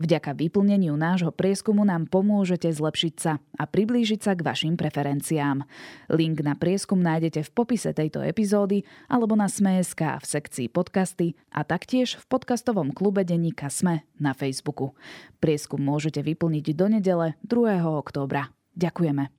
Vďaka 0.00 0.32
vyplneniu 0.32 0.96
nášho 0.96 1.30
prieskumu 1.30 1.84
nám 1.84 2.08
pomôžete 2.08 2.70
zlepšiť 2.72 3.14
sa 3.20 3.38
a 3.60 3.64
priblížiť 3.68 4.20
sa 4.24 4.32
k 4.32 4.42
vašim 4.42 4.74
preferenciám. 4.74 5.62
Link 6.10 6.40
na 6.40 6.56
prieskum 6.56 6.98
nájdete 6.98 7.44
v 7.46 7.50
popise 7.54 7.92
tejto 7.92 8.24
epizódy 8.24 8.82
alebo 9.06 9.36
na 9.36 9.46
Sme.sk 9.52 10.18
v 10.18 10.24
sekcii 10.24 10.66
podcasty 10.72 11.36
a 11.52 11.62
taktiež 11.62 12.16
v 12.16 12.24
podcastovom 12.26 12.96
klube 12.96 13.22
denníka 13.22 13.68
Sme 13.68 14.08
na 14.16 14.32
Facebooku. 14.32 14.96
Prieskum 15.38 15.84
môžete 15.84 16.24
vyplniť 16.24 16.66
do 16.72 16.86
nedele 16.88 17.36
2. 17.44 17.84
októbra. 17.84 18.48
Ďakujeme. 18.76 19.35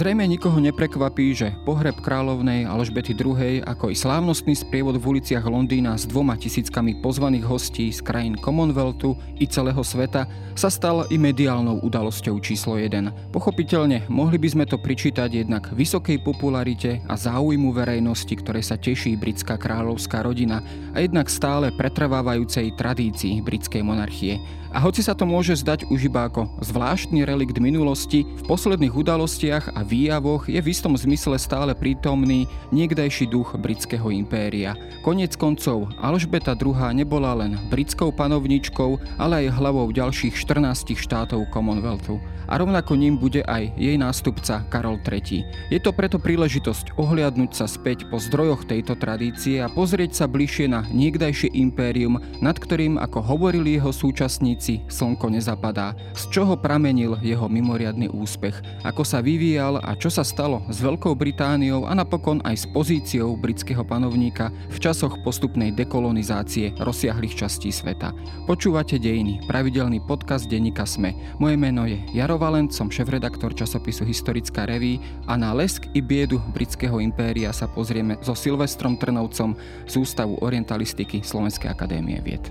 Zrejme 0.00 0.24
nikoho 0.24 0.56
neprekvapí, 0.64 1.36
že 1.36 1.52
pohreb 1.68 1.92
kráľovnej 2.00 2.64
Alžbety 2.64 3.12
II, 3.12 3.60
ako 3.68 3.92
i 3.92 3.96
slávnostný 4.00 4.56
sprievod 4.56 4.96
v 4.96 5.04
uliciach 5.04 5.44
Londýna 5.44 5.92
s 5.92 6.08
dvoma 6.08 6.40
tisíckami 6.40 7.04
pozvaných 7.04 7.44
hostí 7.44 7.92
z 7.92 8.00
krajín 8.00 8.40
Commonwealthu 8.40 9.12
i 9.36 9.44
celého 9.44 9.84
sveta 9.84 10.24
sa 10.56 10.72
stal 10.72 11.04
i 11.12 11.20
mediálnou 11.20 11.84
udalosťou 11.84 12.40
číslo 12.40 12.80
1. 12.80 13.28
Pochopiteľne 13.28 14.08
mohli 14.08 14.40
by 14.40 14.48
sme 14.48 14.64
to 14.64 14.80
pričítať 14.80 15.44
jednak 15.44 15.68
vysokej 15.76 16.24
popularite 16.24 17.04
a 17.04 17.20
záujmu 17.20 17.68
verejnosti, 17.68 18.32
ktoré 18.40 18.64
sa 18.64 18.80
teší 18.80 19.20
britská 19.20 19.60
kráľovská 19.60 20.24
rodina 20.24 20.64
a 20.96 21.04
jednak 21.04 21.28
stále 21.28 21.68
pretrvávajúcej 21.76 22.72
tradícii 22.72 23.44
britskej 23.44 23.84
monarchie. 23.84 24.40
A 24.70 24.78
hoci 24.78 25.02
sa 25.02 25.18
to 25.18 25.26
môže 25.26 25.66
zdať 25.66 25.90
už 25.90 26.06
iba 26.06 26.30
ako 26.30 26.46
zvláštny 26.62 27.26
relikt 27.26 27.58
minulosti, 27.58 28.22
v 28.22 28.42
posledných 28.46 28.94
udalostiach 28.94 29.74
a 29.74 29.82
výjavoch 29.82 30.46
je 30.46 30.62
v 30.62 30.70
istom 30.70 30.94
zmysle 30.94 31.34
stále 31.42 31.74
prítomný 31.74 32.46
niekdajší 32.70 33.26
duch 33.26 33.58
britského 33.58 34.14
impéria. 34.14 34.78
Konec 35.02 35.34
koncov, 35.34 35.90
Alžbeta 35.98 36.54
II 36.54 36.78
nebola 36.94 37.34
len 37.34 37.58
britskou 37.66 38.14
panovničkou, 38.14 39.18
ale 39.18 39.46
aj 39.46 39.58
hlavou 39.58 39.90
ďalších 39.90 40.38
14 40.38 40.94
štátov 40.94 41.50
Commonwealthu 41.50 42.22
a 42.50 42.58
rovnako 42.58 42.98
ním 42.98 43.14
bude 43.14 43.46
aj 43.46 43.70
jej 43.78 43.94
nástupca 43.94 44.66
Karol 44.66 44.98
III. 44.98 45.46
Je 45.70 45.78
to 45.78 45.94
preto 45.94 46.18
príležitosť 46.18 46.98
ohliadnúť 46.98 47.54
sa 47.54 47.70
späť 47.70 48.10
po 48.10 48.18
zdrojoch 48.18 48.66
tejto 48.66 48.98
tradície 48.98 49.62
a 49.62 49.70
pozrieť 49.70 50.18
sa 50.18 50.26
bližšie 50.26 50.66
na 50.66 50.82
niekdajšie 50.90 51.54
impérium, 51.54 52.18
nad 52.42 52.58
ktorým, 52.58 52.98
ako 52.98 53.22
hovorili 53.22 53.78
jeho 53.78 53.94
súčasníci, 53.94 54.82
slnko 54.90 55.30
nezapadá, 55.30 55.94
z 56.18 56.26
čoho 56.34 56.58
pramenil 56.58 57.14
jeho 57.22 57.46
mimoriadný 57.46 58.10
úspech, 58.10 58.58
ako 58.82 59.06
sa 59.06 59.22
vyvíjal 59.22 59.78
a 59.86 59.94
čo 59.94 60.10
sa 60.10 60.26
stalo 60.26 60.66
s 60.66 60.82
Veľkou 60.82 61.14
Britániou 61.14 61.86
a 61.86 61.94
napokon 61.94 62.42
aj 62.42 62.66
s 62.66 62.66
pozíciou 62.66 63.38
britského 63.38 63.86
panovníka 63.86 64.50
v 64.74 64.76
časoch 64.82 65.22
postupnej 65.22 65.70
dekolonizácie 65.70 66.74
rozsiahlých 66.82 67.46
častí 67.46 67.70
sveta. 67.70 68.10
Počúvate 68.50 68.98
dejiny, 68.98 69.46
pravidelný 69.46 70.02
podcast 70.02 70.50
denníka 70.50 70.82
Sme. 70.82 71.14
Moje 71.38 71.54
meno 71.54 71.86
je 71.86 72.02
Jaro 72.10 72.39
Valent, 72.40 72.72
som 72.72 72.88
šéf-redaktor 72.88 73.52
časopisu 73.52 74.08
Historická 74.08 74.64
reví 74.64 74.96
a 75.28 75.36
na 75.36 75.52
lesk 75.52 75.84
i 75.92 76.00
biedu 76.00 76.40
britského 76.56 76.96
impéria 76.96 77.52
sa 77.52 77.68
pozrieme 77.68 78.16
so 78.24 78.32
Silvestrom 78.32 78.96
Trnovcom 78.96 79.52
z 79.84 79.94
Ústavu 80.00 80.40
orientalistiky 80.40 81.20
Slovenskej 81.20 81.68
akadémie 81.68 82.16
vied. 82.24 82.48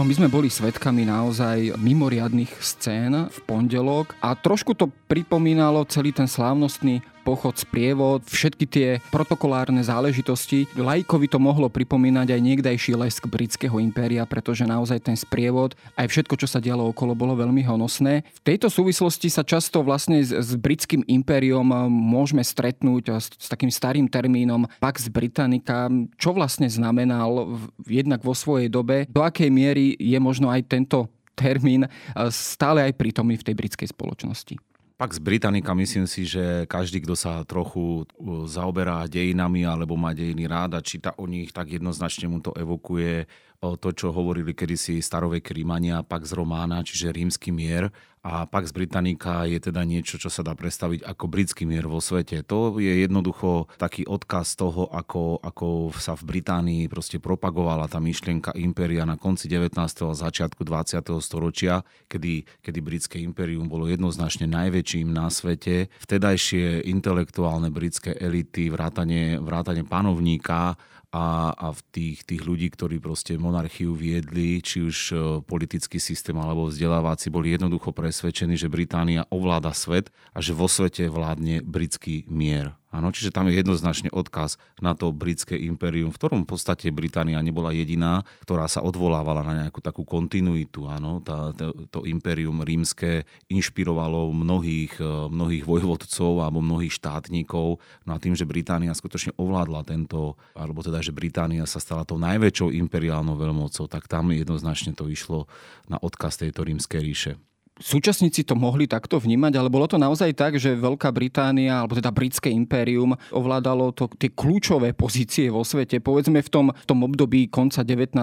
No 0.00 0.08
my 0.08 0.16
sme 0.16 0.32
boli 0.32 0.48
svetkami 0.48 1.04
naozaj 1.04 1.76
mimoriadných 1.76 2.56
scén 2.56 3.28
v 3.28 3.38
pondelok 3.44 4.16
a 4.24 4.32
trošku 4.32 4.72
to 4.72 4.88
pripomínalo 4.88 5.84
celý 5.84 6.08
ten 6.08 6.24
slávnostný 6.24 7.04
pochod, 7.22 7.54
sprievod, 7.54 8.24
všetky 8.24 8.64
tie 8.66 8.88
protokolárne 9.12 9.80
záležitosti. 9.84 10.66
Lajkovi 10.74 11.28
to 11.28 11.38
mohlo 11.38 11.68
pripomínať 11.68 12.32
aj 12.32 12.40
niekdajší 12.40 12.92
lesk 12.96 13.28
britského 13.28 13.76
impéria, 13.78 14.24
pretože 14.24 14.64
naozaj 14.64 15.04
ten 15.04 15.16
sprievod, 15.16 15.76
aj 15.94 16.08
všetko, 16.08 16.34
čo 16.40 16.48
sa 16.48 16.58
dialo 16.58 16.88
okolo, 16.90 17.12
bolo 17.12 17.36
veľmi 17.36 17.60
honosné. 17.64 18.24
V 18.24 18.42
tejto 18.42 18.72
súvislosti 18.72 19.28
sa 19.28 19.44
často 19.44 19.84
vlastne 19.84 20.24
s, 20.24 20.32
s 20.32 20.56
britským 20.56 21.04
impériom 21.06 21.66
môžeme 21.90 22.40
stretnúť 22.40 23.20
s, 23.20 23.28
s 23.36 23.46
takým 23.46 23.68
starým 23.68 24.08
termínom 24.08 24.64
Pax 24.80 25.12
Britannica, 25.12 25.92
čo 26.16 26.32
vlastne 26.32 26.66
znamenal 26.66 27.46
v, 27.46 27.62
jednak 28.02 28.24
vo 28.24 28.32
svojej 28.32 28.72
dobe, 28.72 29.04
do 29.06 29.20
akej 29.20 29.52
miery 29.52 29.94
je 30.00 30.18
možno 30.18 30.48
aj 30.48 30.64
tento 30.66 31.12
termín 31.40 31.88
stále 32.28 32.84
aj 32.84 33.00
prítomný 33.00 33.40
v 33.40 33.46
tej 33.48 33.54
britskej 33.56 33.88
spoločnosti. 33.96 34.69
Pax 35.00 35.16
Britannica, 35.16 35.72
myslím 35.72 36.04
si, 36.04 36.28
že 36.28 36.68
každý, 36.68 37.00
kto 37.00 37.16
sa 37.16 37.40
trochu 37.48 38.04
zaoberá 38.44 39.08
dejinami 39.08 39.64
alebo 39.64 39.96
má 39.96 40.12
dejiny 40.12 40.44
rád 40.44 40.76
a 40.76 40.84
číta 40.84 41.16
o 41.16 41.24
nich, 41.24 41.56
tak 41.56 41.72
jednoznačne 41.72 42.28
mu 42.28 42.44
to 42.44 42.52
evokuje 42.52 43.24
to, 43.60 43.92
čo 43.92 44.08
hovorili 44.08 44.56
kedysi 44.56 45.04
starovek 45.04 45.52
Rímania, 45.52 46.00
Pax 46.00 46.32
Romána, 46.32 46.80
čiže 46.80 47.12
rímsky 47.12 47.52
mier 47.52 47.92
a 48.24 48.48
Pax 48.48 48.72
Britannica 48.72 49.44
je 49.44 49.60
teda 49.60 49.84
niečo, 49.84 50.16
čo 50.16 50.32
sa 50.32 50.40
dá 50.40 50.56
predstaviť 50.56 51.04
ako 51.04 51.24
britský 51.28 51.68
mier 51.68 51.84
vo 51.84 52.00
svete. 52.00 52.40
To 52.48 52.80
je 52.80 53.04
jednoducho 53.04 53.68
taký 53.76 54.08
odkaz 54.08 54.56
toho, 54.56 54.88
ako, 54.88 55.40
ako 55.44 55.92
sa 55.96 56.16
v 56.16 56.36
Británii 56.36 56.88
proste 56.88 57.20
propagovala 57.20 57.88
tá 57.88 58.00
myšlienka 58.00 58.56
impéria 58.56 59.04
na 59.04 59.20
konci 59.20 59.48
19. 59.48 59.76
a 59.76 60.12
začiatku 60.16 60.64
20. 60.64 61.00
storočia, 61.20 61.84
kedy, 62.08 62.64
kedy 62.64 62.78
britské 62.80 63.16
impérium 63.20 63.68
bolo 63.68 63.88
jednoznačne 63.88 64.48
najväčším 64.48 65.08
na 65.12 65.28
svete. 65.28 65.92
Vtedajšie 66.04 66.88
intelektuálne 66.88 67.68
britské 67.68 68.16
elity, 68.16 68.72
vrátanie, 68.72 69.36
vrátanie 69.40 69.84
panovníka 69.84 70.76
a, 71.10 71.50
a 71.50 71.66
v 71.74 71.80
tých, 71.90 72.18
tých 72.22 72.42
ľudí, 72.46 72.70
ktorí 72.70 73.02
proste 73.02 73.34
monarchiu 73.34 73.98
viedli, 73.98 74.62
či 74.62 74.86
už 74.86 74.96
e, 75.10 75.14
politický 75.42 75.98
systém 75.98 76.38
alebo 76.38 76.70
vzdelávací, 76.70 77.34
boli 77.34 77.50
jednoducho 77.50 77.90
presvedčení, 77.90 78.54
že 78.54 78.70
Británia 78.70 79.26
ovláda 79.28 79.74
svet 79.74 80.14
a 80.30 80.38
že 80.38 80.54
vo 80.54 80.70
svete 80.70 81.10
vládne 81.10 81.66
britský 81.66 82.24
mier. 82.30 82.79
Áno, 82.90 83.14
čiže 83.14 83.30
tam 83.30 83.46
je 83.46 83.54
jednoznačne 83.54 84.10
odkaz 84.10 84.58
na 84.82 84.98
to 84.98 85.14
britské 85.14 85.54
impérium, 85.54 86.10
v 86.10 86.18
ktorom 86.18 86.42
v 86.42 86.50
podstate 86.50 86.90
Británia 86.90 87.38
nebola 87.38 87.70
jediná, 87.70 88.26
ktorá 88.42 88.66
sa 88.66 88.82
odvolávala 88.82 89.46
na 89.46 89.52
nejakú 89.64 89.78
takú 89.78 90.02
kontinuitu. 90.02 90.90
Áno, 90.90 91.22
tá, 91.22 91.54
to, 91.54 91.86
to 91.86 92.02
impérium 92.10 92.66
rímske 92.66 93.22
inšpirovalo 93.46 94.34
mnohých, 94.34 94.98
eh, 94.98 95.06
mnohých 95.30 95.62
vojvodcov 95.70 96.42
alebo 96.42 96.58
mnohých 96.58 96.98
štátnikov 96.98 97.78
na 98.02 98.18
tým, 98.18 98.34
že 98.34 98.42
Británia 98.42 98.90
skutočne 98.90 99.38
ovládla 99.38 99.86
tento, 99.86 100.34
alebo 100.58 100.82
teda, 100.82 100.98
že 100.98 101.14
Británia 101.14 101.70
sa 101.70 101.78
stala 101.78 102.02
tou 102.02 102.18
najväčšou 102.18 102.74
imperiálnou 102.74 103.38
veľmocou, 103.38 103.86
tak 103.86 104.10
tam 104.10 104.34
jednoznačne 104.34 104.98
to 104.98 105.06
išlo 105.06 105.46
na 105.86 105.94
odkaz 106.02 106.42
tejto 106.42 106.66
rímskej 106.66 107.00
ríše 107.06 107.32
súčasníci 107.80 108.44
to 108.44 108.54
mohli 108.54 108.84
takto 108.84 109.16
vnímať, 109.16 109.56
ale 109.56 109.72
bolo 109.72 109.88
to 109.88 109.96
naozaj 109.96 110.30
tak, 110.36 110.60
že 110.60 110.76
Veľká 110.76 111.10
Británia, 111.10 111.80
alebo 111.80 111.96
teda 111.96 112.12
britské 112.12 112.52
impérium 112.52 113.16
ovládalo 113.32 113.90
to, 113.96 114.06
tie 114.20 114.30
kľúčové 114.30 114.92
pozície 114.92 115.48
vo 115.48 115.64
svete, 115.64 115.98
povedzme 115.98 116.44
v 116.44 116.50
tom, 116.52 116.66
v 116.70 116.84
tom 116.86 117.00
období 117.02 117.48
konca 117.48 117.82
19. 117.82 118.14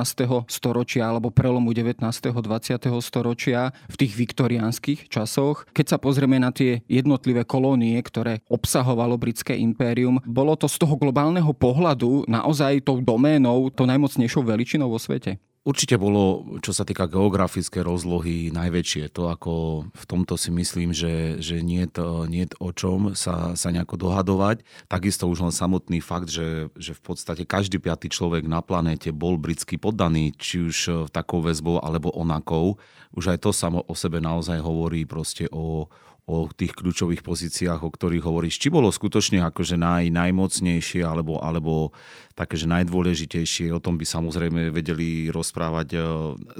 storočia 0.47 1.09
alebo 1.09 1.33
prelomu 1.33 1.73
19. 1.73 1.99
20. 2.05 3.03
storočia, 3.03 3.73
v 3.89 3.95
tých 3.97 4.13
viktoriánskych 4.13 5.09
časoch. 5.09 5.65
Keď 5.73 5.85
sa 5.89 5.97
pozrieme 5.97 6.37
na 6.37 6.53
tie 6.53 6.85
jednotlivé 6.85 7.43
kolónie, 7.43 7.97
ktoré 8.05 8.45
obsahovalo 8.47 9.17
britské 9.17 9.57
impérium, 9.57 10.21
bolo 10.23 10.53
to 10.53 10.69
z 10.69 10.77
toho 10.77 10.95
globálneho 10.95 11.49
pohľadu 11.51 12.29
naozaj 12.29 12.85
tou 12.85 13.01
doménou, 13.01 13.73
to 13.73 13.89
najmocnejšou 13.89 14.45
veličinou 14.45 14.93
vo 14.93 15.01
svete? 15.01 15.41
Určite 15.67 15.99
bolo, 15.99 16.47
čo 16.63 16.71
sa 16.71 16.87
týka 16.87 17.11
geografické 17.11 17.83
rozlohy, 17.83 18.55
najväčšie. 18.55 19.11
To 19.19 19.27
ako 19.27 19.83
v 19.91 20.05
tomto 20.07 20.39
si 20.39 20.47
myslím, 20.47 20.95
že, 20.95 21.43
že 21.43 21.59
nie, 21.59 21.83
nie 22.31 22.47
o 22.63 22.71
čom 22.71 23.11
sa, 23.19 23.51
sa 23.51 23.67
nejako 23.75 23.99
dohadovať. 23.99 24.63
Takisto 24.87 25.27
už 25.27 25.43
len 25.43 25.51
samotný 25.51 25.99
fakt, 25.99 26.31
že, 26.31 26.71
že 26.79 26.95
v 26.95 27.01
podstate 27.03 27.43
každý 27.43 27.83
piatý 27.83 28.07
človek 28.07 28.47
na 28.47 28.63
planéte 28.63 29.11
bol 29.11 29.35
britský 29.35 29.75
poddaný, 29.75 30.31
či 30.39 30.71
už 30.71 31.11
takou 31.11 31.43
väzbou 31.43 31.83
alebo 31.83 32.15
onakou. 32.15 32.79
Už 33.11 33.35
aj 33.35 33.43
to 33.43 33.51
samo 33.51 33.83
o 33.83 33.91
sebe 33.91 34.23
naozaj 34.23 34.63
hovorí 34.63 35.03
proste 35.03 35.51
o, 35.51 35.91
o 36.27 36.51
tých 36.51 36.75
kľúčových 36.75 37.23
pozíciách, 37.23 37.87
o 37.87 37.89
ktorých 37.89 38.27
hovoríš. 38.27 38.59
Či 38.59 38.67
bolo 38.67 38.91
skutočne 38.91 39.39
akože 39.47 39.79
naj, 39.79 40.11
najmocnejšie 40.11 40.99
alebo, 41.07 41.39
alebo 41.39 41.95
také, 42.37 42.53
že 42.53 42.69
najdôležitejšie, 42.69 43.73
o 43.73 43.81
tom 43.81 43.97
by 43.97 44.05
samozrejme 44.05 44.69
vedeli 44.69 45.33
rozprávať 45.33 45.87
e, 45.95 45.99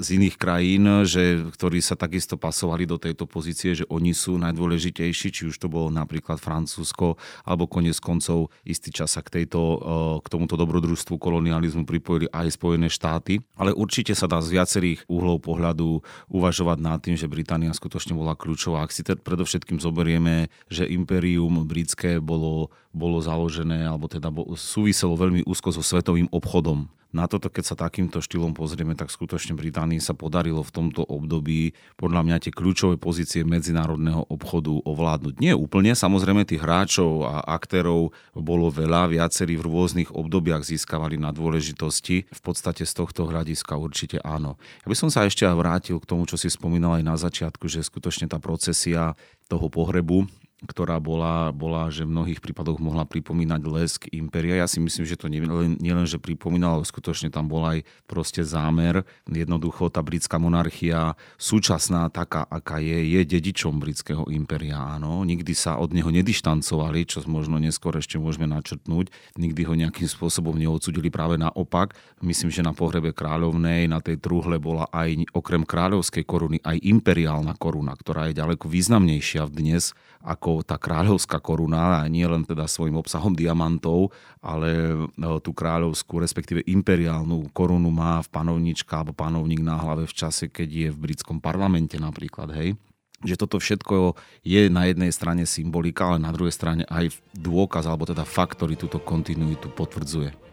z 0.02 0.08
iných 0.18 0.34
krajín, 0.34 1.06
že, 1.06 1.46
ktorí 1.54 1.78
sa 1.78 1.94
takisto 1.94 2.34
pasovali 2.34 2.82
do 2.82 2.98
tejto 2.98 3.30
pozície, 3.30 3.78
že 3.78 3.86
oni 3.86 4.10
sú 4.10 4.42
najdôležitejší, 4.42 5.28
či 5.30 5.42
už 5.46 5.54
to 5.54 5.70
bolo 5.70 5.92
napríklad 5.92 6.42
Francúzsko, 6.42 7.14
alebo 7.46 7.70
konec 7.70 7.94
koncov 8.02 8.50
istý 8.66 8.90
čas 8.90 9.14
sa 9.14 9.22
k, 9.22 9.38
tejto, 9.38 9.60
e, 9.62 9.78
k 10.24 10.26
tomuto 10.26 10.58
dobrodružstvu 10.58 11.14
kolonializmu 11.14 11.86
pripojili 11.86 12.26
aj 12.34 12.58
Spojené 12.58 12.90
štáty. 12.90 13.38
Ale 13.54 13.70
určite 13.70 14.18
sa 14.18 14.26
dá 14.26 14.42
z 14.42 14.58
viacerých 14.58 15.06
uhlov 15.06 15.46
pohľadu 15.46 16.02
uvažovať 16.26 16.78
nad 16.82 16.98
tým, 16.98 17.14
že 17.14 17.30
Británia 17.30 17.70
skutočne 17.70 18.18
bola 18.18 18.34
kľúčová. 18.34 18.82
Ak 18.82 18.90
si 18.90 19.06
teda 19.06 19.22
predovšetkým 19.58 19.82
zoberieme, 19.82 20.34
že 20.70 20.86
impérium 20.86 21.66
britské 21.66 22.22
bolo, 22.22 22.70
bolo 22.94 23.18
založené, 23.18 23.90
alebo 23.90 24.06
teda 24.06 24.30
súviselo 24.54 25.18
veľmi 25.18 25.42
úzko 25.42 25.74
so 25.74 25.82
svetovým 25.82 26.30
obchodom. 26.30 26.86
Na 27.08 27.24
toto, 27.24 27.48
keď 27.48 27.64
sa 27.64 27.76
takýmto 27.76 28.20
štýlom 28.20 28.52
pozrieme, 28.52 28.92
tak 28.92 29.08
skutočne 29.08 29.56
Británii 29.56 29.96
sa 29.96 30.12
podarilo 30.12 30.60
v 30.60 30.74
tomto 30.74 31.00
období 31.08 31.72
podľa 31.96 32.20
mňa 32.20 32.36
tie 32.44 32.52
kľúčové 32.52 33.00
pozície 33.00 33.48
medzinárodného 33.48 34.28
obchodu 34.28 34.84
ovládnuť. 34.84 35.40
Nie 35.40 35.56
úplne, 35.56 35.96
samozrejme 35.96 36.44
tých 36.44 36.60
hráčov 36.60 37.24
a 37.24 37.48
aktérov 37.48 38.12
bolo 38.36 38.68
veľa, 38.68 39.08
viacerí 39.08 39.56
v 39.56 39.64
rôznych 39.64 40.12
obdobiach 40.12 40.68
získavali 40.68 41.16
na 41.16 41.32
dôležitosti. 41.32 42.28
V 42.28 42.40
podstate 42.44 42.84
z 42.84 42.92
tohto 42.92 43.24
hľadiska 43.24 43.80
určite 43.80 44.20
áno. 44.20 44.60
Ja 44.84 44.88
by 44.92 44.96
som 44.96 45.08
sa 45.08 45.24
ešte 45.24 45.48
vrátil 45.48 45.96
k 45.96 46.08
tomu, 46.08 46.28
čo 46.28 46.36
si 46.36 46.52
spomínal 46.52 47.00
aj 47.00 47.04
na 47.08 47.16
začiatku, 47.16 47.72
že 47.72 47.80
skutočne 47.80 48.28
tá 48.28 48.36
procesia 48.36 49.16
toho 49.48 49.72
pohrebu 49.72 50.28
ktorá 50.66 50.98
bola, 50.98 51.54
bola, 51.54 51.86
že 51.86 52.02
v 52.02 52.10
mnohých 52.10 52.42
prípadoch 52.42 52.82
mohla 52.82 53.06
pripomínať 53.06 53.62
lesk 53.62 54.00
Imperia. 54.10 54.58
Ja 54.58 54.66
si 54.66 54.82
myslím, 54.82 55.06
že 55.06 55.14
to 55.14 55.30
nielen, 55.30 55.78
nielen 55.78 56.02
že 56.02 56.18
pripomínalo, 56.18 56.82
skutočne 56.82 57.30
tam 57.30 57.46
bol 57.46 57.62
aj 57.62 57.86
proste 58.10 58.42
zámer. 58.42 59.06
Jednoducho 59.30 59.86
tá 59.86 60.02
britská 60.02 60.42
monarchia 60.42 61.14
súčasná, 61.38 62.10
taká, 62.10 62.42
aká 62.50 62.82
je, 62.82 62.98
je 63.06 63.20
dedičom 63.22 63.78
britského 63.78 64.26
Imperia. 64.34 64.98
Áno. 64.98 65.22
Nikdy 65.22 65.54
sa 65.54 65.78
od 65.78 65.94
neho 65.94 66.10
nedištancovali, 66.10 67.06
čo 67.06 67.22
možno 67.30 67.62
neskôr 67.62 67.94
ešte 67.94 68.18
môžeme 68.18 68.50
načrtnúť. 68.50 69.14
Nikdy 69.38 69.62
ho 69.62 69.78
nejakým 69.78 70.10
spôsobom 70.10 70.58
neodsudili 70.58 71.06
práve 71.06 71.38
naopak. 71.38 71.94
Myslím, 72.18 72.50
že 72.50 72.66
na 72.66 72.74
pohrebe 72.74 73.14
kráľovnej, 73.14 73.86
na 73.86 74.02
tej 74.02 74.18
truhle 74.18 74.58
bola 74.58 74.90
aj 74.90 75.22
okrem 75.30 75.62
kráľovskej 75.62 76.26
koruny 76.26 76.58
aj 76.66 76.82
imperiálna 76.82 77.54
koruna, 77.54 77.94
ktorá 77.94 78.26
je 78.26 78.42
ďaleko 78.42 78.66
významnejšia 78.66 79.46
dnes 79.54 79.94
ako 80.22 80.66
tá 80.66 80.76
kráľovská 80.76 81.38
koruna, 81.38 82.02
a 82.02 82.10
nie 82.10 82.26
len 82.26 82.42
teda 82.42 82.66
svojim 82.66 82.98
obsahom 82.98 83.32
diamantov, 83.32 84.10
ale 84.42 84.92
e, 84.92 84.96
tú 85.42 85.54
kráľovskú, 85.54 86.18
respektíve 86.18 86.66
imperiálnu 86.66 87.50
korunu 87.54 87.88
má 87.88 88.18
v 88.22 88.28
panovnička 88.28 89.02
alebo 89.02 89.14
panovník 89.14 89.62
na 89.62 89.78
hlave 89.78 90.10
v 90.10 90.14
čase, 90.14 90.50
keď 90.50 90.68
je 90.68 90.88
v 90.90 90.98
britskom 90.98 91.38
parlamente 91.38 91.96
napríklad, 91.96 92.50
hej 92.54 92.74
že 93.18 93.34
toto 93.34 93.58
všetko 93.58 94.14
je 94.46 94.70
na 94.70 94.86
jednej 94.86 95.10
strane 95.10 95.42
symbolika, 95.42 96.06
ale 96.06 96.22
na 96.22 96.30
druhej 96.30 96.54
strane 96.54 96.86
aj 96.86 97.18
dôkaz, 97.34 97.90
alebo 97.90 98.06
teda 98.06 98.22
fakt, 98.22 98.62
ktorý 98.62 98.78
túto 98.78 99.02
kontinuitu 99.02 99.74
potvrdzuje. 99.74 100.47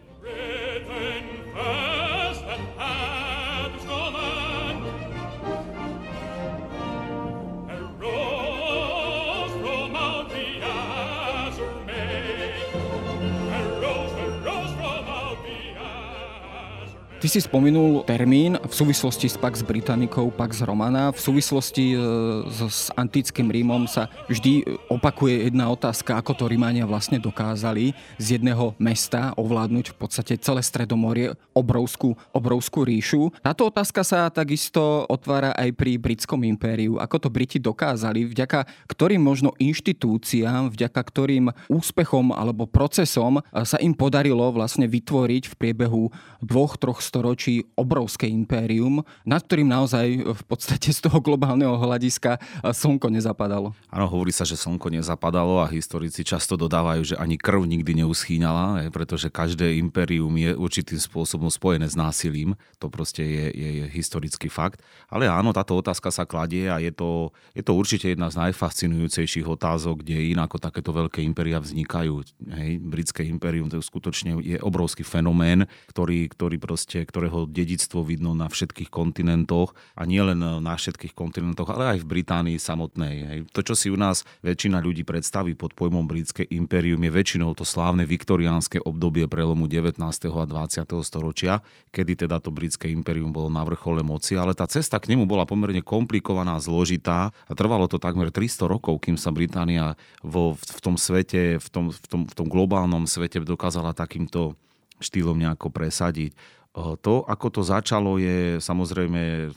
Ty 17.26 17.42
si 17.42 17.42
spomenul 17.42 18.06
termín 18.06 18.54
v 18.54 18.70
súvislosti 18.70 19.26
s 19.26 19.34
Pax 19.34 19.66
Britannicou, 19.66 20.30
Pax 20.30 20.62
Romana. 20.62 21.10
V 21.10 21.18
súvislosti 21.18 21.90
e, 21.90 21.98
s, 22.46 22.58
s 22.62 22.80
antickým 22.94 23.50
Rímom 23.50 23.90
sa 23.90 24.06
vždy 24.30 24.62
opakuje 24.86 25.50
jedna 25.50 25.66
otázka, 25.66 26.22
ako 26.22 26.38
to 26.38 26.44
Rímania 26.46 26.86
vlastne 26.86 27.18
dokázali 27.18 27.98
z 28.22 28.38
jedného 28.38 28.78
mesta 28.78 29.34
ovládnuť 29.34 29.90
v 29.90 29.96
podstate 29.98 30.38
celé 30.38 30.62
Stredomorie, 30.62 31.34
obrovskú, 31.50 32.14
obrovskú 32.30 32.86
ríšu. 32.86 33.34
Táto 33.42 33.74
otázka 33.74 34.06
sa 34.06 34.30
takisto 34.30 35.02
otvára 35.10 35.50
aj 35.58 35.74
pri 35.74 35.98
britskom 35.98 36.46
impériu. 36.46 37.02
Ako 37.02 37.26
to 37.26 37.28
Briti 37.34 37.58
dokázali, 37.58 38.22
vďaka 38.22 38.86
ktorým 38.86 39.18
možno 39.18 39.50
inštitúciám, 39.58 40.70
vďaka 40.70 41.00
ktorým 41.02 41.50
úspechom 41.66 42.30
alebo 42.30 42.70
procesom 42.70 43.42
sa 43.50 43.82
im 43.82 43.98
podarilo 43.98 44.46
vlastne 44.54 44.86
vytvoriť 44.86 45.50
v 45.50 45.54
priebehu 45.58 46.14
dvoch, 46.38 46.78
troch 46.78 47.02
storočí 47.16 47.64
obrovské 47.80 48.28
impérium, 48.28 49.00
nad 49.24 49.40
ktorým 49.40 49.72
naozaj 49.72 50.36
v 50.36 50.42
podstate 50.44 50.92
z 50.92 51.00
toho 51.00 51.24
globálneho 51.24 51.72
hľadiska 51.80 52.36
slnko 52.60 53.08
nezapadalo. 53.08 53.72
Áno, 53.88 54.04
hovorí 54.04 54.36
sa, 54.36 54.44
že 54.44 54.60
slnko 54.60 54.92
nezapadalo 54.92 55.64
a 55.64 55.72
historici 55.72 56.20
často 56.28 56.60
dodávajú, 56.60 57.16
že 57.16 57.16
ani 57.16 57.40
krv 57.40 57.64
nikdy 57.64 58.04
neuschýňala, 58.04 58.92
pretože 58.92 59.32
každé 59.32 59.80
impérium 59.80 60.36
je 60.36 60.52
určitým 60.52 61.00
spôsobom 61.00 61.48
spojené 61.48 61.88
s 61.88 61.96
násilím. 61.96 62.52
To 62.84 62.92
proste 62.92 63.24
je, 63.24 63.46
je, 63.56 63.68
je 63.80 63.84
historický 63.96 64.52
fakt. 64.52 64.84
Ale 65.08 65.24
áno, 65.24 65.56
táto 65.56 65.72
otázka 65.72 66.12
sa 66.12 66.28
kladie 66.28 66.68
a 66.68 66.76
je 66.84 66.92
to, 66.92 67.32
je 67.56 67.64
to 67.64 67.72
určite 67.72 68.12
jedna 68.12 68.28
z 68.28 68.44
najfascinujúcejších 68.44 69.48
otázok, 69.48 70.04
kde 70.04 70.36
ako 70.36 70.60
takéto 70.60 70.92
veľké 70.92 71.24
impéria 71.24 71.56
vznikajú. 71.56 72.20
Hej, 72.52 72.76
britské 72.84 73.24
impérium 73.24 73.72
to 73.72 73.80
skutočne 73.80 74.36
je 74.44 74.60
obrovský 74.60 75.00
fenomén, 75.00 75.64
ktorý, 75.88 76.28
ktorý 76.28 76.60
proste, 76.60 77.05
ktorého 77.06 77.46
dedictvo 77.46 78.02
vidno 78.02 78.34
na 78.34 78.50
všetkých 78.50 78.90
kontinentoch 78.90 79.72
a 79.94 80.02
nie 80.04 80.20
len 80.20 80.42
na 80.42 80.74
všetkých 80.74 81.14
kontinentoch, 81.14 81.70
ale 81.70 81.96
aj 81.96 81.98
v 82.02 82.10
Británii 82.18 82.58
samotnej. 82.58 83.14
Hej. 83.24 83.38
To, 83.54 83.60
čo 83.62 83.74
si 83.78 83.88
u 83.88 83.96
nás 83.96 84.26
väčšina 84.42 84.82
ľudí 84.82 85.06
predstaví 85.06 85.54
pod 85.54 85.72
pojmom 85.72 86.04
britské 86.04 86.44
impérium, 86.50 87.00
je 87.00 87.12
väčšinou 87.14 87.54
to 87.54 87.62
slávne 87.62 88.04
viktoriánske 88.04 88.82
obdobie 88.82 89.30
prelomu 89.30 89.70
19. 89.70 90.02
a 90.02 90.44
20. 90.44 90.84
storočia, 91.06 91.62
kedy 91.94 92.26
teda 92.26 92.42
to 92.42 92.50
britské 92.50 92.90
impérium 92.90 93.30
bolo 93.30 93.48
na 93.48 93.62
vrchole 93.62 94.02
moci, 94.02 94.34
ale 94.36 94.52
tá 94.52 94.66
cesta 94.66 94.98
k 94.98 95.14
nemu 95.14 95.24
bola 95.24 95.46
pomerne 95.46 95.80
komplikovaná, 95.80 96.58
zložitá 96.58 97.30
a 97.46 97.52
trvalo 97.54 97.86
to 97.86 98.02
takmer 98.02 98.28
300 98.34 98.66
rokov, 98.66 99.00
kým 99.00 99.14
sa 99.14 99.30
Británia 99.30 99.94
vo, 100.20 100.58
v 100.58 100.80
tom 100.82 100.98
svete, 100.98 101.62
v 101.62 101.68
tom, 101.70 101.94
v, 101.94 102.06
tom, 102.10 102.22
v 102.26 102.34
tom 102.34 102.46
globálnom 102.50 103.06
svete 103.06 103.38
dokázala 103.46 103.94
takýmto 103.94 104.58
štýlom 104.98 105.36
nejako 105.36 105.68
presadiť. 105.68 106.32
To, 106.76 107.24
ako 107.24 107.46
to 107.48 107.62
začalo, 107.64 108.20
je 108.20 108.60
samozrejme 108.60 109.48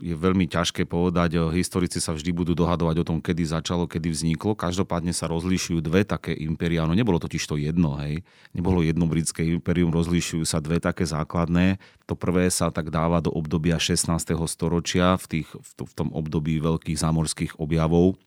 je 0.00 0.12
veľmi 0.12 0.44
ťažké 0.44 0.84
povedať. 0.84 1.40
Historici 1.56 2.04
sa 2.04 2.12
vždy 2.12 2.28
budú 2.32 2.52
dohadovať 2.52 3.00
o 3.00 3.08
tom, 3.08 3.18
kedy 3.20 3.48
začalo, 3.48 3.88
kedy 3.88 4.12
vzniklo. 4.12 4.52
Každopádne 4.52 5.16
sa 5.16 5.24
rozlišujú 5.24 5.80
dve 5.80 6.04
také 6.04 6.36
impéria. 6.36 6.84
No 6.84 6.92
nebolo 6.92 7.16
totiž 7.16 7.40
to 7.48 7.56
jedno, 7.56 7.96
hej. 8.04 8.20
Nebolo 8.52 8.84
jedno 8.84 9.08
britské 9.08 9.48
impérium, 9.48 9.92
rozlišujú 9.92 10.44
sa 10.44 10.60
dve 10.60 10.84
také 10.84 11.08
základné. 11.08 11.80
To 12.04 12.12
prvé 12.12 12.52
sa 12.52 12.68
tak 12.68 12.92
dáva 12.92 13.24
do 13.24 13.32
obdobia 13.32 13.80
16. 13.80 14.12
storočia, 14.44 15.16
v, 15.16 15.24
tých, 15.40 15.48
v 15.64 15.92
tom 15.96 16.12
období 16.12 16.60
veľkých 16.60 17.00
zámorských 17.00 17.56
objavov 17.56 18.20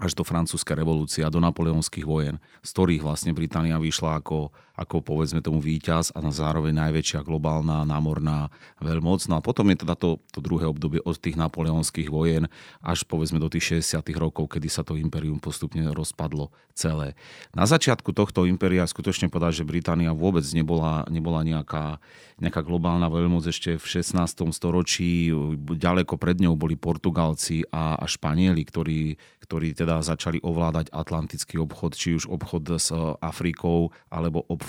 až 0.00 0.16
do 0.16 0.24
francúzska 0.24 0.72
revolúcia, 0.72 1.28
do 1.28 1.36
napoleonských 1.36 2.08
vojen, 2.08 2.40
z 2.64 2.70
ktorých 2.72 3.04
vlastne 3.04 3.36
Británia 3.36 3.76
vyšla 3.76 4.24
ako, 4.24 4.48
ako 4.72 5.04
povedzme 5.04 5.44
tomu 5.44 5.60
víťaz 5.60 6.16
a 6.16 6.24
na 6.24 6.32
zároveň 6.32 6.72
najväčšia 6.88 7.20
globálna 7.20 7.84
námorná 7.84 8.48
veľmoc. 8.80 9.20
No 9.28 9.36
a 9.36 9.44
potom 9.44 9.68
je 9.68 9.84
teda 9.84 9.94
to, 9.96 10.16
to 10.32 10.40
druhé 10.40 10.64
obdobie 10.64 11.04
od 11.04 11.16
tých 11.20 11.36
napoleonských 11.36 12.08
vojen 12.08 12.48
až 12.80 13.04
povedzme 13.04 13.36
do 13.36 13.52
tých 13.52 13.84
60. 13.84 14.00
rokov, 14.16 14.48
kedy 14.56 14.68
sa 14.72 14.80
to 14.80 14.96
imperium 14.96 15.36
postupne 15.36 15.84
rozpadlo 15.92 16.48
celé. 16.72 17.12
Na 17.52 17.68
začiatku 17.68 18.16
tohto 18.16 18.48
impéria 18.48 18.88
skutočne 18.88 19.28
povedať, 19.28 19.60
že 19.60 19.68
Británia 19.68 20.16
vôbec 20.16 20.44
nebola, 20.56 21.04
nebola 21.12 21.44
nejaká, 21.44 22.00
nejaká 22.40 22.64
globálna 22.64 23.12
veľmoc 23.12 23.44
ešte 23.44 23.76
v 23.76 23.84
16. 23.84 24.48
storočí. 24.56 25.28
Ďaleko 25.68 26.16
pred 26.16 26.40
ňou 26.40 26.56
boli 26.56 26.80
Portugalci 26.80 27.68
a, 27.68 28.00
a 28.00 28.04
Španieli, 28.08 28.64
ktorí, 28.64 29.20
ktorí 29.44 29.76
teda 29.76 30.00
začali 30.00 30.40
ovládať 30.40 30.88
atlantický 30.96 31.60
obchod, 31.60 31.92
či 31.92 32.16
už 32.16 32.24
obchod 32.24 32.80
s 32.80 32.88
Afrikou, 33.20 33.92
alebo 34.08 34.40
obchod 34.48 34.61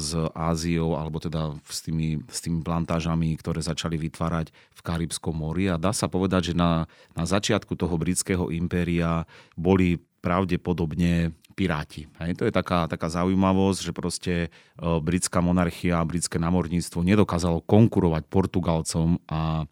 s 0.00 0.16
Áziou, 0.32 0.96
alebo 0.96 1.20
teda 1.20 1.54
s 1.68 1.84
tými, 1.84 2.24
s 2.26 2.40
tými 2.40 2.64
plantážami, 2.64 3.36
ktoré 3.36 3.60
začali 3.60 4.00
vytvárať 4.00 4.50
v 4.50 4.80
Karibskom 4.80 5.36
mori. 5.36 5.68
A 5.68 5.76
dá 5.76 5.92
sa 5.92 6.08
povedať, 6.08 6.52
že 6.52 6.54
na, 6.56 6.88
na 7.12 7.24
začiatku 7.28 7.76
toho 7.76 7.94
britského 8.00 8.48
impéria 8.50 9.28
boli 9.54 10.00
pravdepodobne 10.18 11.36
piráti. 11.58 12.06
Hej, 12.22 12.38
to 12.38 12.46
je 12.46 12.54
taká, 12.54 12.86
taká 12.86 13.10
zaujímavosť, 13.10 13.80
že 13.82 13.92
proste 13.94 14.34
e, 14.46 14.48
britská 14.78 15.42
monarchia, 15.42 16.06
britské 16.06 16.38
námorníctvo 16.38 17.02
nedokázalo 17.02 17.66
konkurovať 17.66 18.22
Portugalcom 18.30 19.18
a 19.26 19.66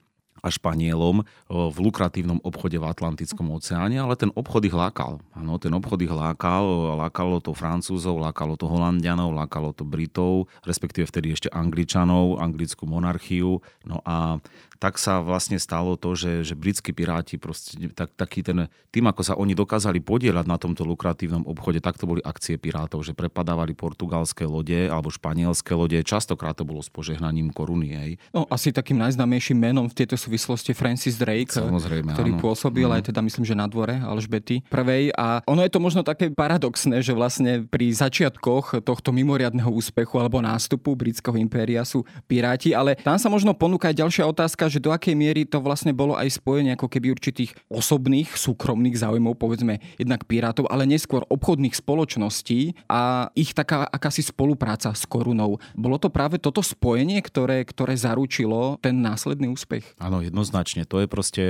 a 0.47 0.49
Španielom 0.55 1.26
v 1.50 1.76
lukratívnom 1.83 2.38
obchode 2.47 2.79
v 2.79 2.87
Atlantickom 2.87 3.50
oceáne, 3.50 3.99
ale 3.99 4.15
ten 4.15 4.31
obchod 4.31 4.62
ich 4.62 4.76
lákal. 4.76 5.19
Ano, 5.35 5.59
ten 5.59 5.75
obchod 5.75 6.07
ich 6.07 6.15
lákal, 6.15 6.95
lákalo 7.03 7.43
to 7.43 7.50
Francúzov, 7.50 8.23
lákalo 8.23 8.55
to 8.55 8.71
Holandianov, 8.71 9.35
lákalo 9.35 9.75
to 9.75 9.83
Britov, 9.83 10.47
respektíve 10.62 11.11
vtedy 11.11 11.35
ešte 11.35 11.50
Angličanov, 11.50 12.38
anglickú 12.38 12.87
monarchiu. 12.87 13.59
No 13.83 13.99
a 14.07 14.38
tak 14.76 15.00
sa 15.00 15.25
vlastne 15.25 15.57
stalo 15.57 15.97
to, 15.97 16.12
že, 16.12 16.45
že 16.45 16.55
britskí 16.55 16.93
piráti, 16.93 17.41
proste, 17.41 17.91
tak, 17.97 18.12
taký 18.12 18.45
ten, 18.45 18.69
tým 18.93 19.09
ako 19.09 19.23
sa 19.25 19.35
oni 19.35 19.57
dokázali 19.57 20.05
podielať 20.05 20.45
na 20.45 20.61
tomto 20.61 20.85
lukratívnom 20.85 21.49
obchode, 21.49 21.81
tak 21.81 21.97
to 21.97 22.05
boli 22.05 22.21
akcie 22.21 22.61
pirátov, 22.61 23.00
že 23.00 23.17
prepadávali 23.17 23.73
portugalské 23.73 24.45
lode 24.45 24.93
alebo 24.93 25.09
španielské 25.09 25.73
lode. 25.73 25.97
Častokrát 26.05 26.53
to 26.55 26.69
bolo 26.69 26.85
s 26.85 26.93
požehnaním 26.93 27.50
koruny. 27.57 27.88
Hej. 27.97 28.12
No 28.37 28.45
asi 28.53 28.69
takým 28.69 29.00
najznámejším 29.00 29.57
menom 29.57 29.88
v 29.88 29.97
tejto 29.97 30.21
súvislosti 30.21 30.36
Francis 30.76 31.16
Drake, 31.16 31.52
Samozrejme, 31.52 32.12
ktorý 32.12 32.31
áno. 32.37 32.40
pôsobil 32.40 32.87
mm. 32.87 32.95
aj 32.97 33.02
teda 33.12 33.21
myslím, 33.25 33.45
že 33.45 33.55
na 33.57 33.66
dvore 33.66 33.97
Alžbety 33.97 34.62
prvej. 34.69 35.11
A 35.16 35.40
ono 35.49 35.64
je 35.64 35.73
to 35.73 35.81
možno 35.81 36.05
také 36.05 36.28
paradoxné, 36.31 37.00
že 37.00 37.16
vlastne 37.16 37.64
pri 37.66 37.90
začiatkoch 37.93 38.85
tohto 38.85 39.11
mimoriadného 39.11 39.69
úspechu 39.69 40.21
alebo 40.21 40.45
nástupu 40.45 40.93
britského 40.95 41.37
impéria 41.40 41.83
sú 41.83 42.05
piráti, 42.28 42.76
ale 42.76 42.99
tam 43.00 43.16
sa 43.16 43.33
možno 43.33 43.57
ponúka 43.57 43.88
aj 43.88 44.00
ďalšia 44.02 44.25
otázka, 44.28 44.69
že 44.69 44.83
do 44.83 44.93
akej 44.93 45.16
miery 45.16 45.43
to 45.49 45.59
vlastne 45.62 45.97
bolo 45.97 46.14
aj 46.14 46.28
spojenie 46.37 46.76
ako 46.76 46.87
keby 46.87 47.12
určitých 47.14 47.57
osobných, 47.71 48.35
súkromných 48.37 48.99
záujmov, 48.99 49.38
povedzme 49.38 49.78
jednak 49.97 50.25
pirátov, 50.28 50.69
ale 50.69 50.85
neskôr 50.88 51.25
obchodných 51.26 51.75
spoločností 51.75 52.76
a 52.90 53.33
ich 53.35 53.52
taká 53.57 53.87
akási 53.87 54.26
spolupráca 54.26 54.93
s 54.93 55.05
korunou. 55.09 55.59
Bolo 55.75 55.97
to 55.97 56.12
práve 56.12 56.37
toto 56.43 56.61
spojenie, 56.61 57.21
ktoré, 57.23 57.62
ktoré 57.64 57.95
zaručilo 57.97 58.78
ten 58.83 58.99
následný 59.00 59.50
úspech? 59.50 59.97
Áno, 60.00 60.15
jednoznačne. 60.25 60.88
To 60.88 61.02
je 61.02 61.06
proste, 61.08 61.44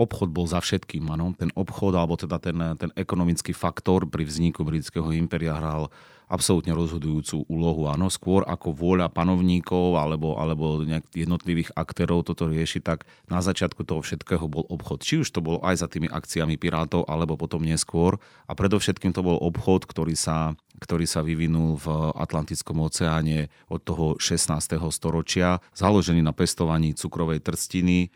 obchod 0.00 0.30
bol 0.32 0.46
za 0.48 0.58
všetkým. 0.62 1.04
Áno. 1.10 1.36
Ten 1.36 1.52
obchod, 1.54 1.94
alebo 1.94 2.18
teda 2.18 2.38
ten, 2.38 2.58
ten 2.78 2.90
ekonomický 2.94 3.52
faktor 3.52 4.08
pri 4.08 4.24
vzniku 4.26 4.64
britského 4.64 5.10
impéria 5.14 5.54
hral 5.54 5.92
absolútne 6.28 6.76
rozhodujúcu 6.76 7.48
úlohu. 7.48 7.88
Áno, 7.88 8.12
skôr 8.12 8.44
ako 8.44 8.76
vôľa 8.76 9.08
panovníkov 9.08 9.96
alebo, 9.96 10.36
alebo 10.36 10.84
jednotlivých 11.16 11.72
aktérov 11.74 12.22
toto 12.22 12.46
rieši, 12.46 12.84
tak 12.84 13.08
na 13.26 13.40
začiatku 13.40 13.82
toho 13.82 14.04
všetkého 14.04 14.44
bol 14.46 14.68
obchod. 14.68 15.00
Či 15.02 15.24
už 15.24 15.28
to 15.32 15.40
bolo 15.40 15.58
aj 15.64 15.80
za 15.80 15.88
tými 15.88 16.06
akciami 16.06 16.60
Pirátov, 16.60 17.08
alebo 17.08 17.40
potom 17.40 17.64
neskôr. 17.64 18.20
A 18.46 18.52
predovšetkým 18.52 19.16
to 19.16 19.24
bol 19.24 19.40
obchod, 19.40 19.88
ktorý 19.88 20.14
sa 20.14 20.54
ktorý 20.78 21.10
sa 21.10 21.26
vyvinul 21.26 21.74
v 21.74 21.86
Atlantickom 22.14 22.86
oceáne 22.86 23.50
od 23.66 23.82
toho 23.82 24.14
16. 24.14 24.78
storočia, 24.94 25.58
založený 25.74 26.22
na 26.22 26.30
pestovaní 26.30 26.94
cukrovej 26.94 27.42
trstiny, 27.42 28.14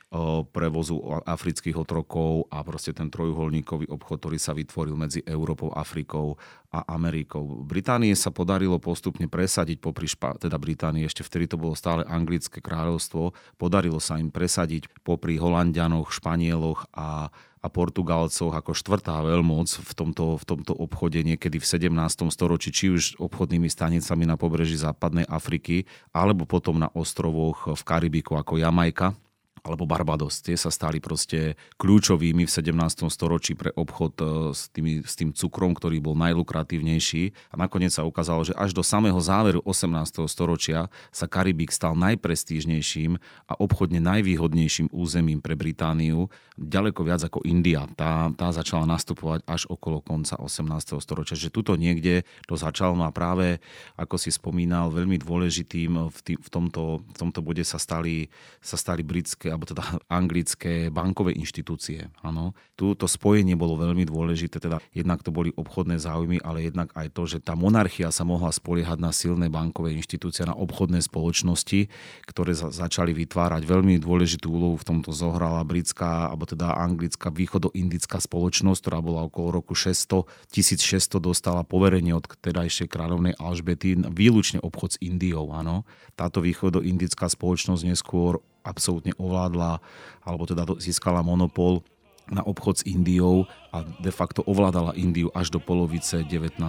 prevozu 0.54 1.02
afrických 1.26 1.74
otrokov 1.74 2.46
a 2.54 2.62
proste 2.62 2.94
ten 2.94 3.10
trojuholníkový 3.10 3.90
obchod, 3.90 4.22
ktorý 4.22 4.38
sa 4.38 4.54
vytvoril 4.54 4.94
medzi 4.94 5.26
Európou, 5.26 5.74
Afrikou 5.74 6.38
a 6.72 6.88
Amerikou. 6.96 7.62
Británie 7.68 8.16
sa 8.16 8.32
podarilo 8.32 8.80
postupne 8.80 9.28
presadiť 9.28 9.76
popri 9.76 10.08
špa, 10.08 10.40
teda 10.40 10.56
Británie, 10.56 11.04
ešte 11.04 11.20
vtedy 11.20 11.44
to 11.52 11.60
bolo 11.60 11.76
stále 11.76 12.00
anglické 12.08 12.64
kráľovstvo, 12.64 13.36
podarilo 13.60 14.00
sa 14.00 14.16
im 14.16 14.32
presadiť 14.32 14.88
popri 15.04 15.36
Holandianoch, 15.36 16.08
Španieloch 16.08 16.88
a 16.96 17.28
a 17.62 17.70
Portugalcov 17.70 18.50
ako 18.58 18.74
štvrtá 18.74 19.22
veľmoc 19.22 19.70
v 19.70 19.92
tomto, 19.94 20.34
v 20.34 20.44
tomto 20.44 20.74
obchode 20.74 21.22
niekedy 21.22 21.62
v 21.62 21.66
17. 21.94 21.94
storočí, 22.34 22.74
či 22.74 22.90
už 22.90 23.22
obchodnými 23.22 23.70
stanicami 23.70 24.26
na 24.26 24.34
pobreží 24.34 24.74
západnej 24.74 25.24
Afriky, 25.30 25.86
alebo 26.10 26.42
potom 26.42 26.82
na 26.82 26.90
ostrovoch 26.90 27.70
v 27.70 27.82
Karibiku 27.86 28.34
ako 28.34 28.58
Jamajka 28.58 29.14
alebo 29.62 29.86
Barbados. 29.86 30.42
Tie 30.42 30.58
sa 30.58 30.74
stali 30.74 30.98
proste 30.98 31.54
kľúčovými 31.78 32.42
v 32.42 32.50
17. 32.50 33.06
storočí 33.06 33.54
pre 33.54 33.70
obchod 33.70 34.12
e, 34.18 34.24
s, 34.50 34.66
tými, 34.74 35.06
s 35.06 35.14
tým 35.14 35.30
cukrom, 35.30 35.70
ktorý 35.78 36.02
bol 36.02 36.18
najlukratívnejší. 36.18 37.54
A 37.54 37.54
nakoniec 37.54 37.94
sa 37.94 38.02
ukázalo, 38.02 38.42
že 38.42 38.58
až 38.58 38.74
do 38.74 38.82
samého 38.82 39.18
záveru 39.22 39.62
18. 39.62 40.26
storočia 40.26 40.90
sa 41.14 41.30
Karibik 41.30 41.70
stal 41.70 41.94
najprestížnejším 41.94 43.22
a 43.46 43.52
obchodne 43.54 44.02
najvýhodnejším 44.02 44.90
územím 44.90 45.38
pre 45.38 45.54
Britániu, 45.54 46.26
ďaleko 46.58 47.06
viac 47.06 47.22
ako 47.22 47.46
India. 47.46 47.86
Tá, 47.94 48.34
tá 48.34 48.50
začala 48.50 48.82
nastupovať 48.90 49.46
až 49.46 49.70
okolo 49.70 50.02
konca 50.02 50.34
18. 50.42 50.98
storočia. 50.98 51.38
Že 51.38 51.54
tuto 51.54 51.78
niekde 51.78 52.26
to 52.50 52.58
začalo 52.58 52.98
no 52.98 53.06
a 53.06 53.14
práve, 53.14 53.62
ako 53.94 54.18
si 54.18 54.34
spomínal, 54.34 54.90
veľmi 54.90 55.22
dôležitým 55.22 56.10
v, 56.10 56.18
tý, 56.26 56.34
v, 56.34 56.48
tomto, 56.50 57.06
v 57.06 57.16
tomto 57.16 57.40
bode 57.46 57.62
sa 57.62 57.78
stali, 57.78 58.26
sa 58.58 58.74
stali 58.74 59.06
britské 59.06 59.51
alebo 59.52 59.68
teda 59.68 59.84
anglické 60.08 60.88
bankové 60.88 61.36
inštitúcie. 61.36 62.08
Áno. 62.24 62.56
Tu 62.74 62.96
to 62.96 63.04
spojenie 63.04 63.54
bolo 63.54 63.76
veľmi 63.76 64.08
dôležité, 64.08 64.58
teda 64.58 64.80
jednak 64.96 65.20
to 65.20 65.30
boli 65.30 65.52
obchodné 65.54 66.00
záujmy, 66.00 66.40
ale 66.40 66.66
jednak 66.66 66.90
aj 66.96 67.12
to, 67.12 67.28
že 67.28 67.38
tá 67.44 67.52
monarchia 67.52 68.08
sa 68.08 68.24
mohla 68.24 68.48
spoliehať 68.48 68.98
na 68.98 69.12
silné 69.12 69.52
bankové 69.52 69.92
inštitúcie, 69.94 70.48
na 70.48 70.56
obchodné 70.56 71.04
spoločnosti, 71.04 71.92
ktoré 72.24 72.56
za- 72.56 72.72
začali 72.72 73.12
vytvárať 73.12 73.62
veľmi 73.68 74.00
dôležitú 74.00 74.48
úlohu 74.48 74.76
v 74.80 74.88
tomto 74.88 75.12
zohrala 75.12 75.60
britská, 75.62 76.32
alebo 76.32 76.48
teda 76.48 76.74
anglická 76.74 77.28
východoindická 77.28 78.18
spoločnosť, 78.18 78.80
ktorá 78.82 78.98
bola 79.04 79.28
okolo 79.28 79.62
roku 79.62 79.76
600, 79.76 80.24
1600 80.50 81.20
dostala 81.20 81.62
poverenie 81.62 82.16
od 82.16 82.26
tedajšej 82.40 82.88
kráľovnej 82.88 83.36
Alžbety 83.36 83.98
výlučne 84.08 84.58
obchod 84.62 84.96
s 84.96 85.00
Indiou. 85.02 85.52
Áno. 85.52 85.84
Táto 86.16 86.40
východoindická 86.40 87.28
spoločnosť 87.28 87.82
neskôr 87.86 88.40
absolútne 88.62 89.12
ovládla, 89.18 89.82
alebo 90.22 90.42
teda 90.46 90.66
získala 90.78 91.22
monopol 91.22 91.82
na 92.30 92.40
obchod 92.46 92.80
s 92.80 92.86
Indiou 92.86 93.50
a 93.74 93.82
de 93.82 94.12
facto 94.14 94.46
ovládala 94.46 94.94
Indiu 94.94 95.28
až 95.34 95.50
do 95.50 95.58
polovice 95.58 96.22
19. 96.22 96.62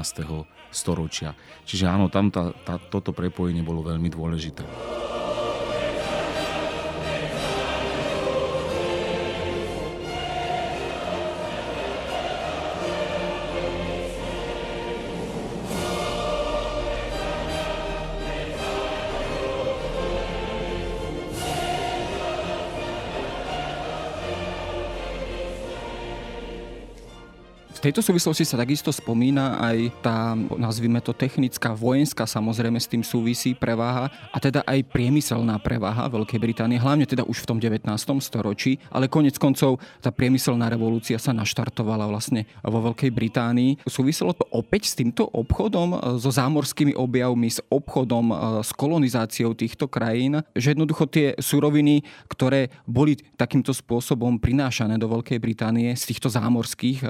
storočia. 0.73 1.37
Čiže 1.63 1.85
áno, 1.85 2.09
tam 2.09 2.33
tá, 2.33 2.51
tá, 2.65 2.81
toto 2.81 3.13
prepojenie 3.13 3.61
bolo 3.61 3.85
veľmi 3.85 4.09
dôležité. 4.09 4.65
Tejto 27.83 27.99
súvislosti 27.99 28.47
sa 28.47 28.55
takisto 28.55 28.95
spomína 28.95 29.59
aj 29.59 29.77
tá, 29.99 30.39
nazvime 30.55 31.03
to 31.03 31.11
technická, 31.11 31.75
vojenská 31.75 32.23
samozrejme 32.23 32.79
s 32.79 32.87
tým 32.87 33.03
súvisí 33.03 33.51
preváha 33.51 34.07
a 34.31 34.39
teda 34.39 34.63
aj 34.63 34.87
priemyselná 34.87 35.59
preváha 35.59 36.07
Veľkej 36.07 36.39
Británie, 36.39 36.79
hlavne 36.79 37.03
teda 37.03 37.27
už 37.27 37.43
v 37.43 37.47
tom 37.51 37.59
19. 37.59 37.83
storočí, 38.23 38.79
ale 38.87 39.11
konec 39.11 39.35
koncov 39.35 39.83
tá 39.99 40.15
priemyselná 40.15 40.71
revolúcia 40.71 41.19
sa 41.19 41.35
naštartovala 41.35 42.07
vlastne 42.07 42.47
vo 42.63 42.79
Veľkej 42.87 43.11
Británii. 43.11 43.83
Súviselo 43.83 44.31
to 44.31 44.47
opäť 44.55 44.87
s 44.87 44.95
týmto 44.95 45.27
obchodom, 45.27 46.15
so 46.23 46.31
zámorskými 46.31 46.95
objavmi, 46.95 47.51
s 47.51 47.59
obchodom, 47.67 48.31
s 48.63 48.71
kolonizáciou 48.71 49.51
týchto 49.59 49.91
krajín, 49.91 50.39
že 50.55 50.71
jednoducho 50.71 51.03
tie 51.11 51.35
suroviny, 51.35 51.99
ktoré 52.31 52.71
boli 52.87 53.19
takýmto 53.35 53.75
spôsobom 53.75 54.39
prinášané 54.39 54.95
do 54.95 55.11
Veľkej 55.11 55.43
Británie 55.43 55.91
z 55.99 56.15
týchto 56.15 56.31
zámorských 56.31 57.03
e, 57.03 57.05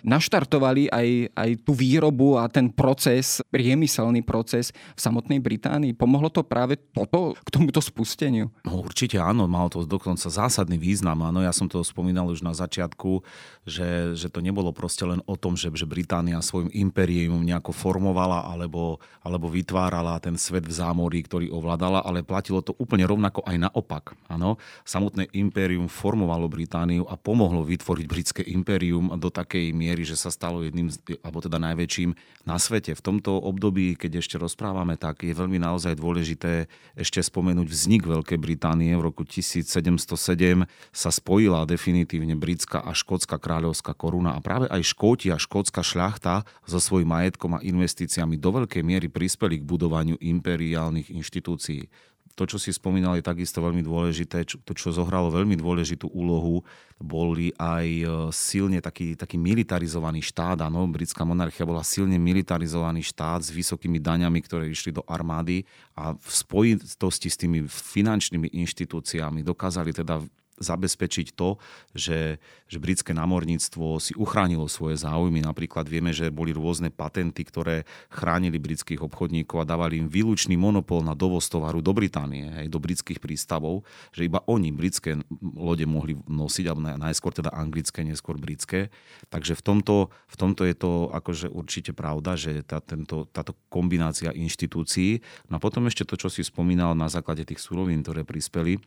naštartovali 0.00 0.88
aj, 0.88 1.08
aj 1.36 1.50
tú 1.62 1.76
výrobu 1.76 2.40
a 2.40 2.48
ten 2.48 2.72
proces, 2.72 3.44
priemyselný 3.52 4.24
proces 4.24 4.72
v 4.96 5.00
samotnej 5.00 5.38
Británii. 5.38 5.92
Pomohlo 5.92 6.32
to 6.32 6.40
práve 6.42 6.80
toto 6.90 7.36
k 7.36 7.48
tomuto 7.52 7.78
spusteniu? 7.84 8.48
No, 8.64 8.82
určite 8.82 9.20
áno, 9.20 9.44
malo 9.46 9.68
to 9.68 9.84
dokonca 9.84 10.26
zásadný 10.26 10.80
význam. 10.80 11.20
Áno, 11.22 11.44
ja 11.44 11.52
som 11.52 11.68
to 11.68 11.84
spomínal 11.84 12.32
už 12.32 12.40
na 12.40 12.56
začiatku, 12.56 13.20
že, 13.68 14.16
že 14.16 14.32
to 14.32 14.40
nebolo 14.40 14.72
proste 14.72 15.04
len 15.04 15.20
o 15.28 15.34
tom, 15.36 15.58
že, 15.58 15.68
že 15.76 15.84
Británia 15.84 16.40
svojim 16.40 16.72
impérium 16.72 17.44
nejako 17.44 17.76
formovala 17.76 18.48
alebo, 18.48 19.02
alebo 19.20 19.52
vytvárala 19.52 20.16
ten 20.22 20.40
svet 20.40 20.64
v 20.64 20.72
zámorí, 20.72 21.20
ktorý 21.26 21.52
ovládala, 21.52 22.00
ale 22.06 22.24
platilo 22.24 22.64
to 22.64 22.72
úplne 22.80 23.04
rovnako 23.04 23.44
aj 23.44 23.56
naopak. 23.68 24.16
Áno, 24.32 24.56
samotné 24.88 25.28
impérium 25.36 25.90
formovalo 25.90 26.48
Britániu 26.48 27.04
a 27.10 27.18
pomohlo 27.18 27.66
vytvoriť 27.66 28.06
britské 28.06 28.42
impérium 28.48 29.12
do 29.18 29.28
takej 29.28 29.75
miery, 29.76 30.08
že 30.08 30.16
sa 30.16 30.32
stalo 30.32 30.64
jedným, 30.64 30.88
alebo 31.20 31.44
teda 31.44 31.60
najväčším 31.60 32.16
na 32.48 32.56
svete. 32.56 32.96
V 32.96 33.04
tomto 33.04 33.36
období, 33.36 33.92
keď 33.94 34.24
ešte 34.24 34.40
rozprávame, 34.40 34.96
tak 34.96 35.22
je 35.22 35.36
veľmi 35.36 35.60
naozaj 35.60 36.00
dôležité 36.00 36.72
ešte 36.96 37.20
spomenúť 37.20 37.68
vznik 37.68 38.08
Veľkej 38.08 38.40
Británie. 38.40 38.96
V 38.96 39.12
roku 39.12 39.28
1707 39.28 40.64
sa 40.96 41.10
spojila 41.12 41.68
definitívne 41.68 42.32
britská 42.32 42.80
a 42.80 42.96
škótska 42.96 43.36
kráľovská 43.36 43.92
koruna 43.92 44.32
a 44.32 44.40
práve 44.40 44.66
aj 44.72 44.80
Škóti 44.80 45.28
a 45.28 45.36
škótska 45.36 45.84
šľachta 45.84 46.48
so 46.64 46.80
svojím 46.80 47.12
majetkom 47.12 47.60
a 47.60 47.62
investíciami 47.62 48.40
do 48.40 48.64
veľkej 48.64 48.80
miery 48.80 49.12
prispeli 49.12 49.60
k 49.60 49.68
budovaniu 49.68 50.16
imperiálnych 50.16 51.12
inštitúcií 51.12 51.92
to, 52.36 52.44
čo 52.44 52.60
si 52.60 52.68
spomínal, 52.68 53.16
je 53.16 53.24
takisto 53.24 53.64
veľmi 53.64 53.80
dôležité. 53.80 54.44
To, 54.44 54.72
čo 54.76 54.92
zohralo 54.92 55.32
veľmi 55.32 55.56
dôležitú 55.56 56.12
úlohu, 56.12 56.60
boli 57.00 57.48
aj 57.56 57.86
e, 57.88 58.04
silne 58.28 58.84
taký, 58.84 59.16
taký 59.16 59.40
militarizovaný 59.40 60.20
štát. 60.20 60.60
Áno, 60.60 60.84
britská 60.84 61.24
monarchia 61.24 61.64
bola 61.64 61.80
silne 61.80 62.20
militarizovaný 62.20 63.00
štát 63.08 63.40
s 63.40 63.48
vysokými 63.48 63.96
daňami, 63.96 64.44
ktoré 64.44 64.68
išli 64.68 64.92
do 64.92 65.00
armády 65.08 65.64
a 65.96 66.12
v 66.12 66.28
spojitosti 66.28 67.32
s 67.32 67.40
tými 67.40 67.64
finančnými 67.64 68.52
inštitúciami 68.52 69.40
dokázali 69.40 69.96
teda 69.96 70.20
zabezpečiť 70.56 71.36
to, 71.36 71.60
že, 71.92 72.40
že 72.66 72.78
britské 72.80 73.12
námorníctvo 73.12 74.00
si 74.00 74.16
uchránilo 74.16 74.66
svoje 74.72 75.00
záujmy. 75.00 75.44
Napríklad 75.44 75.84
vieme, 75.84 76.16
že 76.16 76.32
boli 76.32 76.56
rôzne 76.56 76.88
patenty, 76.88 77.44
ktoré 77.44 77.84
chránili 78.08 78.56
britských 78.56 79.04
obchodníkov 79.04 79.62
a 79.62 79.68
dávali 79.68 80.00
im 80.00 80.08
výlučný 80.08 80.56
monopol 80.56 81.04
na 81.04 81.12
dovoz 81.12 81.48
tovaru 81.52 81.84
do 81.84 81.92
Británie, 81.92 82.48
aj 82.52 82.72
do 82.72 82.80
britských 82.80 83.20
prístavov, 83.20 83.84
že 84.12 84.24
iba 84.24 84.40
oni 84.48 84.72
britské 84.72 85.20
lode 85.42 85.84
mohli 85.84 86.16
nosiť, 86.24 86.64
alebo 86.66 86.80
najskôr 86.96 87.32
teda 87.36 87.52
anglické, 87.52 88.00
neskôr 88.02 88.40
britské. 88.40 88.88
Takže 89.28 89.56
v 89.56 89.62
tomto, 89.62 90.08
v 90.28 90.36
tomto 90.36 90.64
je 90.64 90.76
to 90.76 91.12
akože 91.12 91.52
určite 91.52 91.92
pravda, 91.92 92.34
že 92.36 92.64
tá, 92.64 92.80
tento, 92.80 93.28
táto 93.28 93.52
kombinácia 93.68 94.32
inštitúcií. 94.32 95.20
No 95.52 95.60
a 95.60 95.62
potom 95.62 95.84
ešte 95.88 96.08
to, 96.08 96.16
čo 96.16 96.32
si 96.32 96.40
spomínal 96.40 96.96
na 96.96 97.12
základe 97.12 97.44
tých 97.44 97.60
surovín, 97.60 98.00
ktoré 98.00 98.24
prispeli, 98.24 98.80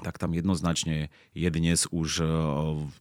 tak 0.00 0.16
tam 0.16 0.32
jednoznačne 0.32 1.12
je 1.36 1.48
dnes 1.52 1.84
už 1.92 2.08
e, 2.20 2.26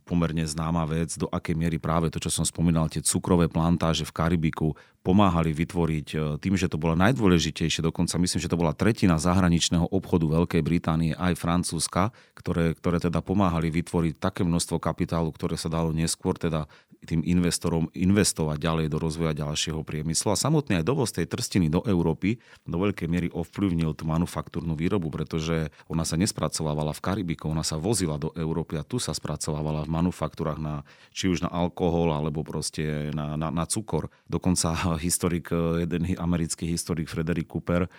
pomerne 0.04 0.44
známa 0.44 0.84
vec, 0.84 1.16
do 1.16 1.32
akej 1.32 1.56
miery 1.56 1.80
práve 1.80 2.12
to, 2.12 2.20
čo 2.20 2.30
som 2.30 2.44
spomínal, 2.44 2.92
tie 2.92 3.00
cukrové 3.00 3.48
plantáže 3.48 4.04
v 4.04 4.12
Karibiku 4.12 4.76
pomáhali 5.02 5.56
vytvoriť 5.56 6.08
e, 6.14 6.18
tým, 6.38 6.60
že 6.60 6.70
to 6.70 6.78
bola 6.78 6.94
najdôležitejšie, 7.00 7.82
dokonca 7.82 8.22
myslím, 8.22 8.40
že 8.44 8.52
to 8.52 8.60
bola 8.60 8.76
tretina 8.76 9.18
zahraničného 9.18 9.90
obchodu 9.90 10.30
Veľkej 10.30 10.62
Británie 10.62 11.12
aj 11.18 11.40
Francúzska, 11.40 12.14
ktoré, 12.38 12.78
ktoré 12.78 13.02
teda 13.02 13.24
pomáhali 13.26 13.74
vytvoriť 13.74 14.22
také 14.22 14.46
množstvo 14.46 14.78
kapitálu, 14.78 15.34
ktoré 15.34 15.58
sa 15.58 15.74
dalo 15.74 15.90
neskôr 15.90 16.38
teda 16.38 16.70
tým 17.02 17.26
investorom 17.26 17.90
investovať 17.98 18.58
ďalej 18.62 18.86
do 18.94 18.98
rozvoja 19.02 19.34
ďalšieho 19.34 19.82
priemyslu. 19.82 20.34
A 20.34 20.38
samotný 20.38 20.82
aj 20.82 20.86
dovoz 20.86 21.10
tej 21.10 21.26
trstiny 21.26 21.68
do 21.68 21.82
Európy 21.82 22.38
do 22.70 22.78
veľkej 22.78 23.08
miery 23.10 23.28
ovplyvnil 23.34 23.98
tú 23.98 24.06
manufaktúrnu 24.06 24.78
výrobu, 24.78 25.10
pretože 25.10 25.74
ona 25.90 26.06
sa 26.06 26.14
nespracovávala 26.16 26.94
v 26.94 27.02
Karibiku, 27.02 27.50
ona 27.50 27.66
sa 27.66 27.82
vozila 27.82 28.22
do 28.22 28.30
Európy 28.38 28.78
a 28.78 28.86
tu 28.86 29.02
sa 29.02 29.18
spracovávala 29.18 29.90
v 29.90 29.94
manufaktúrach 29.98 30.62
na, 30.62 30.86
či 31.10 31.26
už 31.30 31.42
na 31.42 31.50
alkohol 31.50 32.14
alebo 32.14 32.46
proste 32.46 33.10
na, 33.18 33.34
na, 33.34 33.50
na 33.50 33.66
cukor. 33.66 34.14
Dokonca 34.30 34.78
historik, 35.06 35.50
jeden 35.82 36.06
americký 36.22 36.70
historik 36.70 37.10
Frederick 37.10 37.50
Cooper 37.50 37.90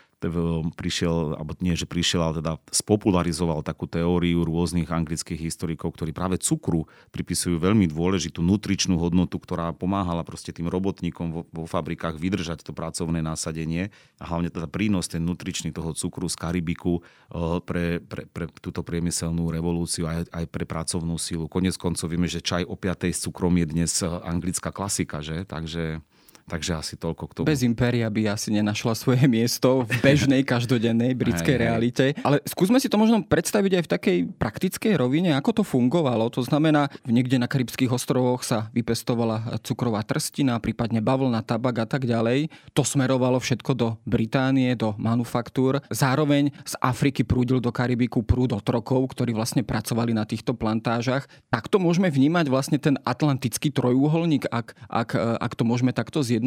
prišiel, 0.76 1.34
alebo 1.38 1.56
nie, 1.58 1.74
že 1.74 1.88
prišiel, 1.88 2.20
ale 2.22 2.34
teda 2.38 2.52
spopularizoval 2.70 3.64
takú 3.64 3.88
teóriu 3.88 4.44
rôznych 4.46 4.86
anglických 4.86 5.40
historikov, 5.40 5.96
ktorí 5.96 6.14
práve 6.14 6.38
cukru 6.38 6.86
pripisujú 7.10 7.58
veľmi 7.58 7.88
dôležitú 7.88 8.44
nutričnú 8.44 9.00
hodnotu, 9.00 9.40
ktorá 9.40 9.72
pomáhala 9.72 10.22
proste 10.22 10.52
tým 10.54 10.68
robotníkom 10.68 11.26
vo, 11.32 11.42
vo 11.50 11.64
fabrikách 11.66 12.20
vydržať 12.20 12.62
to 12.66 12.76
pracovné 12.76 13.24
násadenie 13.24 13.90
a 14.20 14.24
hlavne 14.28 14.52
teda 14.52 14.68
prínos 14.68 15.08
ten 15.08 15.24
nutričný 15.24 15.72
toho 15.72 15.96
cukru 15.96 16.28
z 16.28 16.36
Karibiku 16.36 17.00
eh, 17.00 17.58
pre, 17.64 17.98
pre, 18.02 18.28
pre 18.28 18.46
túto 18.60 18.84
priemyselnú 18.84 19.48
revolúciu 19.48 20.06
aj, 20.06 20.28
aj 20.30 20.44
pre 20.50 20.68
pracovnú 20.68 21.16
sílu. 21.16 21.48
Konec 21.48 21.74
koncov 21.80 22.10
vieme, 22.12 22.28
že 22.28 22.44
čaj 22.44 22.68
o 22.68 22.76
5. 22.76 23.08
s 23.08 23.24
cukrom 23.24 23.54
je 23.56 23.66
dnes 23.66 23.92
eh, 24.02 24.06
anglická 24.06 24.74
klasika, 24.74 25.24
že? 25.24 25.46
Takže 25.48 26.04
Takže 26.52 26.76
asi 26.76 26.94
toľko 27.00 27.24
k 27.24 27.32
tomu. 27.32 27.48
Bez 27.48 27.64
impéria 27.64 28.04
by 28.12 28.36
asi 28.36 28.52
nenašla 28.52 28.92
svoje 28.92 29.24
miesto 29.24 29.88
v 29.88 29.92
bežnej, 30.04 30.44
každodennej 30.44 31.16
britskej 31.16 31.56
realite. 31.56 32.12
Ale 32.20 32.44
skúsme 32.44 32.76
si 32.76 32.92
to 32.92 33.00
možno 33.00 33.24
predstaviť 33.24 33.80
aj 33.80 33.82
v 33.82 33.88
takej 33.88 34.18
praktickej 34.36 35.00
rovine, 35.00 35.32
ako 35.32 35.50
to 35.56 35.62
fungovalo. 35.64 36.28
To 36.28 36.44
znamená, 36.44 36.92
niekde 37.08 37.40
na 37.40 37.48
Karibských 37.48 37.88
ostrovoch 37.88 38.44
sa 38.44 38.68
vypestovala 38.76 39.64
cukrová 39.64 40.04
trstina, 40.04 40.60
prípadne 40.60 41.00
bavlna, 41.00 41.40
tabak 41.40 41.80
a 41.80 41.86
tak 41.88 42.04
ďalej. 42.04 42.52
To 42.76 42.84
smerovalo 42.84 43.40
všetko 43.40 43.72
do 43.72 43.96
Británie, 44.04 44.76
do 44.76 44.92
manufaktúr. 45.00 45.80
Zároveň 45.88 46.52
z 46.68 46.76
Afriky 46.84 47.24
prúdil 47.24 47.64
do 47.64 47.72
Karibiku 47.72 48.20
prúd 48.20 48.52
otrokov, 48.52 49.16
ktorí 49.16 49.32
vlastne 49.32 49.64
pracovali 49.64 50.12
na 50.12 50.28
týchto 50.28 50.52
plantážach. 50.52 51.24
Takto 51.48 51.80
môžeme 51.80 52.12
vnímať 52.12 52.52
vlastne 52.52 52.76
ten 52.76 53.00
atlantický 53.08 53.72
trojúholník, 53.72 54.52
ak, 54.52 54.76
ak, 54.92 55.16
ak 55.16 55.52
to 55.56 55.64
môžeme 55.64 55.96
takto 55.96 56.20
zjednodušiť 56.20 56.41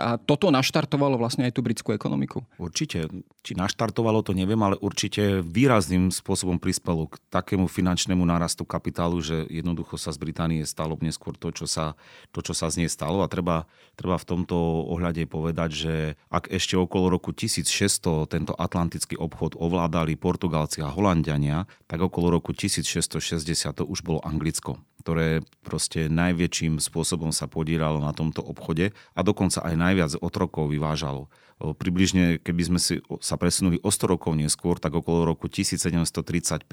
a 0.00 0.16
toto 0.16 0.48
naštartovalo 0.48 1.20
vlastne 1.20 1.44
aj 1.44 1.52
tú 1.54 1.60
britskú 1.60 1.92
ekonomiku? 1.92 2.42
Určite. 2.56 3.06
Či 3.44 3.52
naštartovalo 3.54 4.24
to 4.24 4.32
neviem, 4.32 4.58
ale 4.64 4.80
určite 4.80 5.44
výrazným 5.44 6.08
spôsobom 6.08 6.56
prispelo 6.56 7.12
k 7.12 7.20
takému 7.28 7.68
finančnému 7.68 8.24
nárastu 8.24 8.64
kapitálu, 8.64 9.20
že 9.20 9.44
jednoducho 9.52 10.00
sa 10.00 10.10
z 10.10 10.18
Británie 10.18 10.64
stalo 10.64 10.96
neskôr 11.04 11.36
to, 11.36 11.52
čo 11.52 11.68
sa, 11.68 11.92
to, 12.32 12.40
čo 12.40 12.56
sa 12.56 12.72
z 12.72 12.84
nej 12.84 12.90
stalo. 12.90 13.20
A 13.20 13.28
treba, 13.28 13.68
treba 13.94 14.16
v 14.16 14.26
tomto 14.26 14.56
ohľade 14.88 15.28
povedať, 15.28 15.70
že 15.70 15.94
ak 16.32 16.48
ešte 16.48 16.80
okolo 16.80 17.12
roku 17.12 17.36
1600 17.36 18.32
tento 18.32 18.56
atlantický 18.56 19.20
obchod 19.20 19.60
ovládali 19.60 20.16
Portugalci 20.16 20.80
a 20.80 20.88
Holandiania, 20.88 21.68
tak 21.84 22.00
okolo 22.00 22.40
roku 22.40 22.56
1660 22.56 23.76
to 23.76 23.84
už 23.84 24.00
bolo 24.00 24.24
Anglicko 24.24 24.80
ktoré 25.04 25.44
proste 25.60 26.08
najväčším 26.08 26.80
spôsobom 26.80 27.28
sa 27.28 27.44
podielalo 27.44 28.00
na 28.00 28.16
tomto 28.16 28.40
obchode 28.40 28.96
a 29.12 29.20
dokonca 29.20 29.60
aj 29.60 29.74
najviac 29.76 30.10
otrokov 30.24 30.72
vyvážalo. 30.72 31.28
Približne, 31.60 32.40
keby 32.42 32.62
sme 32.66 32.80
si 32.80 32.98
sa 33.20 33.36
presunuli 33.36 33.78
o 33.84 33.92
100 33.92 34.16
rokov 34.16 34.32
neskôr, 34.34 34.80
tak 34.80 34.96
okolo 34.96 35.28
roku 35.28 35.46
1735 35.46 36.66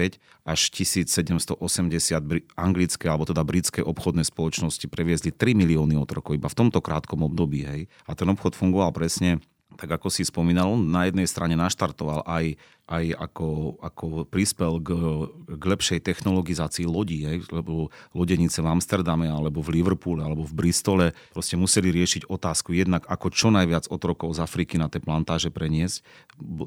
až 0.47 0.59
1780 0.73 1.59
anglické 2.55 3.05
alebo 3.11 3.27
teda 3.27 3.43
britské 3.43 3.83
obchodné 3.83 4.23
spoločnosti 4.25 4.87
previezli 4.87 5.35
3 5.35 5.51
milióny 5.53 5.99
otrokov 5.99 6.39
iba 6.39 6.47
v 6.47 6.55
tomto 6.55 6.79
krátkom 6.79 7.27
období. 7.27 7.67
Hej. 7.67 7.81
A 8.07 8.15
ten 8.15 8.31
obchod 8.31 8.55
fungoval 8.55 8.95
presne 8.95 9.43
tak 9.79 9.87
ako 9.87 10.11
si 10.11 10.27
spomínal, 10.27 10.75
na 10.75 11.07
jednej 11.07 11.25
strane 11.25 11.55
naštartoval 11.55 12.27
aj 12.27 12.59
aj 12.91 13.05
ako, 13.15 13.79
ako 13.79 14.05
prispel 14.27 14.83
k, 14.83 14.89
k 15.47 15.63
lepšej 15.63 16.03
technologizácii 16.03 16.83
lodí, 16.83 17.23
hej, 17.23 17.47
lebo 17.47 17.87
lodenice 18.11 18.59
v 18.59 18.67
Amsterdame 18.67 19.31
alebo 19.31 19.63
v 19.63 19.79
Liverpoole 19.79 20.19
alebo 20.19 20.43
v 20.43 20.51
Bristole 20.51 21.15
proste 21.31 21.55
museli 21.55 21.95
riešiť 21.95 22.27
otázku 22.27 22.75
jednak 22.75 23.07
ako 23.07 23.31
čo 23.31 23.47
najviac 23.47 23.87
otrokov 23.87 24.35
z 24.35 24.43
Afriky 24.43 24.75
na 24.75 24.91
tie 24.91 24.99
plantáže 24.99 25.47
preniesť. 25.47 26.03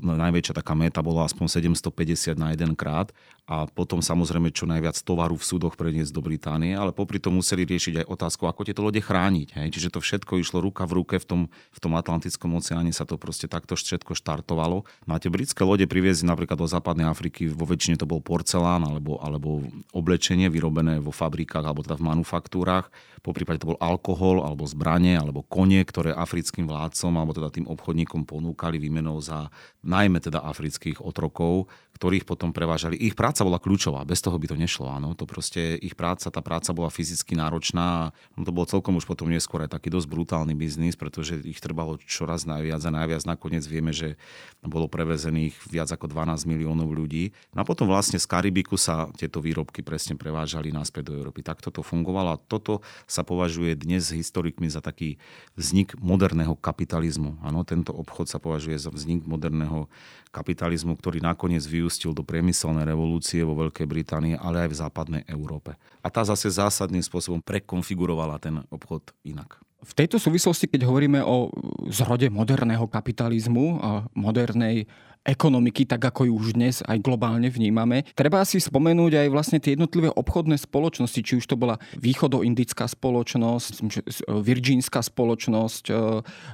Najväčšia 0.00 0.56
taká 0.56 0.72
meta 0.72 1.04
bola 1.04 1.28
aspoň 1.28 1.60
750 1.60 2.40
na 2.40 2.56
jeden 2.56 2.72
krát 2.72 3.12
a 3.44 3.68
potom 3.68 4.00
samozrejme 4.00 4.48
čo 4.54 4.64
najviac 4.64 4.96
tovaru 5.04 5.36
v 5.36 5.44
súdoch 5.44 5.76
preniesť 5.76 6.16
do 6.16 6.24
Británie, 6.24 6.72
ale 6.72 6.96
popri 6.96 7.20
tom 7.20 7.36
museli 7.36 7.68
riešiť 7.68 8.00
aj 8.00 8.06
otázku, 8.08 8.48
ako 8.48 8.64
tieto 8.64 8.80
lode 8.80 9.04
chrániť. 9.04 9.60
Hej. 9.60 9.68
Čiže 9.76 9.92
to 9.92 10.00
všetko 10.00 10.40
išlo 10.40 10.64
ruka 10.64 10.88
v 10.88 11.04
ruke 11.04 11.20
v 11.20 11.26
tom, 11.26 11.40
v 11.52 11.78
tom 11.82 11.92
Atlantickom 11.92 12.56
oceáne 12.56 12.88
sa 12.96 13.04
to 13.04 13.20
proste 13.20 13.50
takto 13.50 13.76
všetko 13.76 14.16
štartovalo. 14.16 14.88
Tie 15.20 15.28
britské 15.28 15.60
lode 15.60 15.84
priviezli 15.84 16.13
doviezli 16.14 16.30
napríklad 16.30 16.54
do 16.54 16.70
západnej 16.70 17.10
Afriky, 17.10 17.50
vo 17.50 17.66
väčšine 17.66 17.98
to 17.98 18.06
bol 18.06 18.22
porcelán 18.22 18.86
alebo, 18.86 19.18
alebo 19.18 19.66
oblečenie 19.90 20.46
vyrobené 20.46 21.02
vo 21.02 21.10
fabrikách 21.10 21.66
alebo 21.66 21.82
teda 21.82 21.98
v 21.98 22.06
manufaktúrach. 22.06 22.86
Po 23.24 23.34
prípade 23.34 23.58
to 23.58 23.74
bol 23.74 23.80
alkohol 23.82 24.46
alebo 24.46 24.62
zbranie 24.62 25.18
alebo 25.18 25.42
kone, 25.42 25.82
ktoré 25.82 26.14
africkým 26.14 26.70
vládcom 26.70 27.18
alebo 27.18 27.34
teda 27.34 27.50
tým 27.50 27.66
obchodníkom 27.66 28.30
ponúkali 28.30 28.78
výmenou 28.78 29.18
za 29.18 29.50
najmä 29.82 30.22
teda 30.22 30.44
afrických 30.44 31.02
otrokov, 31.02 31.66
ktorých 31.96 32.26
potom 32.26 32.50
prevážali. 32.50 32.98
Ich 32.98 33.16
práca 33.16 33.46
bola 33.46 33.62
kľúčová, 33.62 34.04
bez 34.04 34.20
toho 34.20 34.36
by 34.36 34.50
to 34.50 34.56
nešlo. 34.58 34.90
Áno. 34.90 35.16
To 35.16 35.24
proste, 35.24 35.78
ich 35.78 35.94
práca, 35.94 36.28
tá 36.28 36.44
práca 36.44 36.74
bola 36.76 36.90
fyzicky 36.90 37.38
náročná. 37.38 38.10
No 38.34 38.42
to 38.42 38.50
bolo 38.50 38.66
celkom 38.66 38.98
už 38.98 39.06
potom 39.08 39.30
neskôr 39.30 39.64
aj 39.64 39.78
taký 39.78 39.94
dosť 39.94 40.10
brutálny 40.10 40.52
biznis, 40.58 40.98
pretože 40.98 41.38
ich 41.46 41.62
trebalo 41.62 41.96
čoraz 42.02 42.44
najviac 42.44 42.82
a 42.82 42.90
najviac. 42.92 43.22
Nakoniec 43.24 43.64
vieme, 43.64 43.94
že 43.94 44.20
bolo 44.60 44.90
prevezených 44.90 45.54
viac 45.70 45.88
ako 45.94 46.10
12 46.10 46.50
miliónov 46.50 46.90
ľudí. 46.90 47.30
No 47.54 47.62
a 47.62 47.64
potom 47.64 47.86
vlastne 47.86 48.18
z 48.18 48.26
Karibiku 48.26 48.74
sa 48.74 49.08
tieto 49.14 49.38
výrobky 49.38 49.80
presne 49.80 50.18
prevážali 50.18 50.74
naspäť 50.74 51.10
do 51.10 51.16
Európy. 51.16 51.46
Takto 51.46 51.70
to 51.70 51.80
fungovalo 51.86 52.34
a 52.34 52.40
toto 52.40 52.82
sa 53.06 53.22
považuje 53.22 53.78
dnes 53.78 54.10
historikmi 54.10 54.66
za 54.66 54.82
taký 54.82 55.16
vznik 55.54 55.94
moderného 56.02 56.58
kapitalizmu. 56.58 57.38
Áno, 57.40 57.62
tento 57.62 57.94
obchod 57.94 58.26
sa 58.26 58.42
považuje 58.42 58.76
za 58.76 58.90
vznik 58.90 59.22
moderného 59.24 59.86
kapitalizmu, 60.34 60.98
ktorý 60.98 61.22
nakoniec 61.22 61.62
vyústil 61.62 62.10
do 62.10 62.26
priemyselnej 62.26 62.82
revolúcie 62.82 63.46
vo 63.46 63.54
Veľkej 63.54 63.86
Británii, 63.86 64.34
ale 64.34 64.66
aj 64.66 64.70
v 64.74 64.80
západnej 64.82 65.22
Európe. 65.30 65.78
A 66.02 66.10
tá 66.10 66.26
zase 66.26 66.50
zásadným 66.50 67.06
spôsobom 67.06 67.38
prekonfigurovala 67.38 68.42
ten 68.42 68.58
obchod 68.74 69.14
inak. 69.22 69.62
V 69.84 69.92
tejto 69.92 70.16
súvislosti, 70.16 70.64
keď 70.64 70.88
hovoríme 70.88 71.20
o 71.20 71.52
zrode 71.92 72.32
moderného 72.32 72.88
kapitalizmu 72.88 73.84
a 73.84 73.90
modernej 74.16 74.88
ekonomiky, 75.24 75.88
tak 75.88 76.04
ako 76.04 76.28
ju 76.28 76.32
už 76.36 76.48
dnes 76.52 76.84
aj 76.84 77.00
globálne 77.00 77.48
vnímame. 77.48 78.04
Treba 78.12 78.44
si 78.44 78.60
spomenúť 78.60 79.24
aj 79.24 79.28
vlastne 79.32 79.58
tie 79.58 79.72
jednotlivé 79.72 80.12
obchodné 80.12 80.60
spoločnosti, 80.60 81.20
či 81.24 81.40
už 81.40 81.48
to 81.48 81.56
bola 81.56 81.80
východoindická 81.96 82.84
spoločnosť, 82.84 83.88
virgínska 84.28 85.00
spoločnosť, 85.00 85.84
e, 85.88 85.92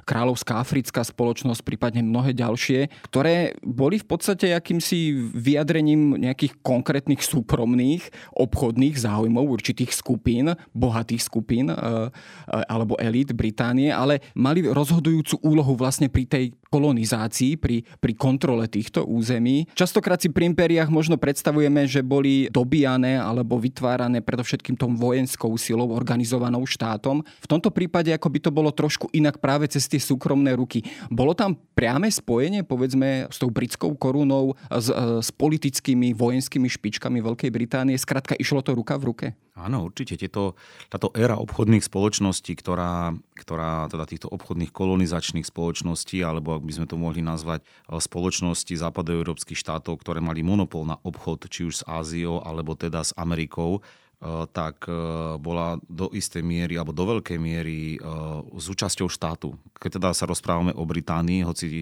kráľovská 0.07 0.63
africká 0.63 1.03
spoločnosť, 1.03 1.61
prípadne 1.67 2.07
mnohé 2.07 2.31
ďalšie, 2.31 2.87
ktoré 3.11 3.59
boli 3.59 3.99
v 3.99 4.07
podstate 4.07 4.55
akýmsi 4.55 5.11
vyjadrením 5.35 6.15
nejakých 6.15 6.63
konkrétnych 6.63 7.19
súkromných 7.19 8.07
obchodných 8.39 8.95
záujmov 8.95 9.51
určitých 9.51 9.91
skupín, 9.91 10.55
bohatých 10.71 11.21
skupín 11.27 11.67
e, 11.67 11.75
e, 11.75 12.09
alebo 12.71 12.95
elít 12.95 13.35
Británie, 13.35 13.91
ale 13.91 14.23
mali 14.31 14.63
rozhodujúcu 14.63 15.43
úlohu 15.43 15.75
vlastne 15.75 16.07
pri 16.07 16.23
tej 16.23 16.45
kolonizácii, 16.71 17.59
pri, 17.59 17.83
pri 17.99 18.13
kontrole 18.15 18.71
týchto 18.71 19.03
území. 19.03 19.67
Častokrát 19.75 20.23
si 20.23 20.31
pri 20.31 20.47
impériách 20.55 20.87
možno 20.87 21.19
predstavujeme, 21.19 21.83
že 21.83 21.99
boli 21.99 22.47
dobíjane 22.47 23.19
alebo 23.19 23.59
vytvárané 23.59 24.23
predovšetkým 24.23 24.79
tom 24.79 24.95
vojenskou 24.95 25.51
silou, 25.59 25.91
organizovanou 25.91 26.63
štátom. 26.63 27.27
V 27.27 27.47
tomto 27.51 27.69
prípade 27.75 28.15
ako 28.15 28.27
by 28.31 28.39
to 28.39 28.51
bolo 28.55 28.71
trošku 28.71 29.11
inak 29.11 29.43
práve 29.43 29.67
cez 29.67 29.91
tie 29.91 29.99
súkromné 29.99 30.55
ruky. 30.55 30.79
Bolo 31.11 31.35
tam 31.35 31.59
priame 31.75 32.07
spojenie, 32.07 32.63
povedzme, 32.63 33.27
s 33.27 33.35
tou 33.35 33.51
britskou 33.51 33.91
korunou, 33.99 34.55
s, 34.71 34.87
s 35.19 35.29
politickými 35.35 36.15
vojenskými 36.15 36.71
špičkami 36.71 37.19
Veľkej 37.19 37.51
Británie? 37.51 37.99
Skrátka, 37.99 38.39
išlo 38.39 38.63
to 38.63 38.71
ruka 38.71 38.95
v 38.95 39.11
ruke? 39.11 39.27
Áno, 39.61 39.85
určite. 39.85 40.17
Tieto, 40.17 40.57
táto 40.89 41.13
éra 41.13 41.37
obchodných 41.37 41.85
spoločností, 41.85 42.57
ktorá, 42.57 43.13
ktorá 43.37 43.85
teda 43.87 44.09
týchto 44.09 44.27
obchodných 44.33 44.73
kolonizačných 44.73 45.45
spoločností, 45.45 46.25
alebo 46.25 46.57
ak 46.57 46.65
by 46.65 46.73
sme 46.73 46.89
to 46.89 46.97
mohli 46.97 47.21
nazvať 47.21 47.61
eh, 47.61 48.01
spoločnosti 48.01 48.73
západoeurópskych 48.73 49.57
štátov, 49.57 50.01
ktoré 50.01 50.19
mali 50.19 50.41
monopol 50.41 50.89
na 50.89 50.97
obchod, 51.05 51.45
či 51.47 51.69
už 51.69 51.81
s 51.81 51.83
Áziou, 51.85 52.41
alebo 52.41 52.73
teda 52.73 53.05
s 53.05 53.13
Amerikou, 53.13 53.85
tak 54.53 54.85
eh, 54.85 54.95
bola 55.41 55.81
do 55.89 56.13
istej 56.13 56.45
miery 56.45 56.77
alebo 56.77 56.93
do 56.93 57.17
veľkej 57.17 57.41
miery 57.41 57.97
eh, 57.97 59.09
štátu. 59.09 59.57
Keď 59.81 59.97
teda 59.97 60.13
sa 60.13 60.29
rozprávame 60.29 60.77
o 60.77 60.85
Británii, 60.85 61.41
hoci 61.41 61.81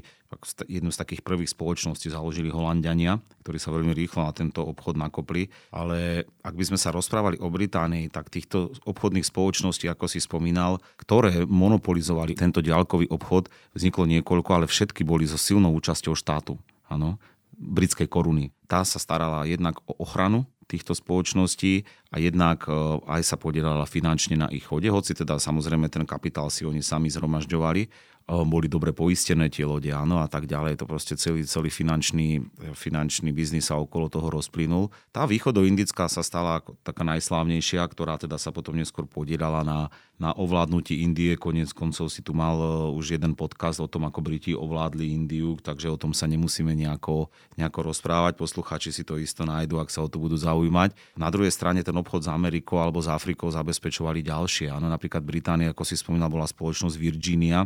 jednu 0.69 0.93
z 0.93 1.01
takých 1.01 1.25
prvých 1.25 1.51
spoločností 1.51 2.07
založili 2.07 2.47
Holandiania, 2.47 3.19
ktorí 3.43 3.57
sa 3.59 3.75
veľmi 3.75 3.91
rýchlo 3.91 4.23
na 4.23 4.31
tento 4.31 4.63
obchod 4.63 4.95
nakopli, 4.95 5.51
ale 5.73 6.23
ak 6.45 6.53
by 6.55 6.63
sme 6.63 6.79
sa 6.79 6.95
rozprávali 6.95 7.41
o 7.43 7.51
Británii, 7.51 8.07
tak 8.07 8.31
týchto 8.31 8.71
obchodných 8.87 9.25
spoločností, 9.25 9.89
ako 9.91 10.05
si 10.07 10.21
spomínal, 10.21 10.79
ktoré 11.01 11.43
monopolizovali 11.43 12.37
tento 12.37 12.63
ďalkový 12.63 13.09
obchod, 13.09 13.51
vzniklo 13.75 14.05
niekoľko, 14.05 14.49
ale 14.53 14.65
všetky 14.69 15.03
boli 15.03 15.25
so 15.25 15.35
silnou 15.35 15.73
účasťou 15.75 16.13
štátu. 16.13 16.55
Áno, 16.87 17.17
britskej 17.57 18.07
koruny. 18.07 18.55
Tá 18.69 18.85
sa 18.85 19.01
starala 19.01 19.43
jednak 19.49 19.81
o 19.89 19.97
ochranu 19.99 20.45
týchto 20.69 20.93
spoločností 20.93 21.81
a 22.13 22.21
jednak 22.21 22.69
e, 22.69 22.71
aj 23.09 23.21
sa 23.25 23.35
podielala 23.41 23.89
finančne 23.89 24.37
na 24.37 24.47
ich 24.53 24.69
chode, 24.69 24.85
hoci 24.85 25.17
teda 25.17 25.41
samozrejme 25.41 25.89
ten 25.89 26.05
kapitál 26.05 26.53
si 26.53 26.61
oni 26.61 26.85
sami 26.85 27.09
zhromažďovali, 27.09 27.89
boli 28.29 28.69
dobre 28.69 28.93
poistené 28.93 29.49
tie 29.49 29.65
lode, 29.65 29.89
áno, 29.89 30.21
a 30.21 30.29
tak 30.29 30.45
ďalej. 30.45 30.77
To 30.77 30.85
proste 30.85 31.17
celý, 31.17 31.41
celý 31.49 31.73
finančný, 31.73 32.45
finančný 32.77 33.33
biznis 33.33 33.73
sa 33.73 33.81
okolo 33.81 34.05
toho 34.05 34.29
rozplynul. 34.29 34.93
Tá 35.09 35.25
východoindická 35.25 36.05
sa 36.05 36.21
stala 36.21 36.61
ako 36.61 36.77
taká 36.85 37.01
najslávnejšia, 37.01 37.81
ktorá 37.89 38.21
teda 38.21 38.37
sa 38.37 38.53
potom 38.53 38.77
neskôr 38.77 39.09
podielala 39.09 39.65
na, 39.65 39.89
na 40.21 40.29
ovládnutí 40.37 41.01
Indie. 41.01 41.33
Konec 41.41 41.73
koncov 41.73 42.13
si 42.13 42.21
tu 42.21 42.37
mal 42.37 42.53
e, 42.61 42.69
už 42.93 43.17
jeden 43.17 43.33
podcast 43.33 43.81
o 43.81 43.89
tom, 43.89 44.05
ako 44.05 44.21
Briti 44.21 44.53
ovládli 44.53 45.09
Indiu, 45.09 45.57
takže 45.57 45.89
o 45.89 45.97
tom 45.97 46.13
sa 46.13 46.29
nemusíme 46.29 46.77
nejako, 46.77 47.33
nejako 47.57 47.79
rozprávať. 47.89 48.37
Poslucháči 48.37 48.93
si 48.93 49.01
to 49.01 49.17
isto 49.17 49.41
nájdu, 49.41 49.81
ak 49.81 49.89
sa 49.89 50.05
o 50.05 50.11
to 50.11 50.21
budú 50.21 50.37
zaujímať. 50.37 50.93
Na 51.17 51.33
druhej 51.33 51.49
strane 51.49 51.81
ten 51.81 51.97
obchod 51.97 52.27
s 52.27 52.29
Amerikou 52.29 52.77
alebo 52.77 53.01
s 53.01 53.09
Afrikou 53.09 53.49
zabezpečovali 53.49 54.21
ďalšie. 54.21 54.69
Áno, 54.69 54.85
napríklad 54.85 55.25
Británia, 55.25 55.73
ako 55.73 55.81
si 55.81 55.97
spomínal, 55.97 56.29
bola 56.29 56.45
spoločnosť 56.45 56.93
Virginia, 56.93 57.65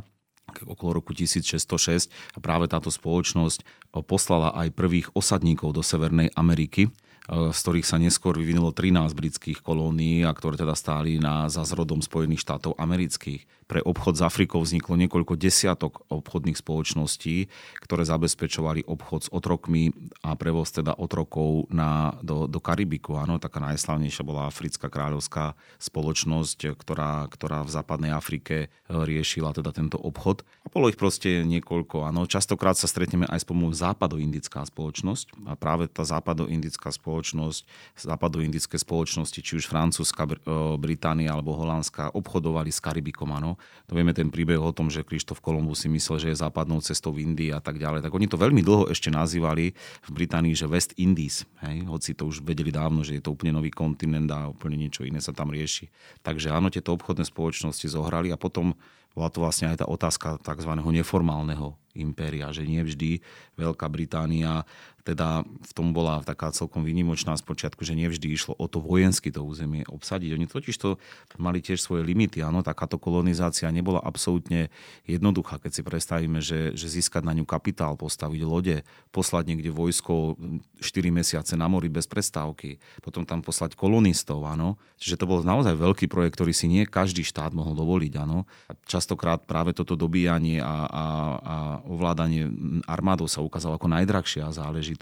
okolo 0.62 1.02
roku 1.02 1.18
1606 1.18 2.14
a 2.36 2.40
práve 2.44 2.70
táto 2.70 2.94
spoločnosť 2.94 3.60
eh, 3.64 4.04
poslala 4.06 4.54
aj 4.54 4.78
prvých 4.78 5.08
osadníkov 5.18 5.74
do 5.74 5.82
Severnej 5.82 6.30
Ameriky 6.38 6.94
z 7.32 7.56
ktorých 7.56 7.88
sa 7.88 7.96
neskôr 7.96 8.36
vyvinulo 8.36 8.76
13 8.76 9.16
britských 9.16 9.64
kolónií 9.64 10.28
a 10.28 10.36
ktoré 10.36 10.60
teda 10.60 10.76
stáli 10.76 11.24
na, 11.24 11.48
za 11.48 11.64
zrodom 11.64 12.04
Spojených 12.04 12.44
štátov 12.44 12.76
amerických. 12.76 13.48
Pre 13.74 13.82
obchod 13.82 14.22
s 14.22 14.22
Afrikou 14.22 14.62
vzniklo 14.62 14.94
niekoľko 15.02 15.34
desiatok 15.34 16.06
obchodných 16.14 16.62
spoločností, 16.62 17.50
ktoré 17.82 18.06
zabezpečovali 18.06 18.86
obchod 18.86 19.26
s 19.26 19.30
otrokmi 19.34 19.90
a 20.22 20.38
prevoz 20.38 20.70
teda 20.70 20.94
otrokov 20.94 21.66
na, 21.74 22.14
do, 22.22 22.46
do 22.46 22.62
Karibiku. 22.62 23.18
Áno, 23.18 23.42
taká 23.42 23.58
najslavnejšia 23.66 24.22
bola 24.22 24.46
Africká 24.46 24.94
kráľovská 24.94 25.58
spoločnosť, 25.82 26.78
ktorá, 26.78 27.26
ktorá 27.34 27.66
v 27.66 27.74
západnej 27.74 28.14
Afrike 28.14 28.70
e, 28.70 28.94
riešila 28.94 29.58
teda 29.58 29.74
tento 29.74 29.98
obchod. 29.98 30.46
A 30.62 30.70
bolo 30.70 30.94
ich 30.94 31.02
proste 31.02 31.42
niekoľko. 31.42 32.06
Áno. 32.06 32.30
Častokrát 32.30 32.78
sa 32.78 32.86
stretneme 32.86 33.26
aj 33.26 33.42
s 33.42 33.50
pomôcou 33.50 33.74
západoindická 33.74 34.70
spoločnosť 34.70 35.50
a 35.50 35.58
práve 35.58 35.90
tá 35.90 36.06
západoindická 36.06 36.94
spoločnosť 36.94 37.66
západoindické 37.98 38.78
spoločnosti, 38.78 39.42
či 39.42 39.58
už 39.58 39.66
Francúzska, 39.66 40.30
Británia 40.78 41.34
alebo 41.34 41.58
Holandská, 41.58 42.14
obchodovali 42.14 42.70
s 42.70 42.78
Karibikom. 42.78 43.34
Áno. 43.34 43.58
To 43.92 44.00
vieme 44.00 44.16
ten 44.16 44.32
príbeh 44.32 44.58
o 44.58 44.72
tom, 44.72 44.88
že 44.88 45.04
Krištof 45.04 45.44
Kolumbus 45.44 45.84
si 45.84 45.92
myslel, 45.92 46.18
že 46.24 46.28
je 46.32 46.42
západnou 46.42 46.80
cestou 46.80 47.12
v 47.12 47.28
Indii 47.28 47.52
a 47.52 47.60
tak 47.60 47.76
ďalej. 47.76 48.00
Tak 48.00 48.16
oni 48.16 48.32
to 48.32 48.40
veľmi 48.40 48.64
dlho 48.64 48.88
ešte 48.88 49.12
nazývali 49.12 49.76
v 50.08 50.10
Británii, 50.10 50.56
že 50.56 50.72
West 50.72 50.96
Indies. 50.96 51.44
Hej? 51.60 51.84
Hoci 51.86 52.16
to 52.16 52.32
už 52.32 52.48
vedeli 52.48 52.72
dávno, 52.72 53.04
že 53.04 53.20
je 53.20 53.24
to 53.24 53.36
úplne 53.36 53.52
nový 53.52 53.76
kontinent 53.76 54.32
a 54.32 54.48
úplne 54.48 54.80
niečo 54.80 55.04
iné 55.04 55.20
sa 55.20 55.36
tam 55.36 55.52
rieši. 55.52 55.92
Takže 56.24 56.56
áno, 56.56 56.72
tieto 56.72 56.96
obchodné 56.96 57.28
spoločnosti 57.28 57.86
zohrali 57.92 58.32
a 58.32 58.40
potom 58.40 58.72
bola 59.14 59.30
to 59.30 59.46
vlastne 59.46 59.70
aj 59.70 59.86
tá 59.86 59.86
otázka 59.86 60.42
tzv. 60.42 60.72
neformálneho 60.74 61.78
impéria, 61.94 62.50
že 62.50 62.66
nie 62.66 62.82
vždy 62.82 63.22
Veľká 63.54 63.86
Británia 63.86 64.66
teda 65.04 65.44
v 65.44 65.72
tom 65.76 65.92
bola 65.92 66.24
taká 66.24 66.50
celkom 66.56 66.88
výnimočná 66.88 67.36
spočiatku, 67.36 67.84
že 67.84 67.92
nevždy 67.92 68.32
išlo 68.32 68.56
o 68.56 68.66
to 68.72 68.80
vojensky 68.80 69.36
to 69.36 69.44
územie 69.44 69.84
obsadiť. 69.92 70.32
Oni 70.32 70.48
totiž 70.48 70.76
to 70.80 70.96
mali 71.36 71.60
tiež 71.60 71.84
svoje 71.84 72.08
limity. 72.08 72.40
Áno, 72.40 72.64
takáto 72.64 72.96
kolonizácia 72.96 73.68
nebola 73.68 74.00
absolútne 74.00 74.72
jednoduchá, 75.04 75.60
keď 75.60 75.72
si 75.76 75.82
predstavíme, 75.84 76.40
že, 76.40 76.72
že 76.80 76.88
získať 76.88 77.28
na 77.28 77.36
ňu 77.36 77.44
kapitál, 77.44 78.00
postaviť 78.00 78.42
lode, 78.48 78.88
poslať 79.12 79.44
niekde 79.52 79.76
vojsko 79.76 80.40
4 80.80 81.12
mesiace 81.12 81.54
na 81.60 81.68
mori 81.68 81.92
bez 81.92 82.08
prestávky, 82.08 82.80
potom 83.04 83.28
tam 83.28 83.44
poslať 83.44 83.76
kolonistov, 83.76 84.48
áno. 84.48 84.80
Čiže 85.04 85.20
to 85.20 85.28
bol 85.28 85.44
naozaj 85.44 85.76
veľký 85.76 86.08
projekt, 86.08 86.40
ktorý 86.40 86.56
si 86.56 86.72
nie 86.72 86.88
každý 86.88 87.28
štát 87.28 87.52
mohol 87.52 87.76
dovoliť, 87.76 88.14
áno. 88.24 88.48
A 88.72 88.80
častokrát 88.88 89.44
práve 89.44 89.76
toto 89.76 90.00
dobíjanie 90.00 90.64
a, 90.64 90.88
a, 90.88 91.06
a 91.44 91.56
ovládanie 91.92 92.48
armádou 92.88 93.28
sa 93.28 93.44
ukázalo 93.44 93.76
ako 93.76 93.92
najdrahšia 93.92 94.48
záležitosť, 94.56 94.93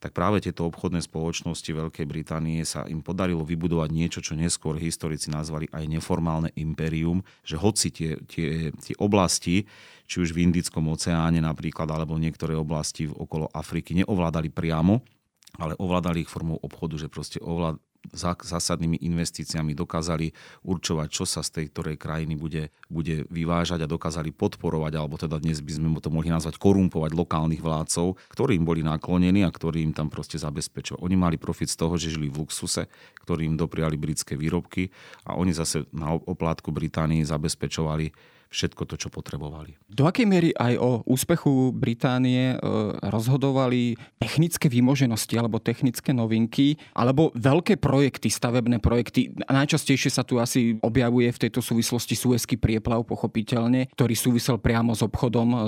tak 0.00 0.12
práve 0.16 0.40
tieto 0.44 0.66
obchodné 0.68 1.04
spoločnosti 1.04 1.66
Veľkej 1.66 2.06
Británie 2.08 2.64
sa 2.64 2.88
im 2.88 3.04
podarilo 3.04 3.44
vybudovať 3.44 3.90
niečo, 3.92 4.20
čo 4.24 4.34
neskôr 4.34 4.80
historici 4.80 5.28
nazvali 5.28 5.68
aj 5.70 5.84
neformálne 5.86 6.50
impérium, 6.56 7.20
že 7.44 7.60
hoci 7.60 7.88
tie, 7.92 8.10
tie, 8.26 8.72
tie 8.74 8.94
oblasti, 8.98 9.64
či 10.04 10.16
už 10.20 10.36
v 10.36 10.48
Indickom 10.48 10.88
oceáne 10.92 11.40
napríklad, 11.40 11.88
alebo 11.88 12.20
niektoré 12.20 12.52
oblasti 12.56 13.08
okolo 13.08 13.48
Afriky 13.52 13.96
neovládali 14.04 14.52
priamo, 14.52 15.00
ale 15.56 15.78
ovládali 15.78 16.26
ich 16.26 16.32
formou 16.32 16.58
obchodu, 16.60 16.98
že 16.98 17.08
proste 17.08 17.38
ovlád, 17.40 17.78
zásadnými 18.12 19.00
investíciami 19.00 19.72
dokázali 19.72 20.34
určovať, 20.66 21.08
čo 21.08 21.24
sa 21.24 21.40
z 21.40 21.60
tej 21.60 21.66
ktorej 21.72 21.96
krajiny 21.96 22.36
bude, 22.36 22.68
bude 22.92 23.24
vyvážať 23.32 23.84
a 23.84 23.90
dokázali 23.90 24.34
podporovať, 24.34 24.92
alebo 24.98 25.16
teda 25.16 25.40
dnes 25.40 25.64
by 25.64 25.72
sme 25.78 25.88
to 26.02 26.12
mohli 26.12 26.28
nazvať 26.28 26.60
korumpovať 26.60 27.16
lokálnych 27.16 27.64
vládcov, 27.64 28.20
ktorým 28.34 28.66
boli 28.68 28.84
naklonení 28.84 29.46
a 29.46 29.54
ktorí 29.54 29.80
im 29.80 29.96
tam 29.96 30.12
proste 30.12 30.36
zabezpečovali. 30.36 31.00
Oni 31.00 31.16
mali 31.16 31.36
profit 31.40 31.72
z 31.72 31.80
toho, 31.80 31.94
že 31.96 32.12
žili 32.12 32.28
v 32.28 32.44
luxuse, 32.44 32.90
ktorým 33.24 33.56
dopriali 33.56 33.96
britské 33.96 34.36
výrobky 34.36 34.92
a 35.24 35.38
oni 35.38 35.56
zase 35.56 35.88
na 35.94 36.12
oplátku 36.12 36.68
Británii 36.74 37.24
zabezpečovali 37.24 38.33
všetko 38.50 38.82
to, 38.86 38.94
čo 38.96 39.08
potrebovali. 39.10 39.76
Do 39.90 40.06
akej 40.06 40.26
miery 40.26 40.50
aj 40.54 40.74
o 40.78 40.90
úspechu 41.06 41.70
Británie 41.74 42.54
e, 42.54 42.56
rozhodovali 43.02 43.98
technické 44.18 44.70
výmoženosti 44.70 45.34
alebo 45.38 45.62
technické 45.62 46.10
novinky, 46.10 46.78
alebo 46.94 47.30
veľké 47.34 47.78
projekty, 47.78 48.30
stavebné 48.30 48.78
projekty. 48.78 49.34
Najčastejšie 49.46 50.10
sa 50.10 50.22
tu 50.22 50.38
asi 50.38 50.78
objavuje 50.80 51.30
v 51.30 51.40
tejto 51.48 51.62
súvislosti 51.62 52.14
Suezký 52.14 52.58
prieplav, 52.58 53.06
pochopiteľne, 53.06 53.90
ktorý 53.94 54.14
súvisel 54.14 54.56
priamo 54.58 54.94
s 54.94 55.02
obchodom 55.02 55.48
e, 55.50 55.58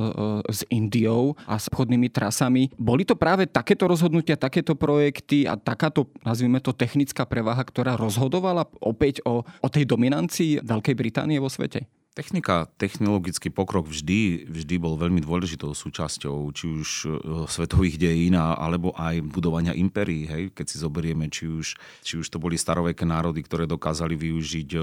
s 0.51 0.63
Indiou 0.71 1.35
a 1.47 1.59
s 1.59 1.69
obchodnými 1.71 2.09
trasami. 2.11 2.71
Boli 2.79 3.05
to 3.05 3.19
práve 3.19 3.51
takéto 3.51 3.91
rozhodnutia, 3.91 4.39
takéto 4.39 4.79
projekty 4.79 5.45
a 5.45 5.59
takáto, 5.59 6.09
nazvime 6.23 6.63
to, 6.63 6.73
technická 6.73 7.27
prevaha, 7.27 7.61
ktorá 7.67 7.99
rozhodovala 7.99 8.65
opäť 8.81 9.21
o, 9.27 9.43
o 9.43 9.69
tej 9.69 9.85
dominancii 9.85 10.63
Veľkej 10.63 10.95
Británie 10.95 11.43
vo 11.43 11.51
svete? 11.51 11.85
Technika, 12.17 12.65
technologický 12.81 13.53
pokrok 13.53 13.93
vždy, 13.93 14.49
vždy 14.49 14.81
bol 14.81 14.97
veľmi 14.97 15.21
dôležitou 15.21 15.77
súčasťou 15.77 16.49
či 16.49 16.65
už 16.65 16.89
e, 17.05 17.09
svetových 17.45 18.01
dejín 18.01 18.41
alebo 18.41 18.97
aj 18.97 19.21
budovania 19.21 19.77
impérií. 19.77 20.25
Hej? 20.25 20.43
Keď 20.57 20.65
si 20.65 20.81
zoberieme, 20.81 21.29
či 21.29 21.45
už, 21.45 21.77
či 22.01 22.17
už 22.17 22.25
to 22.33 22.41
boli 22.41 22.57
staroveké 22.57 23.05
národy, 23.05 23.45
ktoré 23.45 23.69
dokázali 23.69 24.17
využiť 24.17 24.69
e, 24.73 24.81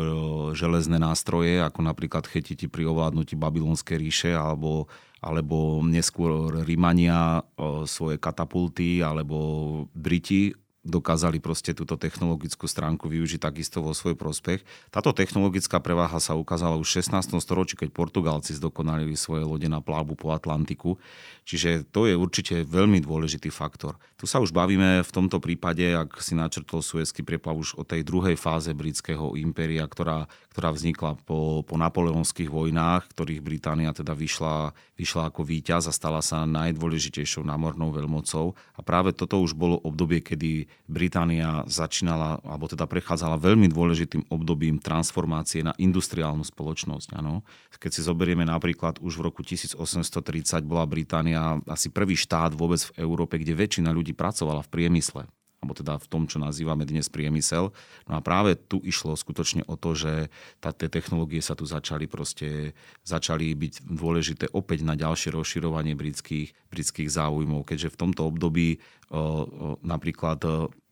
železné 0.54 1.02
nástroje, 1.02 1.58
ako 1.58 1.82
napríklad 1.82 2.30
Chetiti 2.30 2.69
pri 2.69 2.86
ovládnutí 2.93 3.34
Babylonskej 3.34 3.98
ríše 3.98 4.32
alebo 4.38 4.86
alebo 5.24 5.80
neskôr 5.80 6.52
Rímania 6.67 7.39
e, 7.39 7.88
svoje 7.88 8.19
katapulty, 8.19 9.00
alebo 9.00 9.38
Briti 9.96 10.52
dokázali 10.84 11.39
proste 11.39 11.72
túto 11.72 11.96
technologickú 11.96 12.67
stránku 12.67 13.08
využiť 13.08 13.39
takisto 13.39 13.80
vo 13.80 13.96
svoj 13.96 14.19
prospech. 14.19 14.67
Táto 14.91 15.15
technologická 15.15 15.80
preváha 15.80 16.19
sa 16.19 16.36
ukázala 16.36 16.76
už 16.76 16.88
v 16.91 16.96
16. 17.00 17.39
storočí, 17.39 17.80
keď 17.80 17.96
Portugálci 17.96 18.52
zdokonalili 18.60 19.15
svoje 19.15 19.48
lode 19.48 19.72
na 19.72 19.80
plávu 19.80 20.19
po 20.19 20.36
Atlantiku. 20.36 21.00
Čiže 21.48 21.88
to 21.88 22.04
je 22.12 22.19
určite 22.19 22.67
veľmi 22.67 23.00
dôležitý 23.00 23.48
faktor. 23.48 23.96
Tu 24.19 24.28
sa 24.28 24.43
už 24.43 24.52
bavíme 24.52 25.04
v 25.04 25.12
tomto 25.12 25.39
prípade, 25.39 25.88
ak 25.96 26.19
si 26.19 26.36
načrtol 26.36 26.84
Suezký 26.84 27.24
prieplav 27.24 27.56
už 27.56 27.80
o 27.80 27.88
tej 27.88 28.04
druhej 28.04 28.36
fáze 28.36 28.72
britského 28.76 29.39
impéria, 29.39 29.88
ktorá, 29.88 30.28
ktorá 30.52 30.76
vznikla 30.76 31.15
po, 31.24 31.63
po 31.63 31.76
napoleonských 31.80 32.52
vojnách, 32.52 33.08
ktorých 33.15 33.39
Británia 33.39 33.96
teda 33.96 34.12
vyšla, 34.12 34.76
vyšla 35.00 35.32
ako 35.32 35.48
víťaz 35.48 35.88
a 35.88 35.96
stala 35.96 36.19
sa 36.19 36.43
najdôležitejšou 36.43 37.48
námornou 37.48 37.91
veľmocou. 37.96 38.56
A 38.76 38.80
práve 38.84 39.15
toto 39.15 39.39
už 39.39 39.56
bolo 39.56 39.80
obdobie, 39.84 40.19
kedy 40.19 40.72
Británia 40.89 41.63
začínala, 41.69 42.43
alebo 42.43 42.67
teda 42.67 42.83
prechádzala 42.89 43.39
veľmi 43.39 43.71
dôležitým 43.71 44.27
obdobím 44.27 44.79
transformácie 44.81 45.63
na 45.63 45.71
industriálnu 45.79 46.43
spoločnosť. 46.43 47.15
Ano. 47.15 47.45
Keď 47.75 47.91
si 47.91 48.01
zoberieme 48.03 48.43
napríklad, 48.43 48.99
už 48.99 49.19
v 49.19 49.25
roku 49.31 49.41
1830 49.45 50.19
bola 50.63 50.83
Británia 50.83 51.62
asi 51.67 51.88
prvý 51.88 52.17
štát 52.19 52.51
vôbec 52.57 52.83
v 52.83 53.03
Európe, 53.03 53.39
kde 53.39 53.55
väčšina 53.55 53.93
ľudí 53.95 54.12
pracovala 54.12 54.63
v 54.63 54.71
priemysle 54.71 55.23
alebo 55.63 55.71
teda 55.71 55.95
v 55.95 56.08
tom, 56.12 56.28
čo 56.28 56.43
nazývame 56.43 56.84
dnes 56.84 57.08
priemysel. 57.08 57.71
No 58.12 58.13
a 58.13 58.19
práve 58.19 58.60
tu 58.60 58.84
išlo 58.84 59.15
skutočne 59.15 59.63
o 59.71 59.80
to, 59.80 59.95
že 59.95 60.28
tá, 60.60 60.76
tie 60.76 60.91
technológie 60.91 61.39
sa 61.39 61.56
tu 61.56 61.63
začali 61.63 62.12
proste, 62.12 62.76
začali 63.08 63.56
byť 63.56 63.88
dôležité 63.88 64.52
opäť 64.52 64.84
na 64.84 64.99
ďalšie 64.99 65.32
rozširovanie 65.32 65.95
britských, 65.95 66.52
britských 66.67 67.08
záujmov, 67.08 67.63
keďže 67.63 67.95
v 67.95 67.99
tomto 68.04 68.28
období 68.28 68.84
o, 69.08 69.15
o, 69.15 69.23
napríklad 69.80 70.43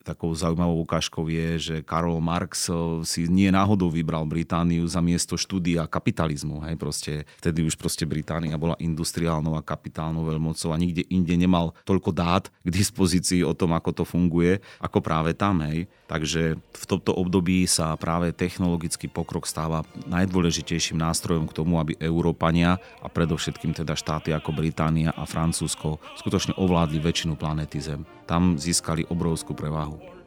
takou 0.02 0.34
zaujímavou 0.34 0.82
ukážkou 0.82 1.30
je, 1.30 1.50
že 1.60 1.76
Karol 1.86 2.18
Marx 2.20 2.68
eh, 2.68 2.76
si 3.06 3.30
nie 3.30 3.50
náhodou 3.54 3.88
vybral 3.88 4.26
Britániu 4.26 4.86
za 4.90 5.00
miesto 5.00 5.38
štúdia 5.38 5.86
kapitalizmu. 5.86 6.62
Hej, 6.66 6.76
proste, 6.76 7.14
vtedy 7.40 7.64
už 7.66 7.78
proste 7.78 8.04
Británia 8.04 8.58
bola 8.58 8.76
industriálnou 8.82 9.56
a 9.56 9.66
kapitálnou 9.66 10.26
veľmocou 10.26 10.74
a 10.74 10.82
nikde 10.82 11.06
inde 11.08 11.38
nemal 11.38 11.78
toľko 11.86 12.12
dát 12.12 12.50
k 12.66 12.70
dispozícii 12.70 13.46
o 13.46 13.54
tom, 13.54 13.78
ako 13.78 14.02
to 14.02 14.04
funguje, 14.04 14.60
ako 14.82 15.00
práve 15.00 15.38
tam. 15.38 15.62
Hej. 15.66 15.88
Takže 16.12 16.60
v 16.60 16.86
tomto 16.92 17.16
období 17.16 17.64
sa 17.72 17.96
práve 17.96 18.36
technologický 18.36 19.08
pokrok 19.08 19.48
stáva 19.48 19.88
najdôležitejším 20.12 21.00
nástrojom 21.00 21.48
k 21.48 21.56
tomu, 21.56 21.80
aby 21.80 21.96
Európania 22.04 22.76
a 23.00 23.08
predovšetkým 23.08 23.72
teda 23.72 23.96
štáty 23.96 24.36
ako 24.36 24.52
Británia 24.52 25.16
a 25.16 25.24
Francúzsko 25.24 26.04
skutočne 26.20 26.60
ovládli 26.60 27.00
väčšinu 27.00 27.40
planéty 27.40 27.80
Zem. 27.80 28.04
Tam 28.28 28.60
získali 28.60 29.08
obrovskú 29.08 29.56
prevahu. 29.56 30.21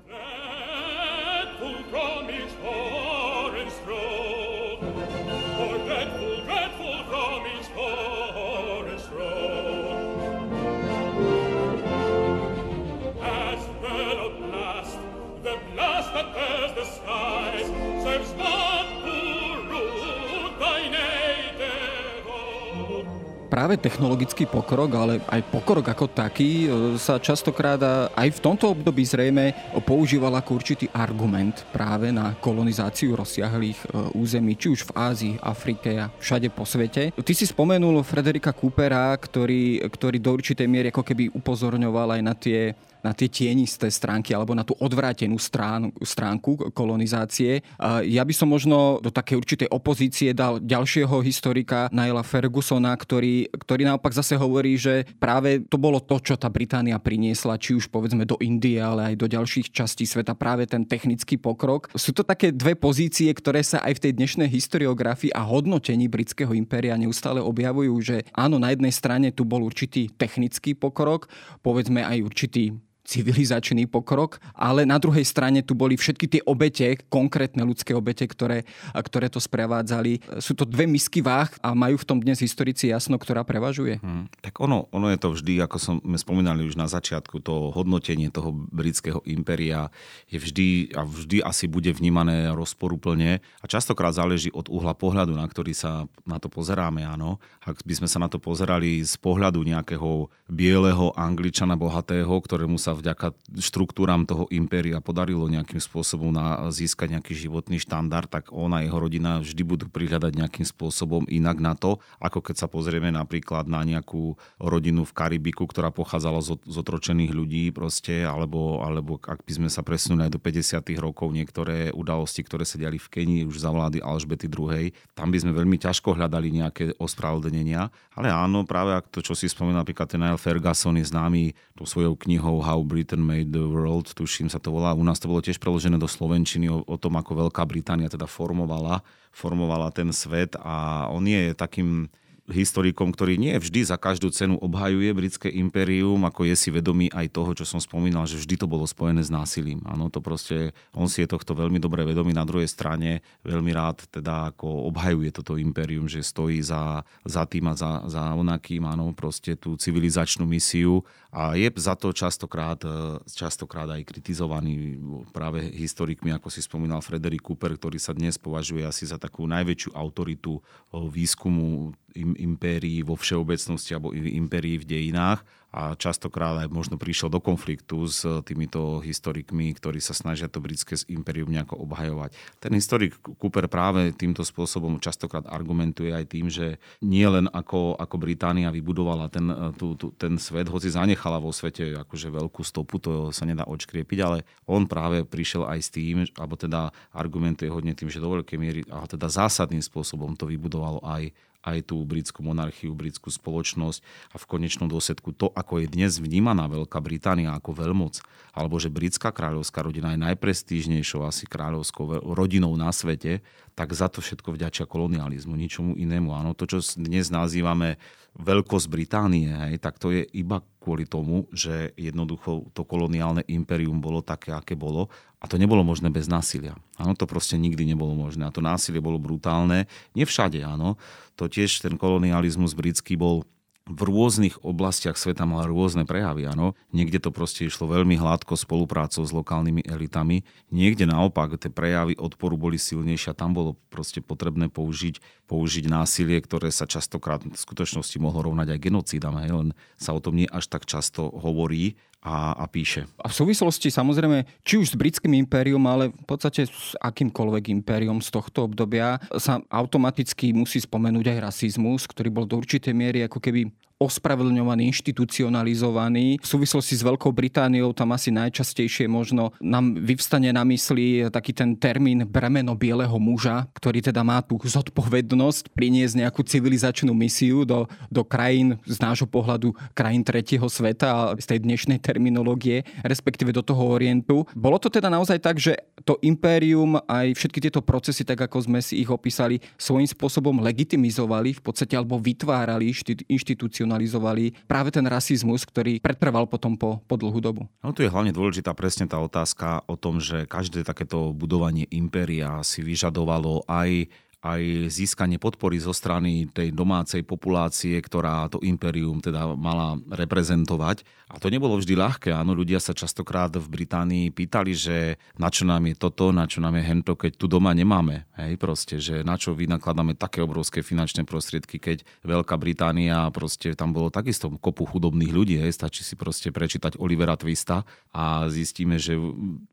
Práve 23.55 23.79
technologický 23.79 24.51
pokrok, 24.51 24.91
ale 24.99 25.23
aj 25.31 25.47
pokrok 25.55 25.87
ako 25.87 26.11
taký 26.11 26.67
e, 26.67 26.99
sa 26.99 27.23
častokrát 27.23 27.79
aj 28.11 28.29
v 28.35 28.43
tomto 28.43 28.75
období 28.75 29.07
zrejme 29.07 29.55
používal 29.87 30.35
ako 30.35 30.59
určitý 30.59 30.91
argument 30.91 31.63
práve 31.71 32.11
na 32.11 32.35
kolonizáciu 32.43 33.15
rozsiahlých 33.15 33.79
e, 33.79 33.87
území, 34.19 34.59
či 34.59 34.75
už 34.75 34.91
v 34.91 34.95
Ázii, 34.99 35.35
Afrike 35.39 36.03
a 36.03 36.11
všade 36.19 36.51
po 36.51 36.67
svete. 36.67 37.15
Ty 37.15 37.33
si 37.33 37.47
spomenul 37.47 38.03
Frederika 38.03 38.51
Coopera, 38.51 39.15
ktorý, 39.15 39.87
ktorý 39.87 40.19
do 40.19 40.35
určitej 40.35 40.67
miery 40.67 40.91
ako 40.91 41.07
keby 41.07 41.31
upozorňoval 41.31 42.19
aj 42.19 42.23
na 42.27 42.35
tie 42.35 42.75
na 43.05 43.13
tie 43.13 43.29
tienisté 43.29 43.93
stránky 43.93 44.33
alebo 44.33 44.57
na 44.57 44.65
tú 44.65 44.73
odvrátenú 44.81 45.37
strán, 45.37 45.93
stránku 46.01 46.73
kolonizácie. 46.73 47.61
Ja 48.09 48.25
by 48.25 48.33
som 48.33 48.49
možno 48.49 48.99
do 49.05 49.13
také 49.13 49.37
určitej 49.37 49.69
opozície 49.69 50.33
dal 50.33 50.57
ďalšieho 50.57 51.21
historika 51.21 51.93
Naila 51.93 52.25
Fergusona, 52.25 52.97
ktorý, 52.97 53.53
ktorý 53.53 53.85
naopak 53.85 54.17
zase 54.17 54.41
hovorí, 54.41 54.81
že 54.81 55.05
práve 55.21 55.61
to 55.69 55.77
bolo 55.77 56.01
to, 56.01 56.17
čo 56.17 56.41
tá 56.41 56.49
Británia 56.49 56.97
priniesla, 56.97 57.61
či 57.61 57.77
už 57.77 57.93
povedzme 57.93 58.25
do 58.25 58.41
Indie, 58.41 58.81
ale 58.81 59.13
aj 59.13 59.21
do 59.21 59.29
ďalších 59.29 59.69
častí 59.69 60.09
sveta, 60.09 60.33
práve 60.33 60.65
ten 60.65 60.89
technický 60.89 61.37
pokrok. 61.37 61.93
Sú 61.93 62.17
to 62.17 62.25
také 62.25 62.49
dve 62.49 62.73
pozície, 62.73 63.29
ktoré 63.29 63.61
sa 63.61 63.85
aj 63.85 64.01
v 64.01 64.03
tej 64.09 64.13
dnešnej 64.17 64.49
historiografii 64.49 65.35
a 65.37 65.45
hodnotení 65.45 66.09
britského 66.09 66.57
impéria 66.57 66.97
neustále 66.97 67.45
objavujú, 67.45 67.93
že 68.01 68.17
áno, 68.33 68.57
na 68.57 68.73
jednej 68.73 68.95
strane 68.95 69.29
tu 69.35 69.45
bol 69.45 69.61
určitý 69.61 70.09
technický 70.09 70.73
pokrok, 70.73 71.29
povedzme 71.61 72.01
aj 72.01 72.25
určitý 72.25 72.73
civilizačný 73.05 73.85
pokrok, 73.87 74.41
ale 74.57 74.89
na 74.89 74.97
druhej 74.97 75.23
strane 75.23 75.61
tu 75.61 75.77
boli 75.77 75.95
všetky 75.95 76.27
tie 76.27 76.43
obete, 76.49 76.97
konkrétne 77.13 77.61
ľudské 77.63 77.93
obete, 77.93 78.25
ktoré, 78.25 78.65
ktoré 78.97 79.29
to 79.29 79.39
sprevádzali. 79.39 80.41
Sú 80.41 80.57
to 80.57 80.65
dve 80.65 80.89
misky 80.89 81.21
váh 81.21 81.53
a 81.61 81.77
majú 81.77 82.01
v 82.01 82.09
tom 82.09 82.19
dnes 82.19 82.41
historici 82.41 82.89
jasno, 82.89 83.21
ktorá 83.21 83.45
prevažuje? 83.45 84.01
Hmm, 84.01 84.27
tak 84.41 84.57
ono, 84.59 84.89
ono 84.91 85.13
je 85.13 85.19
to 85.21 85.37
vždy, 85.37 85.61
ako 85.61 85.77
sme 86.01 86.17
spomínali 86.17 86.65
už 86.65 86.81
na 86.81 86.89
začiatku, 86.89 87.45
to 87.45 87.71
hodnotenie 87.77 88.33
toho 88.33 88.57
britského 88.73 89.21
impéria 89.29 89.93
je 90.33 90.41
vždy 90.41 90.69
a 90.97 91.05
vždy 91.05 91.45
asi 91.45 91.69
bude 91.69 91.93
vnímané 91.93 92.49
rozporuplne 92.57 93.45
a 93.61 93.65
častokrát 93.69 94.17
záleží 94.17 94.49
od 94.49 94.73
uhla 94.73 94.97
pohľadu, 94.97 95.37
na 95.37 95.45
ktorý 95.45 95.77
sa 95.77 96.09
na 96.25 96.41
to 96.41 96.49
pozeráme. 96.49 97.05
Áno. 97.05 97.37
Ak 97.61 97.85
by 97.85 97.95
sme 98.01 98.09
sa 98.09 98.17
na 98.17 98.33
to 98.33 98.41
pozerali 98.41 99.05
z 99.05 99.15
pohľadu 99.21 99.61
nejakého 99.61 100.33
bieleho 100.49 101.13
angličana 101.15 101.77
bohatého, 101.77 102.33
ktorému 102.33 102.81
vďaka 102.95 103.35
štruktúram 103.59 104.27
toho 104.27 104.47
impéria 104.55 105.03
podarilo 105.03 105.47
nejakým 105.51 105.83
spôsobom 105.83 106.31
na, 106.31 106.71
získať 106.71 107.19
nejaký 107.19 107.35
životný 107.35 107.83
štandard, 107.83 108.31
tak 108.31 108.55
on 108.55 108.71
a 108.75 108.83
jeho 108.83 108.99
rodina 108.99 109.43
vždy 109.43 109.63
budú 109.67 109.87
prihľadať 109.91 110.33
nejakým 110.39 110.67
spôsobom 110.67 111.27
inak 111.27 111.59
na 111.59 111.75
to, 111.75 111.99
ako 112.23 112.41
keď 112.41 112.65
sa 112.65 112.69
pozrieme 112.71 113.11
napríklad 113.11 113.67
na 113.67 113.83
nejakú 113.83 114.39
rodinu 114.63 115.03
v 115.03 115.13
Karibiku, 115.17 115.67
ktorá 115.67 115.91
pochádzala 115.91 116.41
z, 116.45 116.61
otročených 116.85 117.33
ľudí 117.33 117.65
proste, 117.73 118.23
alebo, 118.29 118.85
alebo 118.85 119.17
ak 119.19 119.41
by 119.43 119.53
sme 119.57 119.69
sa 119.73 119.81
presunuli 119.81 120.29
aj 120.29 120.33
do 120.37 120.41
50. 120.43 120.85
rokov 121.01 121.33
niektoré 121.33 121.91
udalosti, 121.91 122.45
ktoré 122.45 122.69
sa 122.69 122.77
diali 122.77 123.01
v 123.01 123.09
Kenii 123.09 123.43
už 123.49 123.65
za 123.65 123.73
vlády 123.73 124.05
Alžbety 124.05 124.47
II, 124.53 124.93
tam 125.17 125.33
by 125.33 125.39
sme 125.41 125.57
veľmi 125.57 125.81
ťažko 125.81 126.13
hľadali 126.15 126.53
nejaké 126.53 126.95
ospravedlnenia. 127.01 127.89
Ale 128.15 128.29
áno, 128.29 128.69
práve 128.69 128.93
ak 128.93 129.09
to, 129.11 129.25
čo 129.25 129.33
si 129.33 129.49
spomínal, 129.49 129.83
napríklad 129.83 130.07
ten 130.07 130.23
Ferguson 130.39 130.95
je 131.01 131.09
známy 131.09 131.57
tou 131.75 131.89
svojou 131.89 132.15
knihou 132.15 132.61
How 132.61 132.84
Britain 132.85 133.25
Made 133.25 133.51
the 133.51 133.65
World, 133.65 134.13
tuším 134.13 134.53
sa 134.53 134.61
to 134.61 134.71
volá. 134.71 134.93
U 134.93 135.03
nás 135.03 135.19
to 135.19 135.27
bolo 135.27 135.41
tiež 135.41 135.59
preložené 135.59 135.97
do 135.97 136.07
Slovenčiny 136.07 136.69
o, 136.69 136.85
o 136.85 136.97
tom, 137.01 137.17
ako 137.17 137.49
Veľká 137.49 137.65
Británia 137.65 138.13
teda 138.13 138.29
formovala, 138.29 139.01
formovala 139.33 139.91
ten 139.91 140.13
svet 140.13 140.55
a 140.61 141.09
on 141.09 141.25
je 141.25 141.57
takým 141.57 142.13
historikom, 142.45 143.09
ktorý 143.09 143.41
nie 143.41 143.57
vždy 143.57 143.89
za 143.89 143.97
každú 143.97 144.29
cenu 144.29 144.61
obhajuje 144.61 145.17
britské 145.17 145.49
impérium, 145.49 146.21
ako 146.29 146.45
je 146.45 146.55
si 146.57 146.69
vedomý 146.69 147.09
aj 147.09 147.33
toho, 147.33 147.57
čo 147.57 147.65
som 147.65 147.81
spomínal, 147.81 148.29
že 148.29 148.37
vždy 148.37 148.61
to 148.61 148.67
bolo 148.69 148.85
spojené 148.85 149.25
s 149.25 149.33
násilím. 149.33 149.81
Áno, 149.89 150.13
to 150.13 150.21
proste, 150.21 150.77
on 150.93 151.09
si 151.09 151.25
je 151.25 151.29
tohto 151.33 151.57
veľmi 151.57 151.81
dobre 151.81 152.05
vedomý. 152.05 152.37
Na 152.37 152.45
druhej 152.45 152.69
strane 152.69 153.25
veľmi 153.49 153.73
rád 153.73 154.05
teda 154.13 154.53
ako 154.53 154.93
obhajuje 154.93 155.33
toto 155.33 155.57
impérium, 155.57 156.05
že 156.05 156.21
stojí 156.21 156.61
za, 156.61 157.09
za 157.25 157.49
tým 157.49 157.73
a 157.73 157.75
za, 157.75 158.05
za 158.13 158.37
onakým, 158.37 158.85
áno, 158.85 159.17
proste 159.17 159.57
tú 159.57 159.81
civilizačnú 159.81 160.45
misiu 160.45 161.01
a 161.33 161.57
je 161.57 161.67
za 161.81 161.97
to 161.97 162.13
častokrát, 162.13 162.79
e, 162.85 163.25
častokrát 163.27 163.89
aj 163.89 164.05
kritizovaný 164.05 165.01
práve 165.33 165.65
historikmi, 165.73 166.31
ako 166.37 166.53
si 166.53 166.61
spomínal 166.61 167.01
Frederick 167.01 167.43
Cooper, 167.43 167.75
ktorý 167.75 167.97
sa 167.97 168.13
dnes 168.13 168.37
považuje 168.37 168.85
asi 168.85 169.09
za 169.09 169.17
takú 169.17 169.49
najväčšiu 169.49 169.97
autoritu 169.97 170.61
výskumu 170.93 171.97
impérií 172.15 173.03
vo 173.03 173.19
všeobecnosti 173.19 173.93
alebo 173.95 174.15
impérií 174.15 174.79
v 174.79 174.87
dejinách 174.87 175.43
a 175.75 175.99
častokrát 175.99 176.55
aj 176.63 176.71
možno 176.71 176.95
prišiel 176.95 177.27
do 177.27 177.43
konfliktu 177.43 178.07
s 178.07 178.23
týmito 178.47 179.03
historikmi, 179.03 179.75
ktorí 179.75 179.99
sa 179.99 180.15
snažia 180.15 180.47
to 180.47 180.63
britské 180.63 180.95
impérium 181.11 181.51
nejako 181.51 181.83
obhajovať. 181.83 182.31
Ten 182.63 182.79
historik 182.79 183.19
Cooper 183.43 183.67
práve 183.67 184.15
týmto 184.15 184.47
spôsobom 184.47 185.03
častokrát 185.03 185.43
argumentuje 185.51 186.15
aj 186.15 186.25
tým, 186.31 186.47
že 186.47 186.79
nie 187.03 187.27
len 187.27 187.51
ako, 187.51 187.99
ako 187.99 188.17
Británia 188.23 188.71
vybudovala 188.71 189.27
ten, 189.27 189.51
tú, 189.75 189.99
tú, 189.99 190.15
ten 190.15 190.39
svet, 190.39 190.71
hoci 190.71 190.95
zanechala 190.95 191.43
vo 191.43 191.51
svete 191.51 191.99
akože 192.07 192.31
veľkú 192.31 192.63
stopu, 192.63 193.03
to 193.03 193.35
sa 193.35 193.43
nedá 193.43 193.67
odškriepiť, 193.67 194.19
ale 194.23 194.47
on 194.71 194.87
práve 194.87 195.27
prišiel 195.27 195.67
aj 195.67 195.81
s 195.83 195.91
tým, 195.91 196.23
alebo 196.39 196.55
teda 196.55 196.95
argumentuje 197.11 197.67
hodne 197.67 197.99
tým, 197.99 198.07
že 198.07 198.23
do 198.23 198.31
veľkej 198.31 198.59
miery, 198.63 198.87
a 198.95 199.11
teda 199.11 199.27
zásadným 199.27 199.83
spôsobom 199.83 200.39
to 200.39 200.47
vybudovalo 200.47 201.03
aj 201.03 201.35
aj 201.65 201.91
tú 201.91 202.01
britskú 202.05 202.45
monarchiu, 202.45 202.93
britskú 202.93 203.33
spoločnosť 203.33 204.05
a 204.33 204.37
v 204.37 204.45
konečnom 204.45 204.87
dôsledku 204.87 205.33
to, 205.33 205.49
ako 205.57 205.81
je 205.81 205.87
dnes 205.89 206.13
vnímaná 206.21 206.69
Veľká 206.69 207.01
Británia 207.01 207.57
ako 207.57 207.73
veľmoc, 207.73 208.21
alebo 208.53 208.77
že 208.77 208.93
britská 208.93 209.33
kráľovská 209.33 209.81
rodina 209.81 210.13
je 210.13 210.23
najprestížnejšou 210.23 211.25
asi 211.25 211.49
kráľovskou 211.49 212.23
rodinou 212.37 212.77
na 212.77 212.93
svete, 212.93 213.41
tak 213.75 213.91
za 213.91 214.07
to 214.07 214.23
všetko 214.23 214.55
vďačia 214.55 214.87
kolonializmu, 214.87 215.57
ničomu 215.59 215.99
inému. 215.99 216.31
Áno, 216.31 216.55
to, 216.55 216.71
čo 216.71 216.79
dnes 216.95 217.33
nazývame 217.35 217.99
veľkosť 218.35 218.87
Británie, 218.91 219.47
hej, 219.47 219.79
tak 219.79 220.03
to 220.03 220.11
je 220.11 220.27
iba 220.35 220.59
kvôli 220.83 221.07
tomu, 221.07 221.47
že 221.55 221.95
jednoducho 221.95 222.75
to 222.75 222.83
koloniálne 222.83 223.47
imperium 223.47 224.03
bolo 224.03 224.21
také, 224.21 224.51
aké 224.51 224.75
bolo 224.75 225.07
a 225.39 225.47
to 225.47 225.55
nebolo 225.55 225.87
možné 225.87 226.11
bez 226.11 226.27
násilia. 226.27 226.75
Áno, 226.99 227.15
to 227.15 227.31
proste 227.31 227.55
nikdy 227.55 227.87
nebolo 227.87 228.13
možné. 228.13 228.45
A 228.49 228.55
to 228.55 228.59
násilie 228.59 228.99
bolo 228.99 229.23
brutálne. 229.23 229.87
Nie 230.19 230.27
všade, 230.27 230.61
áno. 230.67 230.99
To 231.39 231.47
tiež 231.47 231.85
ten 231.85 231.95
kolonializmus 231.95 232.75
britský 232.75 233.15
bol 233.15 233.47
v 233.85 234.01
rôznych 234.01 234.65
oblastiach 234.65 235.21
sveta 235.21 235.45
mal 235.45 235.69
rôzne 235.69 236.09
prejavy. 236.09 236.49
Áno. 236.49 236.73
Niekde 236.97 237.21
to 237.21 237.29
proste 237.29 237.69
išlo 237.69 237.85
veľmi 237.93 238.17
hladko 238.17 238.57
spoluprácou 238.57 239.21
s 239.21 239.33
lokálnymi 239.33 239.85
elitami, 239.85 240.41
niekde 240.73 241.05
naopak 241.05 241.61
tie 241.61 241.69
prejavy 241.69 242.17
odporu 242.17 242.57
boli 242.57 242.81
silnejšie 242.81 243.37
a 243.37 243.39
tam 243.39 243.53
bolo 243.53 243.77
proste 243.93 244.25
potrebné 244.25 244.73
použiť, 244.73 245.21
použiť 245.45 245.85
násilie, 245.93 246.41
ktoré 246.41 246.73
sa 246.73 246.89
častokrát 246.89 247.45
v 247.45 247.53
skutočnosti 247.53 248.17
mohlo 248.17 248.49
rovnať 248.49 248.73
aj 248.73 248.81
genocídam, 248.81 249.37
hej, 249.45 249.53
len 249.53 249.69
sa 250.01 250.17
o 250.17 250.21
tom 250.21 250.41
nie 250.41 250.49
až 250.49 250.65
tak 250.73 250.89
často 250.89 251.29
hovorí 251.29 252.01
a, 252.25 252.57
a 252.57 252.65
píše. 252.65 253.05
A 253.21 253.29
v 253.29 253.37
súvislosti 253.37 253.93
samozrejme, 253.93 254.49
či 254.65 254.81
už 254.81 254.97
s 254.97 254.99
britským 254.99 255.37
impérium, 255.37 255.85
ale 255.85 256.09
v 256.09 256.25
podstate 256.25 256.65
s 256.65 256.97
akýmkoľvek 256.97 257.69
impérium 257.69 258.25
z 258.25 258.33
tohto 258.33 258.65
obdobia 258.65 259.21
sa 259.37 259.61
automaticky 259.69 260.57
musí 260.57 260.81
spomenúť 260.81 261.37
aj 261.37 261.39
rasizmus, 261.53 262.09
ktorý 262.09 262.33
bol 262.33 262.49
do 262.49 262.57
určitej 262.57 262.97
miery 262.97 263.29
ako 263.29 263.45
keby 263.45 263.69
ospravedlňovaný, 264.03 264.91
inštitucionalizovaný. 264.91 266.43
V 266.43 266.47
súvislosti 266.47 266.99
s 266.99 267.07
Veľkou 267.07 267.31
Britániou 267.31 267.95
tam 267.95 268.13
asi 268.13 268.35
najčastejšie 268.35 269.07
možno 269.07 269.55
nám 269.63 269.95
vyvstane 269.95 270.51
na 270.51 270.67
mysli 270.67 271.31
taký 271.31 271.55
ten 271.55 271.79
termín 271.79 272.27
bremeno 272.27 272.75
bieleho 272.75 273.17
muža, 273.23 273.71
ktorý 273.73 274.03
teda 274.03 274.27
má 274.27 274.43
tú 274.43 274.59
zodpovednosť 274.59 275.71
priniesť 275.73 276.27
nejakú 276.27 276.43
civilizačnú 276.43 277.15
misiu 277.15 277.63
do, 277.63 277.87
do 278.11 278.27
krajín 278.27 278.77
z 278.83 278.99
nášho 278.99 279.31
pohľadu 279.31 279.73
krajín 279.95 280.27
tretieho 280.27 280.67
sveta 280.67 281.07
a 281.09 281.21
z 281.39 281.47
tej 281.55 281.59
dnešnej 281.63 282.03
terminológie, 282.03 282.83
respektíve 283.07 283.55
do 283.55 283.63
toho 283.63 283.95
orientu. 283.95 284.43
Bolo 284.59 284.77
to 284.83 284.91
teda 284.91 285.07
naozaj 285.07 285.39
tak, 285.39 285.63
že 285.63 285.79
to 286.03 286.19
impérium 286.21 286.99
aj 287.07 287.39
všetky 287.39 287.63
tieto 287.63 287.81
procesy, 287.81 288.27
tak 288.27 288.43
ako 288.43 288.67
sme 288.67 288.81
si 288.83 289.01
ich 289.01 289.09
opísali, 289.09 289.63
svojím 289.79 290.11
spôsobom 290.11 290.61
legitimizovali 290.61 291.57
v 291.57 291.63
podstate 291.63 291.95
alebo 291.97 292.19
vytvárali 292.19 292.91
inštitúciu 293.31 293.84
institucionalizovali 293.85 294.65
práve 294.65 294.89
ten 294.91 295.05
rasizmus, 295.05 295.69
ktorý 295.69 296.01
pretrval 296.01 296.49
potom 296.49 296.75
po, 296.75 297.05
po 297.05 297.15
dlhú 297.21 297.39
dobu. 297.39 297.63
No 297.85 297.93
tu 297.93 298.01
je 298.03 298.11
hlavne 298.11 298.33
dôležitá 298.33 298.73
presne 298.73 299.05
tá 299.05 299.21
otázka 299.21 299.85
o 299.85 299.95
tom, 300.01 300.19
že 300.19 300.49
každé 300.49 300.83
takéto 300.83 301.37
budovanie 301.37 301.85
impéria 301.93 302.65
si 302.65 302.81
vyžadovalo 302.81 303.69
aj 303.69 304.09
aj 304.45 304.93
získanie 304.93 305.41
podpory 305.41 305.81
zo 305.81 305.97
strany 305.97 306.45
tej 306.53 306.69
domácej 306.77 307.25
populácie, 307.25 307.97
ktorá 307.97 308.45
to 308.53 308.61
impérium 308.61 309.25
teda 309.25 309.57
mala 309.57 309.97
reprezentovať. 310.13 311.01
A 311.33 311.41
to 311.41 311.49
nebolo 311.49 311.81
vždy 311.81 311.97
ľahké. 311.97 312.31
Áno, 312.37 312.53
ľudia 312.53 312.77
sa 312.77 312.93
častokrát 312.93 313.49
v 313.57 313.65
Británii 313.65 314.29
pýtali, 314.29 314.77
že 314.77 315.17
na 315.41 315.49
čo 315.49 315.65
nám 315.65 315.89
je 315.89 315.97
toto, 315.97 316.29
na 316.29 316.45
čo 316.45 316.61
nám 316.61 316.77
je 316.77 316.85
hento, 316.85 317.17
keď 317.17 317.41
tu 317.41 317.49
doma 317.49 317.73
nemáme. 317.73 318.29
Hej, 318.37 318.61
proste, 318.61 319.01
že 319.01 319.25
na 319.25 319.41
čo 319.41 319.57
vynakladáme 319.57 320.13
také 320.13 320.45
obrovské 320.45 320.85
finančné 320.85 321.25
prostriedky, 321.25 321.81
keď 321.81 322.05
Veľká 322.23 322.61
Británia, 322.61 323.33
proste 323.33 323.73
tam 323.73 323.97
bolo 323.97 324.13
takisto 324.13 324.53
kopu 324.61 324.85
chudobných 324.85 325.33
ľudí. 325.33 325.57
Hej, 325.57 325.81
stačí 325.81 326.05
si 326.05 326.21
proste 326.21 326.53
prečítať 326.53 327.01
Olivera 327.01 327.41
Twista 327.41 327.89
a 328.13 328.47
zistíme, 328.53 329.01
že 329.01 329.17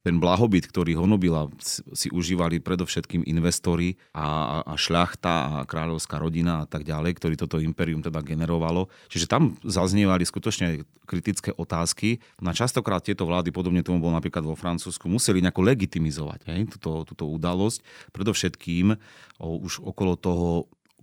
ten 0.02 0.16
blahobyt, 0.18 0.72
ktorý 0.72 0.96
ho 0.96 1.06
nobila, 1.06 1.52
si 1.92 2.08
užívali 2.08 2.64
predovšetkým 2.64 3.28
investori 3.28 4.00
a 4.16 4.61
a 4.64 4.74
šľachta 4.78 5.34
a 5.34 5.54
kráľovská 5.68 6.22
rodina 6.22 6.64
a 6.64 6.70
tak 6.70 6.86
ďalej, 6.86 7.18
ktorý 7.18 7.36
toto 7.36 7.58
imperium 7.58 8.02
teda 8.02 8.22
generovalo. 8.22 8.88
Čiže 9.10 9.30
tam 9.30 9.58
zaznievali 9.66 10.24
skutočne 10.24 10.86
kritické 11.10 11.52
otázky. 11.52 12.24
Na 12.40 12.56
častokrát 12.56 13.04
tieto 13.04 13.28
vlády, 13.28 13.52
podobne 13.52 13.84
tomu 13.84 14.00
bol 14.00 14.14
napríklad 14.16 14.46
vo 14.46 14.56
Francúzsku, 14.56 15.12
museli 15.12 15.44
nejako 15.44 15.62
legitimizovať 15.66 16.48
hej, 16.48 16.72
túto, 16.78 17.04
túto 17.04 17.26
udalosť. 17.28 17.84
Predovšetkým 18.16 18.96
o, 19.42 19.48
už 19.62 19.84
okolo 19.84 20.16
toho 20.16 20.50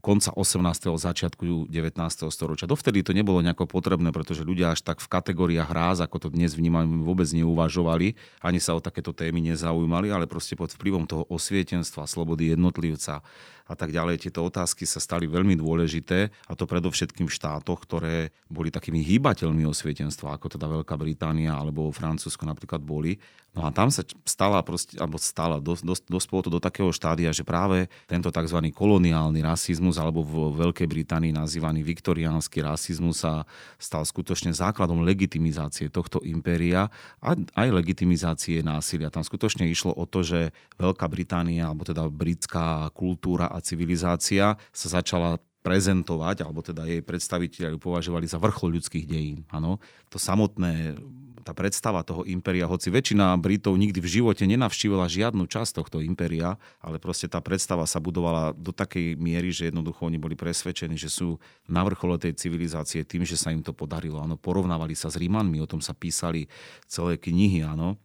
konca 0.00 0.30
18. 0.34 0.94
začiatku 0.94 1.66
19. 1.70 1.98
storočia. 2.30 2.70
Dovtedy 2.70 3.02
to 3.02 3.10
nebolo 3.10 3.42
nejako 3.42 3.66
potrebné, 3.66 4.14
pretože 4.14 4.46
ľudia 4.46 4.72
až 4.72 4.86
tak 4.86 5.02
v 5.02 5.10
kategóriách 5.10 5.68
hráz, 5.68 5.98
ako 6.00 6.16
to 6.16 6.28
dnes 6.30 6.54
vnímame, 6.54 7.02
vôbec 7.02 7.26
neuvažovali, 7.34 8.14
ani 8.40 8.58
sa 8.62 8.78
o 8.78 8.84
takéto 8.84 9.10
témy 9.10 9.42
nezaujímali, 9.42 10.10
ale 10.14 10.30
proste 10.30 10.54
pod 10.54 10.70
vplyvom 10.70 11.10
toho 11.10 11.26
osvietenstva, 11.26 12.06
slobody 12.06 12.54
jednotlivca, 12.54 13.26
a 13.68 13.74
tak 13.76 13.92
ďalej. 13.92 14.24
Tieto 14.24 14.40
otázky 14.42 14.88
sa 14.88 14.98
stali 14.98 15.28
veľmi 15.28 15.54
dôležité 15.60 16.32
a 16.48 16.52
to 16.56 16.64
predovšetkým 16.64 17.28
v 17.28 17.36
štátoch, 17.36 17.84
ktoré 17.84 18.32
boli 18.48 18.72
takými 18.72 19.04
hýbateľmi 19.04 19.68
osvietenstva, 19.68 20.34
ako 20.34 20.56
teda 20.56 20.66
Veľká 20.66 20.96
Británia 20.96 21.52
alebo 21.52 21.92
Francúzsko 21.92 22.48
napríklad 22.48 22.80
boli. 22.80 23.20
No 23.56 23.64
a 23.66 23.74
tam 23.74 23.88
sa 23.90 24.06
stala, 24.22 24.60
proste, 24.62 25.00
alebo 25.00 25.18
stala, 25.18 25.58
dos, 25.58 25.82
dos, 25.82 25.98
dospolo 26.04 26.46
to 26.46 26.50
do 26.52 26.60
takého 26.62 26.92
štádia, 26.94 27.32
že 27.34 27.42
práve 27.42 27.90
tento 28.06 28.30
tzv. 28.30 28.58
koloniálny 28.70 29.40
rasizmus 29.42 29.98
alebo 29.98 30.22
v 30.22 30.62
Veľkej 30.62 30.86
Británii 30.86 31.34
nazývaný 31.34 31.82
viktoriánsky 31.82 32.62
rasizmus 32.62 33.26
sa 33.26 33.48
stal 33.80 34.06
skutočne 34.06 34.54
základom 34.54 35.02
legitimizácie 35.02 35.90
tohto 35.90 36.22
impéria 36.22 36.86
a 37.18 37.34
aj 37.34 37.68
legitimizácie 37.72 38.62
násilia. 38.62 39.10
Tam 39.10 39.26
skutočne 39.26 39.66
išlo 39.66 39.90
o 39.90 40.04
to, 40.06 40.22
že 40.22 40.54
Veľká 40.78 41.10
Británia, 41.10 41.66
alebo 41.66 41.82
teda 41.82 42.06
britská 42.06 42.94
kultúra 42.94 43.50
a 43.50 43.57
a 43.58 43.64
civilizácia 43.66 44.54
sa 44.70 44.88
začala 44.88 45.42
prezentovať, 45.66 46.46
alebo 46.46 46.62
teda 46.62 46.86
jej 46.86 47.02
predstaviteľi 47.02 47.82
považovali 47.82 48.30
za 48.30 48.38
vrchol 48.38 48.78
ľudských 48.78 49.04
dejín. 49.04 49.42
Ano, 49.50 49.82
to 50.06 50.16
samotné, 50.16 50.94
tá 51.42 51.50
predstava 51.50 52.06
toho 52.06 52.22
impéria, 52.24 52.70
hoci 52.70 52.88
väčšina 52.88 53.34
Britov 53.36 53.74
nikdy 53.74 53.98
v 53.98 54.20
živote 54.20 54.46
nenavštívila 54.46 55.10
žiadnu 55.10 55.44
časť 55.50 55.82
tohto 55.82 55.98
impéria, 55.98 56.56
ale 56.78 57.02
proste 57.02 57.26
tá 57.26 57.42
predstava 57.42 57.84
sa 57.84 57.98
budovala 57.98 58.54
do 58.54 58.70
takej 58.70 59.18
miery, 59.18 59.50
že 59.50 59.68
jednoducho 59.68 60.06
oni 60.06 60.16
boli 60.16 60.38
presvedčení, 60.38 60.94
že 60.94 61.10
sú 61.10 61.36
na 61.66 61.82
vrchole 61.82 62.16
tej 62.16 62.38
civilizácie 62.38 63.02
tým, 63.02 63.26
že 63.26 63.36
sa 63.36 63.50
im 63.50 63.60
to 63.60 63.74
podarilo. 63.74 64.22
Ano, 64.22 64.38
porovnávali 64.38 64.94
sa 64.94 65.10
s 65.10 65.18
Rímanmi, 65.18 65.58
o 65.58 65.68
tom 65.68 65.82
sa 65.82 65.92
písali 65.92 66.46
celé 66.86 67.18
knihy, 67.18 67.66
áno 67.66 67.98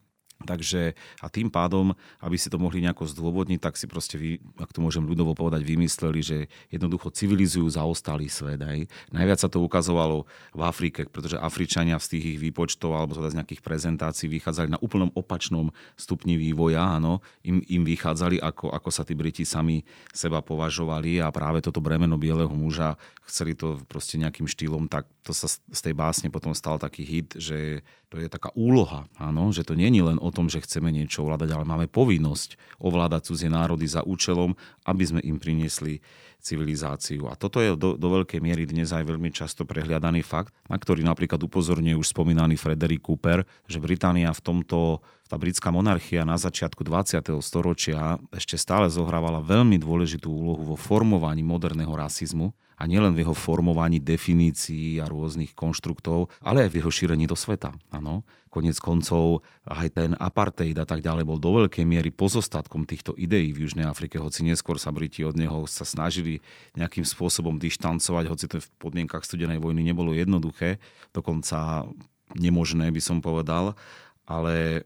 Takže 0.44 0.94
a 1.24 1.28
tým 1.32 1.48
pádom, 1.48 1.96
aby 2.20 2.36
si 2.36 2.52
to 2.52 2.60
mohli 2.60 2.84
nejako 2.84 3.08
zdôvodniť, 3.08 3.60
tak 3.64 3.80
si 3.80 3.88
proste, 3.88 4.20
vy, 4.20 4.44
ak 4.60 4.76
to 4.76 4.84
môžem 4.84 5.08
ľudovo 5.08 5.32
povedať, 5.34 5.64
vymysleli, 5.64 6.20
že 6.20 6.38
jednoducho 6.68 7.16
civilizujú 7.16 7.68
zaostalý 7.72 8.28
svet. 8.28 8.60
Aj. 8.60 8.80
Najviac 9.16 9.40
sa 9.40 9.48
to 9.48 9.64
ukazovalo 9.64 10.28
v 10.52 10.62
Afrike, 10.68 11.08
pretože 11.08 11.40
Afričania 11.40 11.96
z 12.00 12.20
tých 12.20 12.36
ich 12.36 12.40
výpočtov 12.44 12.92
alebo 12.92 13.16
teda 13.16 13.32
z 13.32 13.38
nejakých 13.40 13.64
prezentácií 13.64 14.28
vychádzali 14.28 14.76
na 14.76 14.80
úplnom 14.84 15.10
opačnom 15.16 15.72
stupni 15.96 16.36
vývoja. 16.36 17.00
Áno. 17.00 17.24
Im, 17.48 17.64
im 17.64 17.88
vychádzali, 17.88 18.44
ako, 18.44 18.76
ako 18.76 18.90
sa 18.92 19.08
tí 19.08 19.16
Briti 19.16 19.48
sami 19.48 19.88
seba 20.12 20.44
považovali 20.44 21.24
a 21.24 21.32
práve 21.32 21.64
toto 21.64 21.80
bremeno 21.80 22.20
bieleho 22.20 22.52
muža 22.52 23.00
chceli 23.24 23.56
to 23.56 23.80
proste 23.88 24.20
nejakým 24.20 24.46
štýlom, 24.46 24.92
tak 24.92 25.08
to 25.24 25.32
sa 25.32 25.48
z 25.48 25.80
tej 25.80 25.96
básne 25.96 26.28
potom 26.28 26.52
stal 26.52 26.76
taký 26.76 27.08
hit, 27.08 27.40
že 27.40 27.80
to 28.12 28.22
je 28.22 28.30
taká 28.30 28.54
úloha, 28.54 29.10
áno, 29.18 29.50
že 29.50 29.66
to 29.66 29.74
nie 29.74 29.90
je 29.90 30.06
len 30.06 30.22
o 30.24 30.32
tom, 30.32 30.48
že 30.48 30.64
chceme 30.64 30.88
niečo 30.88 31.28
ovládať, 31.28 31.52
ale 31.52 31.68
máme 31.68 31.92
povinnosť 31.92 32.56
ovládať 32.80 33.28
cudzie 33.28 33.52
národy 33.52 33.84
za 33.84 34.08
účelom, 34.08 34.56
aby 34.88 35.04
sme 35.04 35.20
im 35.20 35.36
priniesli 35.36 36.00
civilizáciu. 36.44 37.32
A 37.32 37.40
toto 37.40 37.64
je 37.64 37.76
do, 37.80 37.96
do 37.96 38.08
veľkej 38.20 38.44
miery 38.44 38.68
dnes 38.68 38.92
aj 38.92 39.08
veľmi 39.08 39.32
často 39.32 39.64
prehliadaný 39.64 40.28
fakt, 40.28 40.52
na 40.68 40.76
ktorý 40.76 41.00
napríklad 41.04 41.40
upozorňuje 41.40 41.96
už 41.96 42.12
spomínaný 42.12 42.60
Frederick 42.60 43.08
Cooper, 43.08 43.48
že 43.68 43.80
Británia 43.80 44.36
v 44.36 44.44
tomto, 44.44 45.00
tá 45.32 45.40
britská 45.40 45.72
monarchia 45.72 46.28
na 46.28 46.36
začiatku 46.36 46.84
20. 46.84 47.24
storočia 47.40 48.20
ešte 48.36 48.60
stále 48.60 48.92
zohrávala 48.92 49.40
veľmi 49.40 49.80
dôležitú 49.80 50.28
úlohu 50.28 50.76
vo 50.76 50.78
formovaní 50.78 51.42
moderného 51.42 51.96
rasizmu 51.96 52.52
a 52.84 52.90
nielen 52.90 53.16
v 53.16 53.24
jeho 53.24 53.32
formovaní 53.32 54.04
definícií 54.04 55.00
a 55.00 55.08
rôznych 55.08 55.56
konštruktov, 55.56 56.28
ale 56.44 56.68
aj 56.68 56.76
v 56.76 56.78
jeho 56.84 56.92
šírení 56.92 57.24
do 57.24 57.40
sveta. 57.40 57.72
Áno. 57.96 58.28
Konec 58.52 58.76
koncov 58.84 59.42
aj 59.64 59.88
ten 59.96 60.12
apartheid 60.20 60.76
a 60.76 60.84
tak 60.84 61.00
ďalej 61.00 61.24
bol 61.24 61.40
do 61.40 61.64
veľkej 61.64 61.88
miery 61.88 62.12
pozostatkom 62.12 62.84
týchto 62.84 63.16
ideí 63.16 63.56
v 63.56 63.66
Južnej 63.66 63.88
Afrike, 63.88 64.20
hoci 64.20 64.44
neskôr 64.44 64.76
sa 64.76 64.92
Briti 64.92 65.24
od 65.24 65.40
neho 65.40 65.64
sa 65.66 65.88
snažili 65.88 66.44
nejakým 66.76 67.08
spôsobom 67.08 67.56
dištancovať, 67.56 68.26
hoci 68.28 68.46
to 68.52 68.60
v 68.60 68.70
podmienkach 68.78 69.24
studenej 69.24 69.64
vojny 69.64 69.82
nebolo 69.82 70.12
jednoduché, 70.14 70.78
dokonca 71.16 71.88
nemožné 72.36 72.92
by 72.94 73.02
som 73.02 73.24
povedal, 73.24 73.74
ale 74.28 74.86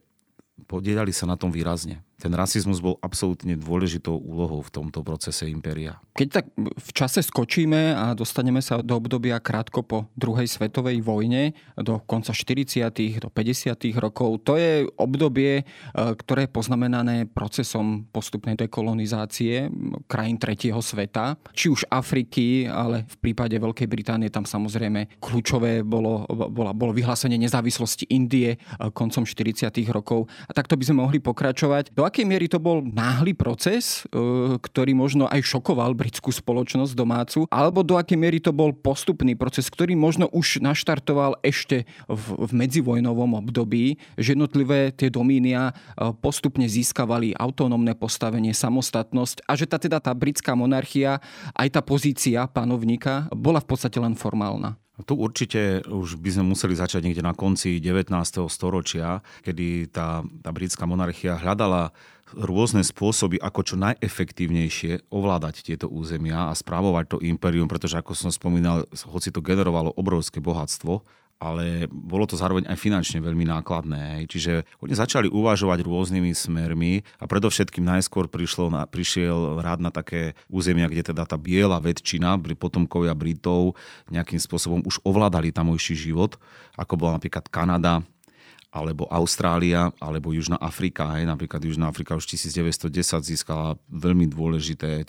podielali 0.69 1.11
sa 1.11 1.27
na 1.27 1.35
tom 1.35 1.51
výrazne 1.51 2.07
ten 2.17 2.33
rasizmus 2.33 2.81
bol 2.81 2.97
absolútne 3.05 3.53
dôležitou 3.53 4.17
úlohou 4.17 4.65
v 4.65 4.73
tomto 4.73 5.05
procese 5.05 5.45
impéria. 5.45 6.01
Keď 6.17 6.27
tak 6.33 6.45
v 6.57 6.89
čase 6.89 7.21
skočíme 7.21 7.93
a 7.93 8.17
dostaneme 8.17 8.57
sa 8.57 8.81
do 8.81 8.97
obdobia 8.97 9.37
krátko 9.37 9.85
po 9.85 10.09
druhej 10.17 10.49
svetovej 10.49 10.97
vojne, 11.05 11.53
do 11.77 12.01
konca 12.09 12.33
40. 12.33 12.89
do 13.21 13.29
50. 13.29 14.01
rokov, 14.01 14.41
to 14.41 14.57
je 14.57 14.89
obdobie, 14.97 15.61
e, 15.61 15.63
ktoré 15.93 16.49
je 16.49 16.55
poznamenané 16.57 17.29
procesom 17.29 18.09
postupnej 18.09 18.57
dekolonizácie 18.57 19.69
krajín 20.09 20.41
tretieho 20.41 20.81
sveta, 20.81 21.37
či 21.53 21.69
už 21.69 21.85
Afriky, 21.93 22.65
ale 22.65 23.05
v 23.05 23.15
prípade 23.29 23.53
Veľkej 23.61 23.85
Británie 23.85 24.33
tam 24.33 24.49
samozrejme 24.49 25.21
kľúčové 25.21 25.85
bolo, 25.85 26.25
bolo, 26.33 26.73
bolo 26.73 26.91
vyhlásenie 26.97 27.37
nezávislosti 27.37 28.09
Indie 28.09 28.57
e, 28.57 28.89
koncom 28.89 29.21
40. 29.21 29.69
rokov. 29.93 30.25
A 30.49 30.51
takto 30.57 30.73
by 30.73 30.81
sme 30.81 31.05
mohli 31.05 31.21
pokračovať. 31.21 31.93
Do 31.93 32.06
akej 32.07 32.23
miery 32.23 32.47
to 32.47 32.57
bol 32.57 32.79
náhly 32.79 33.35
proces, 33.35 34.07
e, 34.07 34.55
ktorý 34.57 34.95
možno 34.95 35.27
aj 35.27 35.43
šokoval 35.43 35.91
britskú 35.91 36.31
spoločnosť 36.31 36.95
domácu, 36.95 37.39
alebo 37.51 37.83
do 37.83 37.99
akej 37.99 38.15
miery 38.15 38.39
to 38.39 38.55
bol 38.55 38.71
postupný 38.71 39.35
proces, 39.35 39.67
ktorý 39.67 39.93
možno 39.99 40.31
už 40.31 40.63
naštartoval 40.63 41.37
ešte 41.43 41.83
v, 42.07 42.23
medzivojnovom 42.55 43.43
období, 43.43 43.99
že 44.15 44.33
jednotlivé 44.33 44.95
tie 44.95 45.11
domínia 45.11 45.75
e, 45.99 46.11
postupne 46.23 46.65
získavali 46.65 47.35
autonómne 47.35 47.91
postavenie, 47.93 48.55
samostatnosť 48.55 49.43
a 49.43 49.53
že 49.59 49.67
tá 49.67 49.75
teda 49.75 49.99
tá 49.99 50.15
britská 50.15 50.55
monarchia, 50.55 51.19
aj 51.53 51.67
tá 51.75 51.81
pozícia 51.83 52.47
panovníka 52.47 53.27
bola 53.35 53.59
v 53.59 53.67
podstate 53.67 53.99
len 53.99 54.15
formálna. 54.15 54.79
Tu 54.97 55.13
určite 55.13 55.85
už 55.85 56.17
by 56.17 56.29
sme 56.33 56.57
museli 56.57 56.73
začať 56.73 57.05
niekde 57.05 57.21
na 57.21 57.37
konci 57.37 57.77
19. 57.77 58.09
storočia, 58.49 59.21
kedy 59.45 59.93
tá, 59.93 60.25
tá 60.25 60.49
britská 60.49 60.89
monarchia 60.89 61.37
hľadala 61.37 61.93
rôzne 62.33 62.81
spôsoby, 62.81 63.37
ako 63.39 63.61
čo 63.61 63.75
najefektívnejšie 63.77 65.13
ovládať 65.13 65.63
tieto 65.63 65.87
územia 65.87 66.49
a 66.49 66.57
správovať 66.57 67.05
to 67.13 67.17
impérium, 67.23 67.69
pretože 67.69 67.95
ako 67.95 68.17
som 68.17 68.33
spomínal, 68.33 68.89
hoci 69.07 69.29
to 69.29 69.39
generovalo 69.39 69.93
obrovské 69.95 70.41
bohatstvo, 70.41 71.05
ale 71.37 71.85
bolo 71.93 72.25
to 72.25 72.33
zároveň 72.33 72.65
aj 72.65 72.77
finančne 72.81 73.21
veľmi 73.21 73.45
nákladné. 73.45 74.25
Čiže 74.25 74.65
oni 74.81 74.93
začali 74.97 75.29
uvažovať 75.29 75.85
rôznymi 75.85 76.33
smermi 76.33 77.05
a 77.21 77.29
predovšetkým 77.29 77.85
najskôr 77.85 78.25
prišlo 78.25 78.73
na, 78.73 78.89
prišiel 78.89 79.61
rád 79.61 79.85
na 79.85 79.93
také 79.93 80.33
územia, 80.49 80.89
kde 80.89 81.13
teda 81.13 81.29
tá 81.29 81.37
biela 81.37 81.77
väčšina, 81.77 82.41
potomkovia 82.57 83.13
Britov, 83.13 83.77
nejakým 84.09 84.41
spôsobom 84.41 84.81
už 84.81 84.97
ovládali 85.05 85.53
tamojší 85.53 85.93
život, 85.93 86.41
ako 86.73 86.97
bola 86.97 87.21
napríklad 87.21 87.45
Kanada, 87.53 88.01
alebo 88.73 89.07
Austrália, 89.07 89.93
alebo 90.01 90.33
Južná 90.33 90.57
Afrika. 90.59 91.15
Hej. 91.15 91.29
Napríklad 91.29 91.63
Južná 91.63 91.87
Afrika 91.87 92.17
už 92.17 92.27
1910 92.27 92.91
získala 93.23 93.79
veľmi 93.87 94.27
dôležité 94.27 95.07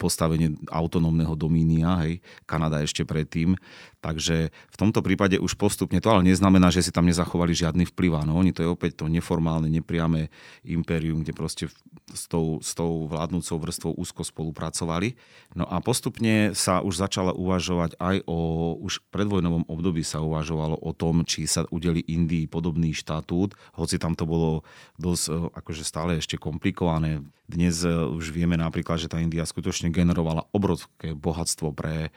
postavenie 0.00 0.58
autonómneho 0.72 1.38
domínia, 1.38 2.02
hej, 2.02 2.18
Kanada 2.42 2.82
ešte 2.82 3.06
predtým. 3.06 3.54
Takže 4.02 4.50
v 4.50 4.76
tomto 4.76 4.98
prípade 4.98 5.38
už 5.38 5.54
postupne 5.54 6.02
to 6.02 6.10
ale 6.10 6.26
neznamená, 6.26 6.74
že 6.74 6.82
si 6.82 6.90
tam 6.90 7.06
nezachovali 7.06 7.54
žiadny 7.54 7.86
vplyv. 7.86 8.26
No, 8.26 8.42
oni 8.42 8.50
to 8.50 8.66
je 8.66 8.68
opäť 8.68 8.98
to 8.98 9.06
neformálne, 9.06 9.70
nepriame 9.70 10.26
impérium, 10.66 11.22
kde 11.22 11.30
proste 11.30 11.64
s 12.10 12.26
tou, 12.26 12.58
s 12.58 12.74
tou 12.74 13.06
vládnúcou 13.06 13.62
vrstvou 13.62 13.94
úzko 13.94 14.26
spolupracovali. 14.26 15.14
No 15.54 15.70
a 15.70 15.78
postupne 15.78 16.50
sa 16.58 16.82
už 16.82 16.98
začala 16.98 17.30
uvažovať 17.30 17.94
aj 18.02 18.26
o, 18.26 18.74
už 18.82 19.06
predvojnovom 19.14 19.70
období 19.70 20.02
sa 20.02 20.18
uvažovalo 20.18 20.82
o 20.82 20.90
tom, 20.90 21.22
či 21.22 21.46
sa 21.46 21.62
udeli 21.70 22.02
Indii 22.02 22.50
podobný 22.50 22.90
štatút, 22.90 23.54
hoci 23.78 24.02
tam 24.02 24.18
to 24.18 24.26
bolo 24.26 24.66
dosť 24.98 25.24
e, 25.30 25.32
akože 25.62 25.82
stále 25.86 26.18
ešte 26.18 26.34
komplikované. 26.42 27.22
Dnes 27.46 27.86
e, 27.86 27.92
už 27.92 28.34
vieme 28.34 28.58
napríklad, 28.58 28.98
že 28.98 29.06
tá 29.06 29.22
India 29.22 29.46
skutočne 29.46 29.94
generovala 29.94 30.50
obrovské 30.50 31.14
bohatstvo 31.14 31.70
pre 31.70 32.10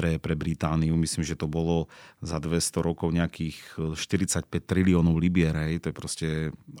pre, 0.00 0.16
pre 0.16 0.32
Britániu. 0.32 0.96
Myslím, 0.96 1.28
že 1.28 1.36
to 1.36 1.44
bolo 1.44 1.92
za 2.24 2.40
200 2.40 2.80
rokov 2.80 3.12
nejakých 3.12 3.60
45 3.92 4.48
e, 4.48 4.64
triliónov 4.64 5.20
libier. 5.20 5.52
Hej. 5.52 5.84
To 5.84 5.86
je 5.92 5.94
proste 5.94 6.28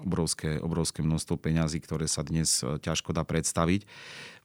obrovské, 0.00 0.56
obrovské 0.56 1.04
množstvo 1.04 1.36
peňazí, 1.36 1.84
ktoré 1.84 2.08
sa 2.08 2.24
dnes 2.24 2.64
e, 2.64 2.80
ťažko 2.80 3.12
dá 3.12 3.28
predstaviť. 3.28 3.84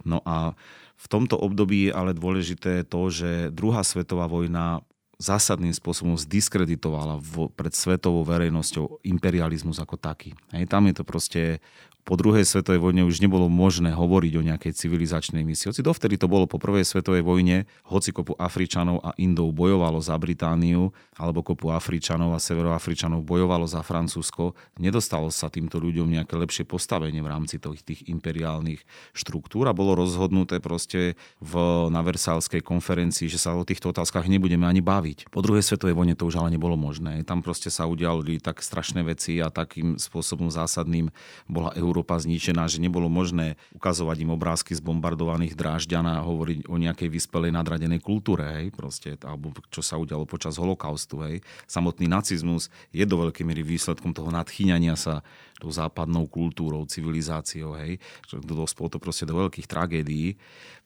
No 0.03 0.19
a 0.27 0.59
v 0.99 1.07
tomto 1.07 1.39
období 1.39 1.87
je 1.87 1.95
ale 1.95 2.11
dôležité 2.11 2.83
to, 2.83 3.07
že 3.07 3.55
druhá 3.55 3.79
svetová 3.87 4.27
vojna 4.27 4.83
zásadným 5.15 5.71
spôsobom 5.71 6.19
zdiskreditovala 6.19 7.23
pred 7.55 7.71
svetovou 7.71 8.27
verejnosťou 8.27 8.99
imperializmus 9.07 9.79
ako 9.79 9.95
taký. 9.95 10.35
Hej, 10.51 10.67
tam 10.67 10.91
je 10.91 10.95
to 10.99 11.03
proste 11.07 11.63
po 12.05 12.13
druhej 12.13 12.45
svetovej 12.45 12.77
vojne 12.77 13.01
už 13.01 13.17
nebolo 13.17 13.49
možné 13.49 13.89
hovoriť 13.89 14.33
o 14.37 14.45
nejakej 14.45 14.77
civilizačnej 14.77 15.41
misii. 15.41 15.73
Hoci 15.73 15.81
dovtedy 15.81 16.21
to 16.21 16.29
bolo 16.29 16.45
po 16.45 16.61
prvej 16.61 16.85
svetovej 16.85 17.25
vojne, 17.25 17.65
hoci 17.89 18.13
kopu 18.13 18.37
Afričanov 18.37 19.01
a 19.01 19.17
Indov 19.17 19.57
bojovalo 19.57 19.97
za 20.05 20.13
Britániu, 20.21 20.93
alebo 21.17 21.41
kopu 21.41 21.73
Afričanov 21.73 22.37
a 22.37 22.39
Severoafričanov 22.39 23.25
bojovalo 23.25 23.65
za 23.65 23.81
Francúzsko, 23.81 24.53
nedostalo 24.77 25.33
sa 25.33 25.49
týmto 25.49 25.81
ľuďom 25.81 26.13
nejaké 26.13 26.37
lepšie 26.37 26.69
postavenie 26.69 27.25
v 27.25 27.31
rámci 27.33 27.57
tých, 27.57 27.81
tých 27.81 28.01
imperiálnych 28.05 28.85
štruktúr 29.17 29.65
a 29.65 29.73
bolo 29.73 29.97
rozhodnuté 29.97 30.61
proste 30.61 31.17
v, 31.41 31.53
na 31.89 32.05
Versálskej 32.05 32.61
konferencii, 32.61 33.33
že 33.33 33.41
sa 33.41 33.57
o 33.57 33.65
týchto 33.65 33.89
otázkach 33.89 34.29
nebudeme 34.29 34.69
ani 34.69 34.85
baviť. 34.85 35.33
Po 35.33 35.41
druhej 35.41 35.65
svetovej 35.65 35.97
vojne 35.97 36.13
to 36.13 36.29
už 36.29 36.37
ale 36.37 36.53
nebolo 36.53 36.77
možné. 36.77 37.25
Tam 37.25 37.41
proste 37.41 37.73
sa 37.73 37.89
udiali 37.89 38.37
tak 38.37 38.61
strašné 38.61 39.01
veci 39.01 39.41
a 39.41 39.49
takým 39.49 39.97
spôsobom 39.97 40.53
zásadným 40.53 41.09
bola 41.49 41.73
Európa 41.73 41.94
Európa 41.95 42.19
zničená, 42.19 42.67
že 42.67 42.83
nebolo 42.83 43.07
možné 43.07 43.55
ukazovať 43.71 44.27
im 44.27 44.35
obrázky 44.35 44.75
z 44.75 44.83
bombardovaných 44.83 45.55
Drážďan 45.55 46.03
a 46.03 46.27
hovoriť 46.27 46.67
o 46.67 46.75
nejakej 46.75 47.07
vyspelej 47.07 47.55
nadradenej 47.55 48.03
kultúre, 48.03 48.43
hej, 48.59 48.75
proste, 48.75 49.15
alebo 49.23 49.55
čo 49.71 49.79
sa 49.79 49.95
udialo 49.95 50.27
počas 50.27 50.59
holokaustu. 50.59 51.23
Hej. 51.23 51.39
Samotný 51.71 52.11
nacizmus 52.11 52.67
je 52.91 53.07
do 53.07 53.23
veľkej 53.23 53.47
miery 53.47 53.63
výsledkom 53.63 54.11
toho 54.11 54.27
nadchýňania 54.27 54.99
sa 54.99 55.23
tou 55.55 55.71
západnou 55.71 56.27
kultúrou, 56.27 56.83
civilizáciou, 56.83 57.79
hej, 57.79 57.95
dospolo 58.43 58.91
to 58.91 58.99
proste 58.99 59.23
do 59.23 59.39
veľkých 59.39 59.71
tragédií. 59.71 60.35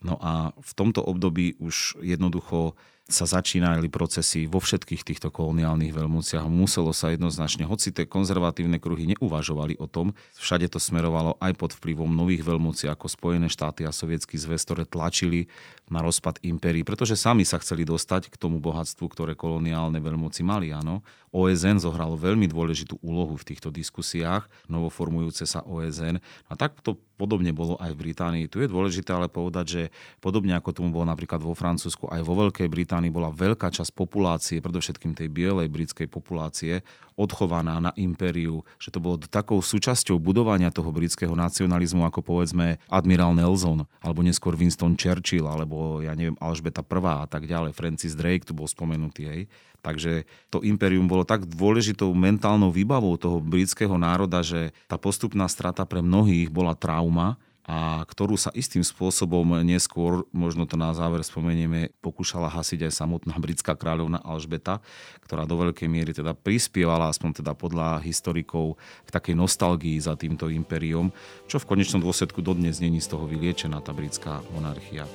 No 0.06 0.22
a 0.22 0.54
v 0.54 0.72
tomto 0.78 1.02
období 1.02 1.58
už 1.58 2.06
jednoducho 2.06 2.78
sa 3.10 3.26
začínali 3.26 3.90
procesy 3.90 4.46
vo 4.46 4.62
všetkých 4.62 5.02
týchto 5.02 5.34
koloniálnych 5.34 5.92
veľmociach. 5.92 6.46
Muselo 6.46 6.94
sa 6.94 7.10
jednoznačne, 7.10 7.66
hoci 7.66 7.90
tie 7.90 8.06
konzervatívne 8.06 8.78
kruhy 8.78 9.10
neuvažovali 9.18 9.82
o 9.82 9.90
tom, 9.90 10.14
všade 10.38 10.70
to 10.70 10.78
smerovalo 10.78 11.36
aj 11.42 11.58
pod 11.58 11.74
vplyvom 11.76 12.10
nových 12.10 12.46
veľmocí 12.46 12.86
ako 12.86 13.10
Spojené 13.10 13.50
štáty 13.50 13.84
a 13.84 13.92
Sovietský 13.92 14.38
zväz, 14.38 14.62
ktoré 14.64 14.86
tlačili 14.86 15.50
na 15.90 16.06
rozpad 16.06 16.40
impérií, 16.46 16.86
pretože 16.86 17.18
sami 17.18 17.44
sa 17.44 17.58
chceli 17.58 17.82
dostať 17.82 18.30
k 18.30 18.38
tomu 18.38 18.62
bohatstvu, 18.62 19.06
ktoré 19.10 19.34
koloniálne 19.34 19.98
veľmoci 19.98 20.46
mali. 20.46 20.70
Áno. 20.70 21.02
OSN 21.34 21.82
zohralo 21.82 22.14
veľmi 22.18 22.46
dôležitú 22.46 23.02
úlohu 23.02 23.38
v 23.38 23.54
týchto 23.54 23.74
diskusiách 23.74 24.46
novoformujúce 24.70 25.50
sa 25.50 25.66
OSN. 25.66 26.22
A 26.50 26.54
tak 26.54 26.78
to 26.86 27.02
podobne 27.20 27.52
bolo 27.52 27.76
aj 27.76 27.92
v 27.92 28.02
Británii. 28.08 28.48
Tu 28.48 28.64
je 28.64 28.72
dôležité 28.72 29.12
ale 29.12 29.28
povedať, 29.28 29.66
že 29.68 29.82
podobne 30.24 30.56
ako 30.56 30.72
tomu 30.72 30.96
bolo 30.96 31.04
napríklad 31.04 31.44
vo 31.44 31.52
Francúzsku, 31.52 32.08
aj 32.08 32.24
vo 32.24 32.40
Veľkej 32.48 32.72
Británii 32.72 33.12
bola 33.12 33.28
veľká 33.28 33.68
časť 33.68 33.92
populácie, 33.92 34.64
predovšetkým 34.64 35.12
tej 35.12 35.28
bielej 35.28 35.68
britskej 35.68 36.08
populácie, 36.08 36.80
odchovaná 37.20 37.84
na 37.84 37.92
impériu, 38.00 38.64
že 38.80 38.96
to 38.96 39.04
bolo 39.04 39.20
takou 39.20 39.60
súčasťou 39.60 40.16
budovania 40.16 40.72
toho 40.72 40.88
britského 40.96 41.36
nacionalizmu, 41.36 42.08
ako 42.08 42.24
povedzme 42.24 42.80
admirál 42.88 43.36
Nelson, 43.36 43.84
alebo 44.00 44.24
neskôr 44.24 44.56
Winston 44.56 44.96
Churchill, 44.96 45.44
alebo 45.44 46.00
ja 46.00 46.16
neviem, 46.16 46.40
Alžbeta 46.40 46.80
I 46.80 47.28
a 47.28 47.28
tak 47.28 47.44
ďalej. 47.44 47.76
Francis 47.76 48.16
Drake 48.16 48.48
tu 48.48 48.56
bol 48.56 48.72
spomenutý. 48.72 49.28
Hej. 49.28 49.42
Takže 49.80 50.28
to 50.48 50.64
impérium 50.64 51.08
bolo 51.08 51.24
tak 51.28 51.48
dôležitou 51.48 52.12
mentálnou 52.12 52.72
výbavou 52.72 53.16
toho 53.16 53.40
britského 53.44 53.96
národa, 54.00 54.44
že 54.44 54.76
tá 54.88 54.96
postupná 54.96 55.48
strata 55.48 55.84
pre 55.84 56.04
mnohých 56.04 56.52
bola 56.52 56.76
trauma, 56.76 57.40
a 57.70 58.02
ktorú 58.02 58.34
sa 58.34 58.50
istým 58.58 58.82
spôsobom 58.82 59.62
neskôr, 59.62 60.26
možno 60.34 60.66
to 60.66 60.74
na 60.74 60.90
záver 60.98 61.22
spomenieme, 61.22 61.94
pokúšala 62.02 62.50
hasiť 62.50 62.90
aj 62.90 62.98
samotná 62.98 63.38
britská 63.38 63.78
kráľovna 63.78 64.18
Alžbeta, 64.26 64.82
ktorá 65.22 65.46
do 65.46 65.54
veľkej 65.54 65.86
miery 65.86 66.18
teda 66.18 66.34
prispievala, 66.34 67.14
aspoň 67.14 67.46
teda 67.46 67.54
podľa 67.54 68.02
historikov, 68.02 68.82
k 69.06 69.14
takej 69.14 69.38
nostalgii 69.38 70.02
za 70.02 70.18
týmto 70.18 70.50
impériom, 70.50 71.14
čo 71.46 71.62
v 71.62 71.70
konečnom 71.70 72.02
dôsledku 72.02 72.42
dodnes 72.42 72.82
není 72.82 72.98
z 72.98 73.14
toho 73.14 73.30
vyliečená 73.30 73.86
tá 73.86 73.94
britská 73.94 74.42
monarchia. 74.50 75.06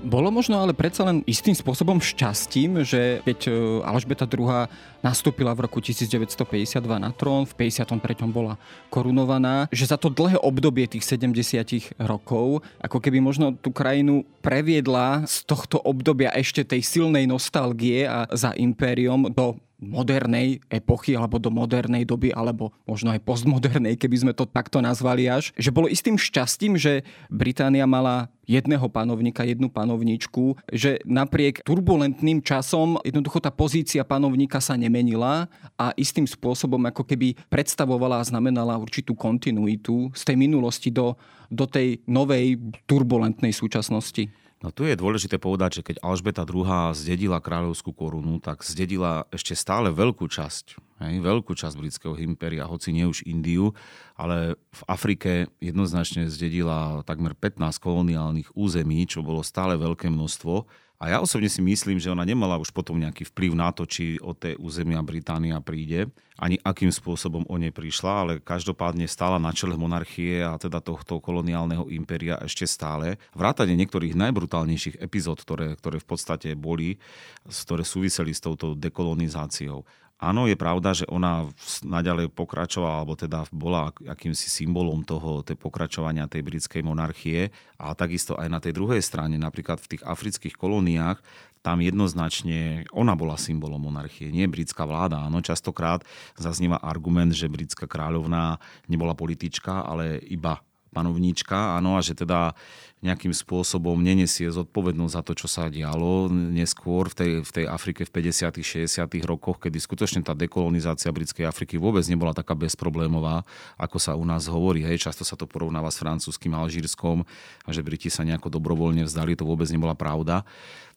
Bolo 0.00 0.32
možno 0.32 0.56
ale 0.56 0.72
predsa 0.72 1.04
len 1.04 1.20
istým 1.28 1.52
spôsobom 1.52 2.00
šťastím, 2.00 2.80
že 2.88 3.20
keď 3.20 3.38
e, 3.46 3.52
Alžbeta 3.84 4.24
II 4.24 4.64
nastúpila 5.04 5.52
v 5.52 5.68
roku 5.68 5.76
1952 5.84 6.80
na 6.96 7.12
trón, 7.12 7.44
v 7.44 7.52
53. 7.68 8.00
bola 8.32 8.56
korunovaná, 8.88 9.68
že 9.68 9.84
za 9.84 10.00
to 10.00 10.08
dlhé 10.08 10.40
obdobie 10.40 10.88
tých 10.88 11.04
70 11.04 12.00
rokov, 12.00 12.64
ako 12.80 12.96
keby 12.96 13.20
možno 13.20 13.52
tú 13.52 13.76
krajinu 13.76 14.24
previedla 14.40 15.28
z 15.28 15.44
tohto 15.44 15.76
obdobia 15.84 16.32
ešte 16.32 16.64
tej 16.64 16.80
silnej 16.80 17.28
nostalgie 17.28 18.08
a 18.08 18.24
za 18.32 18.56
impériom 18.56 19.28
do 19.28 19.60
modernej 19.80 20.60
epochy 20.68 21.16
alebo 21.16 21.40
do 21.40 21.48
modernej 21.48 22.04
doby, 22.04 22.30
alebo 22.36 22.70
možno 22.84 23.10
aj 23.10 23.24
postmodernej, 23.24 23.96
keby 23.96 24.16
sme 24.20 24.32
to 24.36 24.44
takto 24.44 24.84
nazvali 24.84 25.26
až, 25.26 25.56
že 25.56 25.72
bolo 25.72 25.88
istým 25.88 26.20
šťastím, 26.20 26.76
že 26.76 27.02
Británia 27.32 27.88
mala 27.88 28.28
jedného 28.44 28.84
panovníka, 28.90 29.46
jednu 29.46 29.70
panovníčku, 29.70 30.58
že 30.68 30.98
napriek 31.06 31.62
turbulentným 31.62 32.42
časom 32.42 32.98
jednoducho 33.06 33.38
tá 33.38 33.48
pozícia 33.48 34.02
panovníka 34.02 34.58
sa 34.58 34.74
nemenila 34.74 35.46
a 35.78 35.94
istým 35.94 36.26
spôsobom 36.26 36.82
ako 36.90 37.06
keby 37.06 37.38
predstavovala 37.46 38.18
a 38.20 38.26
znamenala 38.26 38.74
určitú 38.76 39.14
kontinuitu 39.14 40.10
z 40.12 40.22
tej 40.26 40.36
minulosti 40.36 40.90
do, 40.90 41.14
do 41.46 41.64
tej 41.64 42.02
novej 42.10 42.58
turbulentnej 42.90 43.54
súčasnosti. 43.54 44.26
No 44.60 44.68
tu 44.68 44.84
je 44.84 44.92
dôležité 44.92 45.40
povedať, 45.40 45.80
že 45.80 45.86
keď 45.88 45.96
Alžbeta 46.04 46.44
II 46.44 46.92
zdedila 46.92 47.40
kráľovskú 47.40 47.96
korunu, 47.96 48.44
tak 48.44 48.60
zdedila 48.60 49.24
ešte 49.32 49.56
stále 49.56 49.88
veľkú 49.88 50.28
časť, 50.28 50.76
hej, 51.00 51.16
veľkú 51.24 51.56
časť 51.56 51.80
britského 51.80 52.12
impéria, 52.20 52.68
hoci 52.68 52.92
nie 52.92 53.08
už 53.08 53.24
Indiu, 53.24 53.72
ale 54.20 54.60
v 54.60 54.82
Afrike 54.84 55.48
jednoznačne 55.64 56.28
zdedila 56.28 57.00
takmer 57.08 57.32
15 57.32 57.56
koloniálnych 57.80 58.52
území, 58.52 59.08
čo 59.08 59.24
bolo 59.24 59.40
stále 59.40 59.80
veľké 59.80 60.12
množstvo 60.12 60.68
a 61.00 61.08
ja 61.08 61.18
osobne 61.24 61.48
si 61.48 61.64
myslím, 61.64 61.96
že 61.96 62.12
ona 62.12 62.28
nemala 62.28 62.60
už 62.60 62.76
potom 62.76 63.00
nejaký 63.00 63.32
vplyv 63.32 63.56
na 63.56 63.72
to, 63.72 63.88
či 63.88 64.20
od 64.20 64.36
tej 64.36 64.60
územia 64.60 65.00
Británia 65.00 65.56
príde, 65.64 66.12
ani 66.36 66.60
akým 66.60 66.92
spôsobom 66.92 67.48
o 67.48 67.56
nej 67.56 67.72
prišla, 67.72 68.12
ale 68.12 68.32
každopádne 68.44 69.08
stála 69.08 69.40
na 69.40 69.48
čele 69.56 69.80
monarchie 69.80 70.44
a 70.44 70.60
teda 70.60 70.84
tohto 70.84 71.16
koloniálneho 71.16 71.88
impéria 71.88 72.36
ešte 72.44 72.68
stále. 72.68 73.16
Vrátane 73.32 73.72
niektorých 73.80 74.12
najbrutálnejších 74.12 75.00
epizód, 75.00 75.40
ktoré, 75.40 75.72
ktoré 75.80 76.04
v 76.04 76.08
podstate 76.08 76.52
boli, 76.52 77.00
ktoré 77.48 77.80
súviseli 77.80 78.36
s 78.36 78.44
touto 78.44 78.76
dekolonizáciou. 78.76 79.88
Áno, 80.20 80.44
je 80.44 80.52
pravda, 80.52 80.92
že 80.92 81.08
ona 81.08 81.48
naďalej 81.80 82.28
pokračovala, 82.36 83.00
alebo 83.00 83.16
teda 83.16 83.48
bola 83.48 83.88
akýmsi 84.04 84.52
symbolom 84.52 85.00
toho 85.00 85.40
tej 85.40 85.56
pokračovania 85.56 86.28
tej 86.28 86.44
britskej 86.44 86.84
monarchie 86.84 87.48
a 87.80 87.96
takisto 87.96 88.36
aj 88.36 88.48
na 88.52 88.60
tej 88.60 88.76
druhej 88.76 89.00
strane, 89.00 89.40
napríklad 89.40 89.80
v 89.80 89.96
tých 89.96 90.02
afrických 90.04 90.60
kolóniách, 90.60 91.24
tam 91.64 91.80
jednoznačne 91.80 92.88
ona 92.92 93.16
bola 93.16 93.40
symbolom 93.40 93.80
monarchie, 93.80 94.28
nie 94.28 94.44
britská 94.44 94.84
vláda. 94.84 95.24
Áno, 95.24 95.40
častokrát 95.40 96.04
zaznieva 96.36 96.80
argument, 96.80 97.32
že 97.32 97.52
britská 97.52 97.88
kráľovná 97.88 98.60
nebola 98.92 99.16
politička, 99.16 99.88
ale 99.88 100.20
iba 100.28 100.60
panovníčka, 100.90 101.78
áno, 101.78 101.96
a 101.96 102.00
že 102.02 102.18
teda 102.18 102.54
nejakým 103.00 103.32
spôsobom 103.32 103.96
nenesie 103.96 104.52
zodpovednosť 104.52 105.14
za 105.16 105.22
to, 105.24 105.32
čo 105.32 105.48
sa 105.48 105.72
dialo 105.72 106.28
neskôr 106.28 107.08
v 107.08 107.14
tej, 107.16 107.32
v 107.40 107.50
tej 107.50 107.64
Afrike 107.64 108.04
v 108.04 108.28
50 108.28 108.60
60 108.60 109.08
rokoch, 109.24 109.56
kedy 109.56 109.80
skutočne 109.80 110.20
tá 110.20 110.36
dekolonizácia 110.36 111.08
britskej 111.08 111.48
Afriky 111.48 111.80
vôbec 111.80 112.04
nebola 112.12 112.36
taká 112.36 112.52
bezproblémová, 112.52 113.40
ako 113.80 113.96
sa 113.96 114.12
u 114.12 114.24
nás 114.28 114.52
hovorí. 114.52 114.84
Hej, 114.84 115.08
často 115.08 115.24
sa 115.24 115.32
to 115.32 115.48
porovnáva 115.48 115.88
s 115.88 115.96
francúzským 115.96 116.52
Alžírskom 116.52 117.24
a 117.64 117.70
že 117.72 117.80
Briti 117.80 118.12
sa 118.12 118.20
nejako 118.20 118.52
dobrovoľne 118.52 119.08
vzdali, 119.08 119.32
to 119.32 119.48
vôbec 119.48 119.66
nebola 119.72 119.96
pravda 119.96 120.44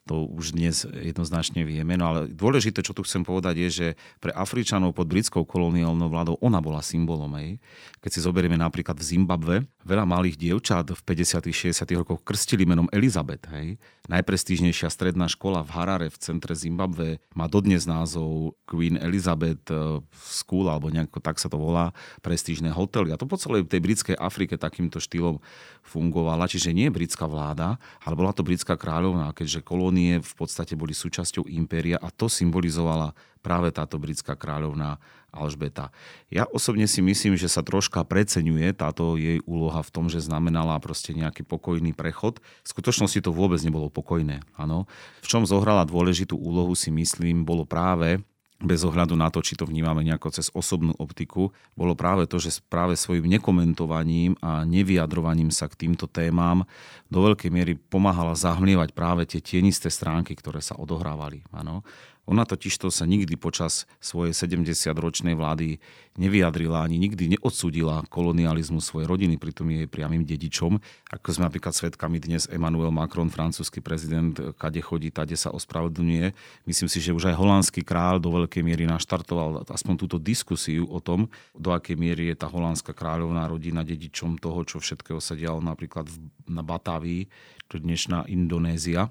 to 0.03 0.27
už 0.27 0.51
dnes 0.51 0.83
jednoznačne 0.83 1.63
vieme. 1.63 1.95
No 1.95 2.11
ale 2.11 2.19
dôležité, 2.27 2.83
čo 2.83 2.91
tu 2.91 3.07
chcem 3.07 3.23
povedať, 3.23 3.55
je, 3.55 3.69
že 3.71 3.87
pre 4.19 4.35
Afričanov 4.35 4.91
pod 4.91 5.07
britskou 5.07 5.47
koloniálnou 5.47 6.11
vládou 6.11 6.35
ona 6.43 6.59
bola 6.59 6.83
symbolom. 6.83 7.31
Hej. 7.39 7.63
Keď 8.03 8.11
si 8.11 8.19
zoberieme 8.19 8.59
napríklad 8.59 8.99
v 8.99 9.07
Zimbabve, 9.15 9.55
veľa 9.87 10.03
malých 10.03 10.35
dievčat 10.35 10.91
v 10.91 11.01
50 11.07 11.71
60 11.73 11.99
rokoch 12.03 12.19
krstili 12.19 12.67
menom 12.67 12.91
Elizabeth. 12.91 13.47
Hej. 13.55 13.79
Najprestížnejšia 14.11 14.91
stredná 14.91 15.31
škola 15.31 15.63
v 15.63 15.71
Harare 15.71 16.07
v 16.11 16.19
centre 16.19 16.51
Zimbabve 16.51 17.23
má 17.31 17.47
dodnes 17.47 17.87
názov 17.87 18.59
Queen 18.67 18.99
Elizabeth 18.99 19.71
eh, 19.71 20.03
School, 20.11 20.67
alebo 20.67 20.91
nejako 20.91 21.23
tak 21.23 21.39
sa 21.39 21.47
to 21.47 21.55
volá, 21.55 21.95
prestížne 22.19 22.67
hotely. 22.75 23.15
A 23.15 23.19
to 23.19 23.23
po 23.23 23.39
celej 23.39 23.63
tej 23.71 23.79
britskej 23.79 24.15
Afrike 24.19 24.59
takýmto 24.59 24.99
štýlom 24.99 25.39
fungovala. 25.79 26.51
Čiže 26.51 26.75
nie 26.75 26.91
britská 26.91 27.23
vláda, 27.23 27.79
ale 28.03 28.19
bola 28.19 28.35
to 28.35 28.43
britská 28.43 28.75
kráľovná, 28.75 29.31
keďže 29.31 29.63
kolónia 29.63 29.92
kolónie 29.93 30.25
v 30.25 30.33
podstate 30.33 30.73
boli 30.73 30.97
súčasťou 30.97 31.45
impéria 31.53 32.01
a 32.01 32.09
to 32.09 32.25
symbolizovala 32.25 33.13
práve 33.45 33.69
táto 33.69 34.01
britská 34.01 34.33
kráľovná 34.33 34.97
Alžbeta. 35.29 35.93
Ja 36.33 36.49
osobne 36.49 36.89
si 36.89 37.05
myslím, 37.05 37.37
že 37.37 37.45
sa 37.45 37.61
troška 37.61 38.01
preceňuje 38.01 38.73
táto 38.73 39.21
jej 39.21 39.37
úloha 39.45 39.85
v 39.85 39.93
tom, 39.93 40.09
že 40.09 40.17
znamenala 40.17 40.81
proste 40.81 41.13
nejaký 41.13 41.45
pokojný 41.45 41.93
prechod. 41.93 42.41
V 42.65 42.67
skutočnosti 42.73 43.21
to 43.21 43.29
vôbec 43.29 43.61
nebolo 43.61 43.93
pokojné. 43.93 44.41
Áno. 44.57 44.89
V 45.21 45.27
čom 45.29 45.45
zohrala 45.45 45.85
dôležitú 45.85 46.33
úlohu 46.33 46.73
si 46.73 46.89
myslím, 46.89 47.45
bolo 47.45 47.69
práve 47.69 48.17
bez 48.63 48.87
ohľadu 48.87 49.13
na 49.19 49.27
to, 49.27 49.43
či 49.43 49.59
to 49.59 49.67
vnímame 49.67 50.07
nejako 50.07 50.31
cez 50.31 50.47
osobnú 50.55 50.95
optiku, 50.95 51.51
bolo 51.75 51.93
práve 51.93 52.25
to, 52.25 52.39
že 52.39 52.63
práve 52.71 52.95
svojim 52.95 53.27
nekomentovaním 53.27 54.39
a 54.39 54.63
nevyjadrovaním 54.63 55.51
sa 55.51 55.67
k 55.67 55.85
týmto 55.85 56.07
témam 56.07 56.63
do 57.11 57.19
veľkej 57.27 57.51
miery 57.51 57.75
pomáhala 57.75 58.33
zahmlievať 58.33 58.95
práve 58.95 59.27
tie 59.27 59.43
tienisté 59.43 59.91
stránky, 59.91 60.33
ktoré 60.33 60.63
sa 60.63 60.79
odohrávali. 60.79 61.43
Ano. 61.51 61.83
Ona 62.23 62.47
totižto 62.47 62.87
sa 62.87 63.03
nikdy 63.03 63.35
počas 63.35 63.83
svojej 63.99 64.31
70-ročnej 64.31 65.35
vlády 65.35 65.83
nevyjadrila 66.15 66.87
ani 66.87 66.95
nikdy 66.95 67.35
neodsúdila 67.35 68.07
kolonializmu 68.07 68.79
svojej 68.79 69.11
rodiny, 69.11 69.35
pritom 69.35 69.67
je 69.67 69.83
jej 69.83 69.89
priamým 69.91 70.23
dedičom. 70.23 70.79
Ako 71.11 71.35
sme 71.35 71.51
napríklad 71.51 71.75
svedkami 71.75 72.23
dnes 72.23 72.47
Emmanuel 72.47 72.95
Macron, 72.95 73.27
francúzsky 73.27 73.83
prezident, 73.83 74.31
kade 74.55 74.79
chodí, 74.79 75.11
tade 75.11 75.35
sa 75.35 75.51
ospravedlňuje. 75.51 76.31
Myslím 76.63 76.87
si, 76.87 77.03
že 77.03 77.11
už 77.11 77.27
aj 77.27 77.35
holandský 77.35 77.83
král 77.83 78.23
do 78.23 78.31
veľkej 78.31 78.63
miery 78.63 78.87
naštartoval 78.87 79.67
aspoň 79.67 79.93
túto 79.99 80.15
diskusiu 80.15 80.87
o 80.87 81.03
tom, 81.03 81.27
do 81.51 81.75
akej 81.75 81.99
miery 81.99 82.31
je 82.31 82.39
tá 82.39 82.47
holandská 82.47 82.95
kráľovná 82.95 83.51
rodina 83.51 83.83
dedičom 83.83 84.39
toho, 84.39 84.63
čo 84.63 84.79
všetkého 84.79 85.19
sa 85.19 85.35
dialo 85.35 85.59
napríklad 85.59 86.07
na 86.47 86.63
Batávii, 86.63 87.27
čo 87.67 87.81
dnešná 87.81 88.29
Indonézia. 88.29 89.09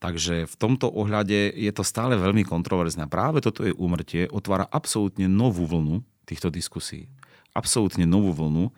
Takže 0.00 0.48
v 0.48 0.54
tomto 0.56 0.88
ohľade 0.88 1.52
je 1.52 1.72
to 1.76 1.84
stále 1.84 2.16
veľmi 2.16 2.40
kontroverzné. 2.48 3.04
Práve 3.12 3.44
toto 3.44 3.68
je 3.68 3.76
úmrtie 3.76 4.24
otvára 4.32 4.64
absolútne 4.64 5.28
novú 5.28 5.68
vlnu 5.68 6.00
týchto 6.24 6.48
diskusí. 6.48 7.04
Absolútne 7.52 8.08
novú 8.08 8.32
vlnu, 8.32 8.72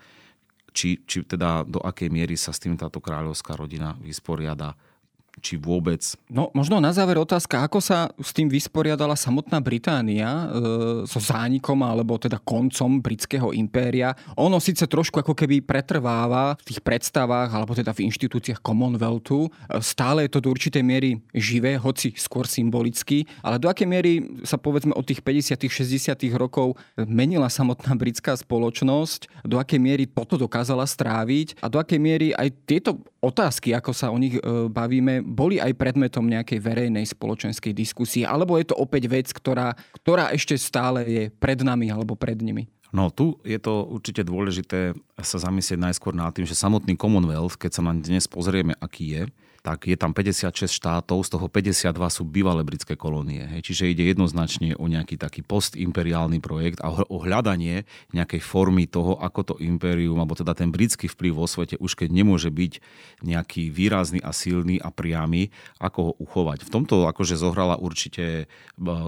či, 0.74 0.98
či 1.06 1.22
teda 1.22 1.62
do 1.62 1.78
akej 1.78 2.10
miery 2.10 2.34
sa 2.34 2.50
s 2.50 2.58
tým 2.58 2.74
táto 2.74 2.98
kráľovská 2.98 3.54
rodina 3.54 3.94
vysporiada 4.02 4.74
či 5.42 5.58
vôbec. 5.58 5.98
No 6.30 6.54
možno 6.54 6.78
na 6.78 6.94
záver 6.94 7.18
otázka, 7.18 7.66
ako 7.66 7.82
sa 7.82 8.14
s 8.22 8.30
tým 8.30 8.46
vysporiadala 8.46 9.18
samotná 9.18 9.58
Británia 9.58 10.30
e, 10.30 10.44
so 11.10 11.18
zánikom 11.18 11.82
alebo 11.82 12.14
teda 12.16 12.38
koncom 12.38 13.02
britského 13.02 13.50
impéria. 13.50 14.14
Ono 14.38 14.62
síce 14.62 14.86
trošku 14.86 15.18
ako 15.18 15.34
keby 15.34 15.66
pretrváva 15.66 16.54
v 16.62 16.72
tých 16.72 16.80
predstavách 16.80 17.50
alebo 17.50 17.74
teda 17.74 17.90
v 17.90 18.06
inštitúciách 18.06 18.62
Commonwealthu. 18.62 19.50
E, 19.50 19.82
stále 19.82 20.30
je 20.30 20.38
to 20.38 20.40
do 20.46 20.54
určitej 20.54 20.86
miery 20.86 21.18
živé, 21.34 21.74
hoci 21.74 22.14
skôr 22.14 22.46
symbolicky, 22.46 23.26
ale 23.42 23.58
do 23.58 23.66
akej 23.66 23.90
miery 23.90 24.12
sa 24.46 24.54
povedzme 24.54 24.94
od 24.94 25.02
tých 25.02 25.20
50 25.20 25.58
60 25.66 26.38
rokov 26.38 26.78
menila 26.94 27.50
samotná 27.50 27.98
britská 27.98 28.38
spoločnosť, 28.38 29.42
do 29.42 29.58
akej 29.58 29.80
miery 29.82 30.04
toto 30.06 30.38
dokázala 30.38 30.86
stráviť 30.86 31.58
a 31.64 31.66
do 31.66 31.82
akej 31.82 31.98
miery 31.98 32.28
aj 32.36 32.48
tieto 32.68 33.02
otázky, 33.22 33.72
ako 33.72 33.90
sa 33.94 34.10
o 34.10 34.18
nich 34.18 34.36
e, 34.36 34.42
bavíme, 34.68 35.22
boli 35.32 35.56
aj 35.58 35.72
predmetom 35.74 36.28
nejakej 36.28 36.60
verejnej 36.60 37.08
spoločenskej 37.08 37.72
diskusie, 37.72 38.28
alebo 38.28 38.60
je 38.60 38.68
to 38.68 38.76
opäť 38.76 39.08
vec, 39.08 39.26
ktorá, 39.32 39.72
ktorá 40.04 40.30
ešte 40.30 40.54
stále 40.60 41.08
je 41.08 41.22
pred 41.32 41.58
nami 41.64 41.88
alebo 41.88 42.14
pred 42.14 42.36
nimi? 42.38 42.68
No 42.92 43.08
tu 43.08 43.40
je 43.40 43.56
to 43.56 43.88
určite 43.88 44.20
dôležité 44.28 44.92
sa 45.16 45.38
zamyslieť 45.40 45.80
najskôr 45.80 46.12
nad 46.12 46.28
tým, 46.36 46.44
že 46.44 46.52
samotný 46.52 46.92
Commonwealth, 47.00 47.56
keď 47.56 47.80
sa 47.80 47.82
na 47.82 47.96
dnes 47.96 48.28
pozrieme, 48.28 48.76
aký 48.76 49.16
je, 49.16 49.22
tak 49.62 49.86
je 49.86 49.94
tam 49.94 50.10
56 50.10 50.66
štátov, 50.66 51.22
z 51.22 51.30
toho 51.38 51.46
52 51.46 51.94
sú 52.10 52.26
bývalé 52.26 52.66
britské 52.66 52.98
kolónie. 52.98 53.46
Hej. 53.46 53.70
Čiže 53.70 53.94
ide 53.94 54.10
jednoznačne 54.10 54.74
o 54.74 54.90
nejaký 54.90 55.14
taký 55.14 55.46
postimperiálny 55.46 56.42
projekt 56.42 56.82
a 56.82 56.90
o 56.90 57.18
hľadanie 57.22 57.86
nejakej 58.10 58.42
formy 58.42 58.90
toho, 58.90 59.14
ako 59.22 59.54
to 59.54 59.54
impérium, 59.62 60.18
alebo 60.18 60.34
teda 60.34 60.58
ten 60.58 60.74
britský 60.74 61.06
vplyv 61.06 61.32
vo 61.38 61.46
svete 61.46 61.78
už 61.78 61.94
keď 61.94 62.10
nemôže 62.10 62.50
byť 62.50 62.82
nejaký 63.22 63.70
výrazný 63.70 64.18
a 64.18 64.34
silný 64.34 64.82
a 64.82 64.90
priamy, 64.90 65.54
ako 65.78 66.10
ho 66.10 66.12
uchovať. 66.18 66.66
V 66.66 66.72
tomto 66.74 67.06
akože 67.06 67.38
zohrala 67.38 67.78
určite 67.78 68.44
e, 68.44 68.44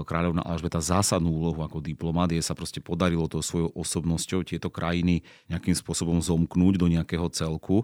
kráľovna 0.07 0.47
Alžbeta 0.47 0.79
zásadnú 0.79 1.35
úlohu 1.35 1.67
ako 1.67 1.83
diplomat. 1.83 2.31
Je 2.31 2.39
sa 2.39 2.55
proste 2.55 2.79
podarilo 2.79 3.27
to 3.27 3.43
svojou 3.43 3.75
osobnosťou 3.75 4.47
tieto 4.47 4.71
krajiny 4.71 5.19
nejakým 5.51 5.75
spôsobom 5.75 6.23
zomknúť 6.23 6.79
do 6.79 6.87
nejakého 6.87 7.27
celku 7.27 7.83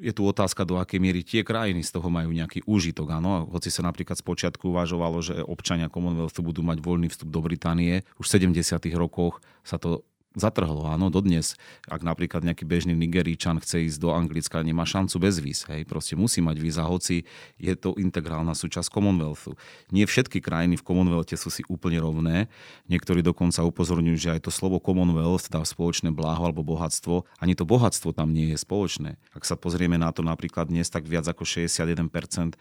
je 0.00 0.12
tu 0.16 0.24
otázka, 0.24 0.64
do 0.64 0.80
akej 0.80 0.98
miery 0.98 1.20
tie 1.20 1.44
krajiny 1.44 1.84
z 1.84 1.92
toho 1.92 2.08
majú 2.08 2.32
nejaký 2.32 2.64
úžitok. 2.64 3.20
Áno, 3.20 3.44
hoci 3.52 3.68
sa 3.68 3.84
napríklad 3.84 4.16
z 4.16 4.24
počiatku 4.24 4.72
uvažovalo, 4.72 5.20
že 5.20 5.44
občania 5.44 5.92
Commonwealthu 5.92 6.40
budú 6.40 6.64
mať 6.64 6.80
voľný 6.80 7.12
vstup 7.12 7.28
do 7.28 7.44
Británie, 7.44 8.02
už 8.16 8.26
v 8.32 8.56
70. 8.56 8.80
rokoch 8.96 9.44
sa 9.60 9.76
to 9.76 10.02
zatrhlo. 10.38 10.86
Áno, 10.86 11.10
dodnes, 11.10 11.58
ak 11.90 12.06
napríklad 12.06 12.46
nejaký 12.46 12.62
bežný 12.62 12.94
Nigeríčan 12.94 13.58
chce 13.58 13.90
ísť 13.90 13.98
do 13.98 14.14
Anglicka, 14.14 14.62
nemá 14.62 14.86
šancu 14.86 15.18
bez 15.18 15.42
víz. 15.42 15.66
Hej, 15.66 15.90
proste 15.90 16.14
musí 16.14 16.38
mať 16.38 16.56
víza, 16.62 16.82
hoci 16.86 17.26
je 17.58 17.74
to 17.74 17.98
integrálna 17.98 18.54
súčasť 18.54 18.86
Commonwealthu. 18.94 19.58
Nie 19.90 20.06
všetky 20.06 20.38
krajiny 20.38 20.78
v 20.78 20.86
Commonwealthe 20.86 21.34
sú 21.34 21.50
si 21.50 21.66
úplne 21.66 21.98
rovné. 21.98 22.46
Niektorí 22.86 23.26
dokonca 23.26 23.66
upozorňujú, 23.66 24.18
že 24.18 24.32
aj 24.38 24.46
to 24.46 24.50
slovo 24.54 24.78
Commonwealth, 24.78 25.50
dá 25.50 25.66
spoločné 25.66 26.14
bláho 26.14 26.46
alebo 26.46 26.62
bohatstvo, 26.62 27.26
ani 27.42 27.58
to 27.58 27.66
bohatstvo 27.66 28.14
tam 28.14 28.30
nie 28.30 28.54
je 28.54 28.58
spoločné. 28.62 29.18
Ak 29.34 29.42
sa 29.42 29.58
pozrieme 29.58 29.98
na 29.98 30.14
to 30.14 30.22
napríklad 30.22 30.70
dnes, 30.70 30.86
tak 30.86 31.10
viac 31.10 31.26
ako 31.26 31.42
61% 31.42 32.54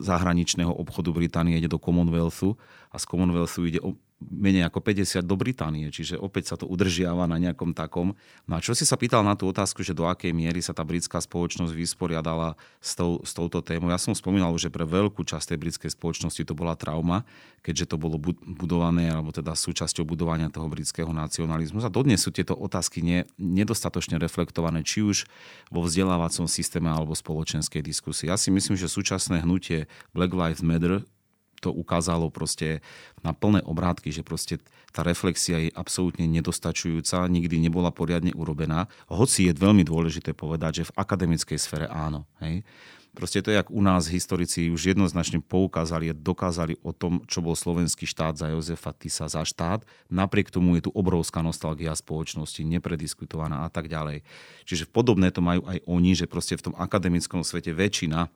zahraničného 0.00 0.72
obchodu 0.72 1.12
Británie 1.12 1.60
ide 1.60 1.68
do 1.68 1.76
Commonwealthu 1.76 2.56
a 2.88 2.96
z 2.96 3.04
Commonwealthu 3.04 3.68
ide 3.68 3.80
menej 4.20 4.68
ako 4.68 4.84
50 4.84 5.24
do 5.24 5.32
Británie, 5.32 5.88
čiže 5.88 6.20
opäť 6.20 6.52
sa 6.52 6.56
to 6.60 6.68
udržiava 6.68 7.24
na 7.24 7.40
nejakom 7.40 7.72
takom. 7.72 8.12
No 8.44 8.52
a 8.56 8.60
čo 8.60 8.76
si 8.76 8.84
sa 8.84 9.00
pýtal 9.00 9.24
na 9.24 9.32
tú 9.32 9.48
otázku, 9.48 9.80
že 9.80 9.96
do 9.96 10.04
akej 10.04 10.36
miery 10.36 10.60
sa 10.60 10.76
tá 10.76 10.84
britská 10.84 11.24
spoločnosť 11.24 11.72
vysporiadala 11.72 12.60
s, 12.84 12.92
tou, 12.92 13.24
s 13.24 13.32
touto 13.32 13.64
témou. 13.64 13.88
Ja 13.88 13.96
som 13.96 14.12
spomínal, 14.12 14.52
že 14.60 14.68
pre 14.68 14.84
veľkú 14.84 15.24
časť 15.24 15.56
tej 15.56 15.58
britskej 15.58 15.90
spoločnosti 15.96 16.42
to 16.44 16.52
bola 16.52 16.76
trauma, 16.76 17.24
keďže 17.64 17.92
to 17.92 17.96
bolo 17.96 18.20
budované, 18.44 19.08
alebo 19.08 19.32
teda 19.32 19.56
súčasťou 19.56 20.04
budovania 20.04 20.52
toho 20.52 20.68
britského 20.68 21.08
nacionalizmu. 21.08 21.80
A 21.80 21.88
dodnes 21.88 22.20
sú 22.20 22.28
tieto 22.28 22.52
otázky 22.52 23.00
ne, 23.00 23.24
nedostatočne 23.40 24.20
reflektované, 24.20 24.84
či 24.84 25.00
už 25.00 25.24
vo 25.72 25.80
vzdelávacom 25.80 26.44
systéme 26.44 26.92
alebo 26.92 27.16
spoločenskej 27.16 27.80
diskusii. 27.80 28.28
Ja 28.28 28.36
si 28.36 28.52
myslím, 28.52 28.76
že 28.76 28.84
súčasné 28.84 29.40
hnutie 29.48 29.88
Black 30.12 30.36
Lives 30.36 30.60
Matter 30.60 31.08
to 31.60 31.70
ukázalo 31.70 32.32
proste 32.32 32.80
na 33.20 33.36
plné 33.36 33.60
obrátky, 33.62 34.08
že 34.08 34.24
proste 34.24 34.58
tá 34.90 35.04
reflexia 35.06 35.60
je 35.62 35.70
absolútne 35.76 36.26
nedostačujúca, 36.26 37.28
nikdy 37.30 37.60
nebola 37.60 37.94
poriadne 37.94 38.34
urobená. 38.34 38.90
Hoci 39.06 39.46
je 39.46 39.54
veľmi 39.54 39.86
dôležité 39.86 40.34
povedať, 40.34 40.82
že 40.82 40.88
v 40.90 40.96
akademickej 40.98 41.58
sfére 41.60 41.86
áno. 41.86 42.26
Hej. 42.42 42.66
Proste 43.10 43.42
to 43.42 43.50
jak 43.50 43.66
u 43.74 43.82
nás 43.82 44.06
historici 44.06 44.70
už 44.70 44.94
jednoznačne 44.94 45.42
poukázali 45.42 46.14
a 46.14 46.14
dokázali 46.14 46.78
o 46.86 46.94
tom, 46.94 47.26
čo 47.26 47.42
bol 47.42 47.58
slovenský 47.58 48.06
štát 48.06 48.38
za 48.38 48.54
Jozefa 48.54 48.94
Tisa 48.94 49.26
za 49.26 49.42
štát. 49.42 49.82
Napriek 50.06 50.54
tomu 50.54 50.78
je 50.78 50.86
tu 50.86 50.90
obrovská 50.94 51.42
nostalgia 51.42 51.90
spoločnosti, 51.90 52.62
neprediskutovaná 52.62 53.66
a 53.66 53.68
tak 53.68 53.90
ďalej. 53.90 54.22
Čiže 54.62 54.86
podobné 54.86 55.34
to 55.34 55.42
majú 55.42 55.66
aj 55.66 55.82
oni, 55.90 56.14
že 56.14 56.30
proste 56.30 56.54
v 56.54 56.70
tom 56.70 56.74
akademickom 56.78 57.42
svete 57.42 57.74
väčšina 57.74 58.30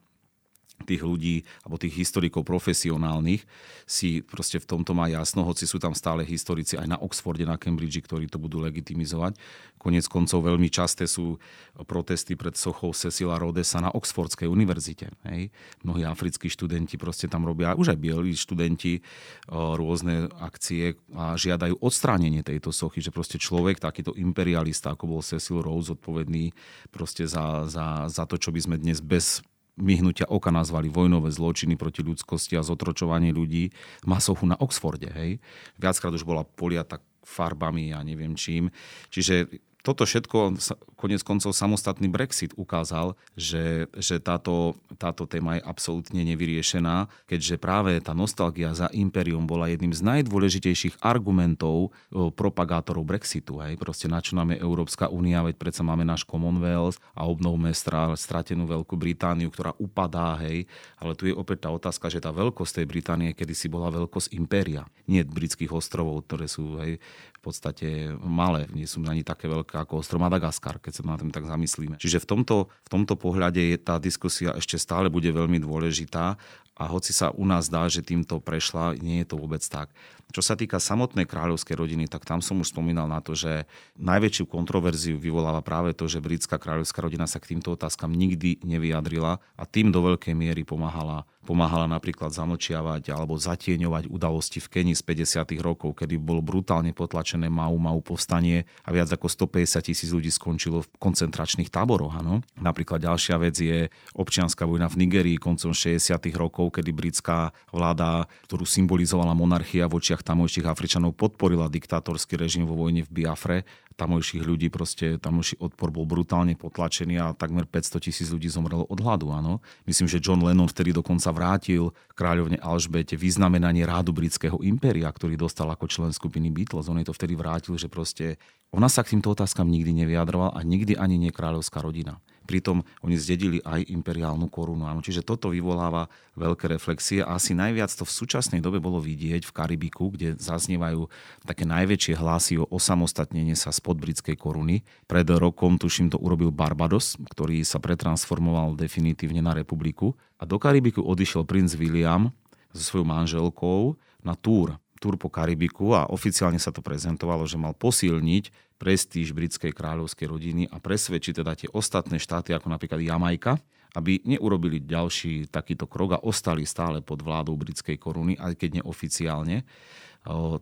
tých 0.83 1.07
ľudí, 1.07 1.47
alebo 1.63 1.79
tých 1.79 1.95
historikov 1.95 2.43
profesionálnych 2.43 3.47
si 3.87 4.21
proste 4.27 4.59
v 4.59 4.67
tomto 4.67 4.93
má 4.93 5.07
jasno, 5.07 5.47
hoci 5.47 5.71
sú 5.71 5.79
tam 5.79 5.95
stále 5.95 6.27
historici 6.27 6.75
aj 6.75 6.91
na 6.91 6.99
Oxforde, 6.99 7.47
na 7.47 7.55
Cambridge, 7.55 8.03
ktorí 8.03 8.27
to 8.27 8.43
budú 8.43 8.59
legitimizovať. 8.59 9.39
Konec 9.79 10.05
koncov 10.11 10.43
veľmi 10.43 10.67
časté 10.69 11.07
sú 11.07 11.39
protesty 11.87 12.35
pred 12.35 12.59
sochou 12.59 12.91
Cecila 12.91 13.39
Rodesa 13.39 13.79
na 13.79 13.95
Oxfordskej 13.95 14.51
univerzite. 14.51 15.15
Hej. 15.31 15.55
Mnohí 15.87 16.03
africkí 16.03 16.51
študenti 16.51 16.99
proste 16.99 17.31
tam 17.31 17.47
robia, 17.47 17.79
už 17.79 17.95
aj 17.95 17.99
bieli 18.01 18.35
študenti, 18.35 19.05
rôzne 19.53 20.33
akcie 20.41 20.99
a 21.15 21.39
žiadajú 21.39 21.79
odstránenie 21.79 22.43
tejto 22.43 22.75
sochy, 22.75 22.99
že 22.99 23.15
proste 23.15 23.39
človek, 23.39 23.79
takýto 23.79 24.17
imperialista, 24.17 24.97
ako 24.97 25.05
bol 25.07 25.23
Cecil 25.23 25.63
Rhodes, 25.63 25.85
zodpovedný 25.85 26.57
proste 26.89 27.29
za, 27.29 27.69
za, 27.69 28.09
za 28.09 28.25
to, 28.25 28.41
čo 28.41 28.49
by 28.49 28.61
sme 28.65 28.77
dnes 28.81 29.05
bez 29.05 29.45
myhnutia 29.75 30.31
oka 30.31 30.55
nazvali 30.55 30.87
vojnové 30.87 31.35
zločiny 31.35 31.75
proti 31.75 32.07
ľudskosti 32.07 32.55
a 32.55 32.67
zotročovanie 32.67 33.35
ľudí, 33.35 33.75
masochu 34.07 34.47
na 34.47 34.55
Oxforde. 34.59 35.11
Hej. 35.11 35.43
Viackrát 35.79 36.15
už 36.15 36.23
bola 36.23 36.47
poliata 36.47 37.03
farbami 37.25 37.91
a 37.91 38.05
neviem 38.07 38.37
čím. 38.39 38.71
Čiže 39.11 39.51
toto 39.85 40.09
všetko, 40.09 40.57
konec 40.97 41.21
koncov 41.21 41.53
samostatný 41.53 42.09
Brexit 42.09 42.57
ukázal, 42.57 43.13
že, 43.37 43.85
že 43.93 44.17
táto, 44.17 44.81
táto 44.97 45.29
téma 45.29 45.61
je 45.61 45.63
absolútne 45.69 46.25
nevyriešená, 46.25 47.13
keďže 47.29 47.61
práve 47.61 47.93
tá 48.01 48.17
nostalgia 48.17 48.73
za 48.73 48.89
imperium 48.97 49.45
bola 49.45 49.69
jedným 49.69 49.93
z 49.93 50.01
najdôležitejších 50.01 51.05
argumentov 51.05 51.93
propagátorov 52.33 53.05
Brexitu. 53.05 53.61
Hej. 53.61 53.77
Proste 53.77 54.09
na 54.09 54.25
čo 54.25 54.41
nám 54.41 54.57
je 54.57 54.65
Európska 54.65 55.13
únia, 55.13 55.45
veď 55.45 55.61
predsa 55.61 55.85
máme 55.85 56.09
náš 56.09 56.25
Commonwealth 56.25 56.97
a 57.13 57.29
obnovme 57.29 57.69
stratenú 58.17 58.65
Veľkú 58.65 58.97
Britániu, 58.97 59.53
ktorá 59.53 59.77
upadá. 59.77 60.41
Hej. 60.41 60.65
Ale 60.97 61.13
tu 61.13 61.29
je 61.29 61.37
opäť 61.37 61.69
tá 61.69 61.71
otázka, 61.77 62.09
že 62.09 62.25
tá 62.25 62.33
veľkosť 62.33 62.81
tej 62.81 62.87
Británie 62.89 63.37
kedysi 63.37 63.69
bola 63.69 63.93
veľkosť 63.93 64.33
impéria. 64.33 64.89
Nie 65.05 65.29
britských 65.29 65.77
ostrovov, 65.77 66.25
ktoré 66.25 66.49
sú 66.49 66.81
hej, 66.81 66.97
v 67.37 67.41
podstate 67.45 68.17
malé, 68.25 68.65
nie 68.73 68.89
sú 68.89 69.05
ani 69.05 69.21
také 69.21 69.53
veľké 69.53 69.74
ako 69.83 70.01
ostrov 70.01 70.23
Madagaskar, 70.23 70.79
keď 70.79 70.93
sa 71.01 71.03
na 71.03 71.19
tým 71.19 71.35
tak 71.35 71.51
zamyslíme. 71.51 71.99
Čiže 71.99 72.23
v 72.23 72.27
tomto, 72.31 72.57
v 72.71 72.89
tomto 72.89 73.19
pohľade 73.19 73.59
je 73.59 73.77
tá 73.83 73.99
diskusia 73.99 74.55
ešte 74.55 74.79
stále 74.79 75.11
bude 75.11 75.29
veľmi 75.35 75.59
dôležitá 75.59 76.39
a 76.75 76.85
hoci 76.91 77.15
sa 77.15 77.31
u 77.31 77.47
nás 77.47 77.71
dá, 77.71 77.87
že 77.87 78.03
týmto 78.03 78.43
prešla, 78.43 78.99
nie 78.99 79.23
je 79.23 79.31
to 79.31 79.37
vôbec 79.39 79.63
tak. 79.63 79.95
Čo 80.35 80.43
sa 80.43 80.59
týka 80.59 80.83
samotnej 80.83 81.31
kráľovskej 81.31 81.79
rodiny, 81.79 82.11
tak 82.11 82.27
tam 82.27 82.43
som 82.43 82.59
už 82.59 82.75
spomínal 82.75 83.07
na 83.07 83.23
to, 83.23 83.39
že 83.39 83.71
najväčšiu 83.95 84.51
kontroverziu 84.51 85.15
vyvoláva 85.15 85.63
práve 85.63 85.95
to, 85.95 86.11
že 86.11 86.19
britská 86.19 86.59
kráľovská 86.59 86.99
rodina 86.99 87.31
sa 87.31 87.39
k 87.39 87.55
týmto 87.55 87.79
otázkam 87.79 88.11
nikdy 88.11 88.59
nevyjadrila 88.67 89.39
a 89.39 89.63
tým 89.63 89.95
do 89.95 90.03
veľkej 90.03 90.35
miery 90.35 90.67
pomáhala 90.67 91.23
pomáhala 91.45 91.85
napríklad 91.85 92.33
zamlčiavať 92.33 93.13
alebo 93.13 93.37
zatieňovať 93.37 94.09
udalosti 94.09 94.59
v 94.65 94.69
Keni 94.73 94.93
z 94.97 95.05
50. 95.05 95.45
rokov, 95.61 95.93
kedy 96.01 96.17
bolo 96.17 96.41
brutálne 96.41 96.97
potlačené 96.97 97.53
Mau 97.53 97.77
Mau 97.77 98.01
povstanie 98.01 98.65
a 98.83 98.89
viac 98.91 99.13
ako 99.13 99.29
150 99.29 99.64
tisíc 99.65 100.11
ľudí 100.13 100.31
skončilo 100.31 100.85
v 100.85 100.89
koncentračných 101.01 101.73
táboroch. 101.73 102.15
Ano? 102.15 102.45
Napríklad 102.61 103.03
ďalšia 103.03 103.37
vec 103.41 103.57
je 103.59 103.89
občianská 104.15 104.69
vojna 104.69 104.87
v 104.93 105.05
Nigerii 105.05 105.37
koncom 105.41 105.73
60. 105.73 106.01
rokov, 106.37 106.77
kedy 106.79 106.91
britská 106.93 107.51
vláda, 107.73 108.29
ktorú 108.49 108.69
symbolizovala 108.69 109.33
monarchia 109.33 109.89
v 109.91 109.97
očiach 109.99 110.23
tamojších 110.23 110.69
Afričanov, 110.69 111.17
podporila 111.17 111.73
diktátorský 111.73 112.37
režim 112.39 112.69
vo 112.69 112.77
vojne 112.77 113.03
v 113.05 113.11
Biafre 113.11 113.59
tamojších 113.95 114.43
ľudí, 114.43 114.69
proste 114.69 115.17
tamojší 115.23 115.63
odpor 115.63 115.95
bol 115.95 116.05
brutálne 116.05 116.59
potlačený 116.59 117.15
a 117.23 117.27
takmer 117.33 117.65
500 117.67 118.05
tisíc 118.05 118.29
ľudí 118.31 118.51
zomrelo 118.51 118.85
od 118.87 118.99
hladu. 118.99 119.31
Áno. 119.31 119.63
Myslím, 119.87 120.11
že 120.11 120.19
John 120.19 120.43
Lennon 120.43 120.67
vtedy 120.67 120.91
dokonca 120.91 121.31
vrátil 121.31 121.95
kráľovne 122.19 122.59
Alžbete 122.59 123.15
vyznamenanie 123.15 123.87
rádu 123.87 124.11
britského 124.11 124.59
impéria, 124.67 125.07
ktorý 125.09 125.39
dostal 125.39 125.71
ako 125.71 125.87
člen 125.87 126.11
skupiny 126.11 126.51
Beatles. 126.51 126.91
On 126.91 126.99
jej 126.99 127.07
to 127.07 127.15
vtedy 127.15 127.39
vrátil, 127.39 127.79
že 127.79 127.87
proste 127.87 128.37
ona 128.75 128.91
sa 128.91 129.07
k 129.07 129.15
týmto 129.15 129.31
otázkam 129.31 129.71
nikdy 129.71 130.03
nevyjadrovala 130.03 130.59
a 130.59 130.61
nikdy 130.67 130.99
ani 130.99 131.15
nie 131.15 131.31
kráľovská 131.31 131.79
rodina. 131.79 132.19
Pritom 132.45 132.85
oni 133.01 133.17
zdedili 133.17 133.59
aj 133.65 133.89
imperiálnu 133.89 134.47
korunu. 134.53 134.87
Čiže 135.01 135.25
toto 135.25 135.51
vyvoláva 135.51 136.13
veľké 136.37 136.69
reflexie 136.69 137.25
a 137.25 137.37
asi 137.41 137.57
najviac 137.57 137.91
to 137.91 138.05
v 138.05 138.13
súčasnej 138.13 138.61
dobe 138.61 138.79
bolo 138.79 139.01
vidieť 139.01 139.49
v 139.49 139.55
Karibiku, 139.55 140.13
kde 140.13 140.37
zaznievajú 140.37 141.09
také 141.43 141.65
najväčšie 141.65 142.15
hlasy 142.21 142.61
o 142.61 142.69
osamostatnenie 142.69 143.57
sa 143.57 143.73
spod 143.73 143.99
britskej 143.99 144.37
koruny. 144.37 144.85
Pred 145.09 145.27
rokom, 145.41 145.81
tuším, 145.81 146.13
to 146.13 146.21
urobil 146.21 146.53
Barbados, 146.53 147.17
ktorý 147.35 147.65
sa 147.65 147.81
pretransformoval 147.81 148.77
definitívne 148.77 149.41
na 149.41 149.57
republiku. 149.57 150.15
A 150.39 150.45
do 150.45 150.61
Karibiku 150.61 151.01
odišiel 151.01 151.49
princ 151.49 151.73
William 151.81 152.31
so 152.75 152.83
svojou 152.83 153.07
manželkou 153.07 153.97
na 154.21 154.37
túr 154.37 154.77
túr 155.05 155.21
po 155.21 155.29
Karibiku 155.29 155.93
a 155.93 156.09
oficiálne 156.09 156.57
sa 156.57 156.73
to 156.73 156.81
prezentovalo, 156.81 157.45
že 157.45 157.61
mal 157.61 157.77
posilniť 157.77 158.64
prestíž 158.75 159.33
britskej 159.33 159.71
kráľovskej 159.71 160.27
rodiny 160.27 160.63
a 160.69 160.83
presvedčiť 160.83 161.35
teda 161.41 161.53
tie 161.55 161.69
ostatné 161.71 162.19
štáty, 162.19 162.53
ako 162.53 162.69
napríklad 162.69 163.01
Jamajka, 163.01 163.57
aby 163.95 164.19
neurobili 164.27 164.83
ďalší 164.83 165.47
takýto 165.47 165.87
krok 165.87 166.19
a 166.19 166.23
ostali 166.27 166.67
stále 166.67 166.99
pod 166.99 167.23
vládou 167.23 167.55
britskej 167.55 167.95
koruny, 167.95 168.35
aj 168.35 168.59
keď 168.59 168.83
neoficiálne. 168.83 169.63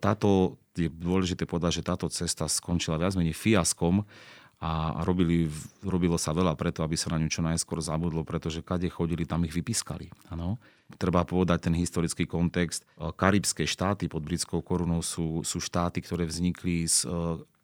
Táto, 0.04 0.60
je 0.76 0.92
dôležité 0.92 1.48
povedať, 1.48 1.80
že 1.80 1.88
táto 1.88 2.12
cesta 2.12 2.44
skončila 2.44 3.00
viac 3.00 3.16
menej 3.16 3.32
fiaskom 3.32 4.04
a 4.62 5.02
robili, 5.02 5.50
robilo 5.82 6.14
sa 6.20 6.30
veľa 6.30 6.54
preto, 6.54 6.86
aby 6.86 6.94
sa 6.94 7.10
na 7.10 7.18
ňu 7.18 7.26
čo 7.26 7.42
najskôr 7.42 7.82
zabudlo, 7.82 8.22
pretože 8.22 8.62
kade 8.62 8.86
chodili, 8.92 9.26
tam 9.26 9.42
ich 9.42 9.50
vypískali. 9.50 10.12
Ano. 10.30 10.60
Treba 11.00 11.24
povedať 11.24 11.66
ten 11.66 11.74
historický 11.74 12.28
kontext. 12.28 12.86
Karibské 12.94 13.66
štáty 13.66 14.06
pod 14.06 14.22
britskou 14.22 14.60
korunou 14.62 15.02
sú, 15.02 15.42
sú 15.42 15.58
štáty, 15.58 16.04
ktoré 16.04 16.28
vznikli 16.28 16.86
z 16.86 17.08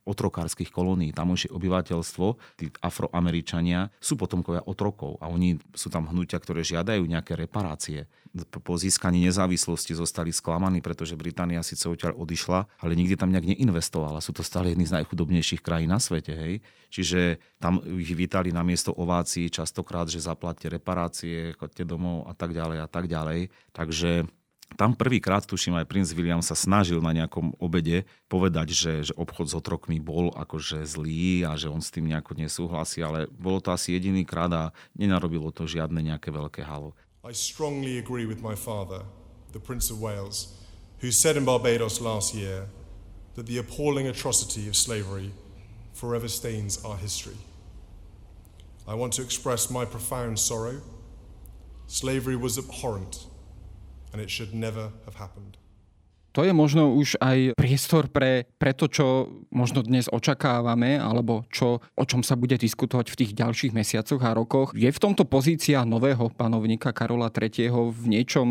otrokárskych 0.08 0.72
kolónií. 0.72 1.12
Tamojšie 1.12 1.52
obyvateľstvo, 1.52 2.26
tí 2.56 2.72
afroameričania, 2.80 3.92
sú 4.00 4.16
potomkovia 4.16 4.64
otrokov 4.64 5.20
a 5.20 5.28
oni 5.28 5.60
sú 5.76 5.92
tam 5.92 6.08
hnutia, 6.08 6.40
ktoré 6.40 6.64
žiadajú 6.64 7.04
nejaké 7.04 7.36
reparácie. 7.36 8.08
Po 8.48 8.76
získaní 8.76 9.24
nezávislosti 9.24 9.96
zostali 9.96 10.32
sklamaní, 10.32 10.84
pretože 10.84 11.16
Británia 11.16 11.64
síce 11.64 11.88
odtiaľ 11.88 12.16
odišla, 12.16 12.68
ale 12.80 12.92
nikdy 12.96 13.16
tam 13.16 13.32
nejak 13.32 13.56
neinvestovala. 13.56 14.24
Sú 14.24 14.36
to 14.36 14.44
stále 14.44 14.72
jedny 14.72 14.84
z 14.84 15.00
najchudobnejších 15.00 15.64
krajín 15.64 15.92
na 15.92 16.00
svete. 16.00 16.36
Hej? 16.36 16.54
Čiže 16.88 17.40
tam 17.60 17.80
ich 17.84 18.12
vítali 18.12 18.52
na 18.52 18.64
miesto 18.64 18.92
ovácií 18.92 19.48
častokrát, 19.48 20.08
že 20.08 20.24
zaplatte 20.24 20.68
reparácie, 20.68 21.56
chodte 21.56 21.84
domov 21.88 22.28
a 22.28 22.36
tak 22.36 22.52
ďalej 22.52 22.78
a 22.84 22.88
tak 22.88 23.08
ďalej. 23.08 23.48
Takže 23.72 24.28
tam 24.76 24.92
prvýkrát, 24.92 25.46
tuším, 25.46 25.80
aj 25.80 25.88
princ 25.88 26.08
William 26.12 26.44
sa 26.44 26.52
snažil 26.52 27.00
na 27.00 27.14
nejakom 27.16 27.56
obede 27.56 28.04
povedať, 28.28 28.74
že, 28.74 28.92
že 29.10 29.12
obchod 29.16 29.46
s 29.48 29.54
otrokmi 29.56 29.96
bol 29.96 30.28
akože 30.36 30.84
zlý 30.84 31.46
a 31.48 31.56
že 31.56 31.72
on 31.72 31.80
s 31.80 31.88
tým 31.88 32.10
nejako 32.10 32.36
nesúhlasí, 32.36 33.00
ale 33.00 33.30
bolo 33.32 33.62
to 33.64 33.72
asi 33.72 33.96
jediný 33.96 34.28
krát 34.28 34.52
a 34.52 34.64
nenarobilo 34.92 35.48
to 35.54 35.64
žiadne 35.64 35.98
nejaké 36.04 36.28
veľké 36.28 36.66
halo. 36.66 36.92
I 37.24 37.32
strongly 37.32 37.96
agree 37.96 38.28
with 38.28 38.44
my 38.44 38.54
father, 38.54 39.04
the 39.52 39.60
Prince 39.60 39.88
of 39.90 40.02
Wales, 40.02 40.52
who 41.00 41.10
said 41.10 41.36
in 41.36 41.44
Barbados 41.44 42.00
last 42.00 42.34
year 42.34 42.68
that 43.38 43.46
the 43.46 43.58
appalling 43.58 44.06
atrocity 44.06 44.68
of 44.68 44.76
slavery 44.76 45.30
forever 45.94 46.28
stains 46.28 46.82
our 46.84 46.96
history. 46.96 47.36
I 48.88 48.94
want 48.94 49.12
to 49.14 49.22
express 49.22 49.68
my 49.68 49.84
profound 49.84 50.38
sorrow. 50.38 50.80
Slavery 51.86 52.36
was 52.36 52.56
abhorrent 52.56 53.27
and 54.12 54.20
it 54.22 54.30
should 54.30 54.54
never 54.54 54.90
have 55.04 55.14
happened. 55.14 55.57
To 56.38 56.46
je 56.46 56.54
možno 56.54 56.94
už 56.94 57.18
aj 57.18 57.58
priestor 57.58 58.06
pre, 58.06 58.46
pre 58.62 58.70
to, 58.70 58.86
čo 58.86 59.06
možno 59.50 59.82
dnes 59.82 60.06
očakávame, 60.06 60.94
alebo 60.94 61.42
čo, 61.50 61.82
o 61.82 62.04
čom 62.06 62.22
sa 62.22 62.38
bude 62.38 62.54
diskutovať 62.54 63.10
v 63.10 63.18
tých 63.18 63.32
ďalších 63.34 63.74
mesiacoch 63.74 64.22
a 64.22 64.38
rokoch. 64.38 64.70
Je 64.78 64.86
v 64.86 65.02
tomto 65.02 65.26
pozícia 65.26 65.82
nového 65.82 66.30
panovníka 66.30 66.94
Karola 66.94 67.34
III. 67.34 67.90
v 67.90 68.02
niečom 68.06 68.46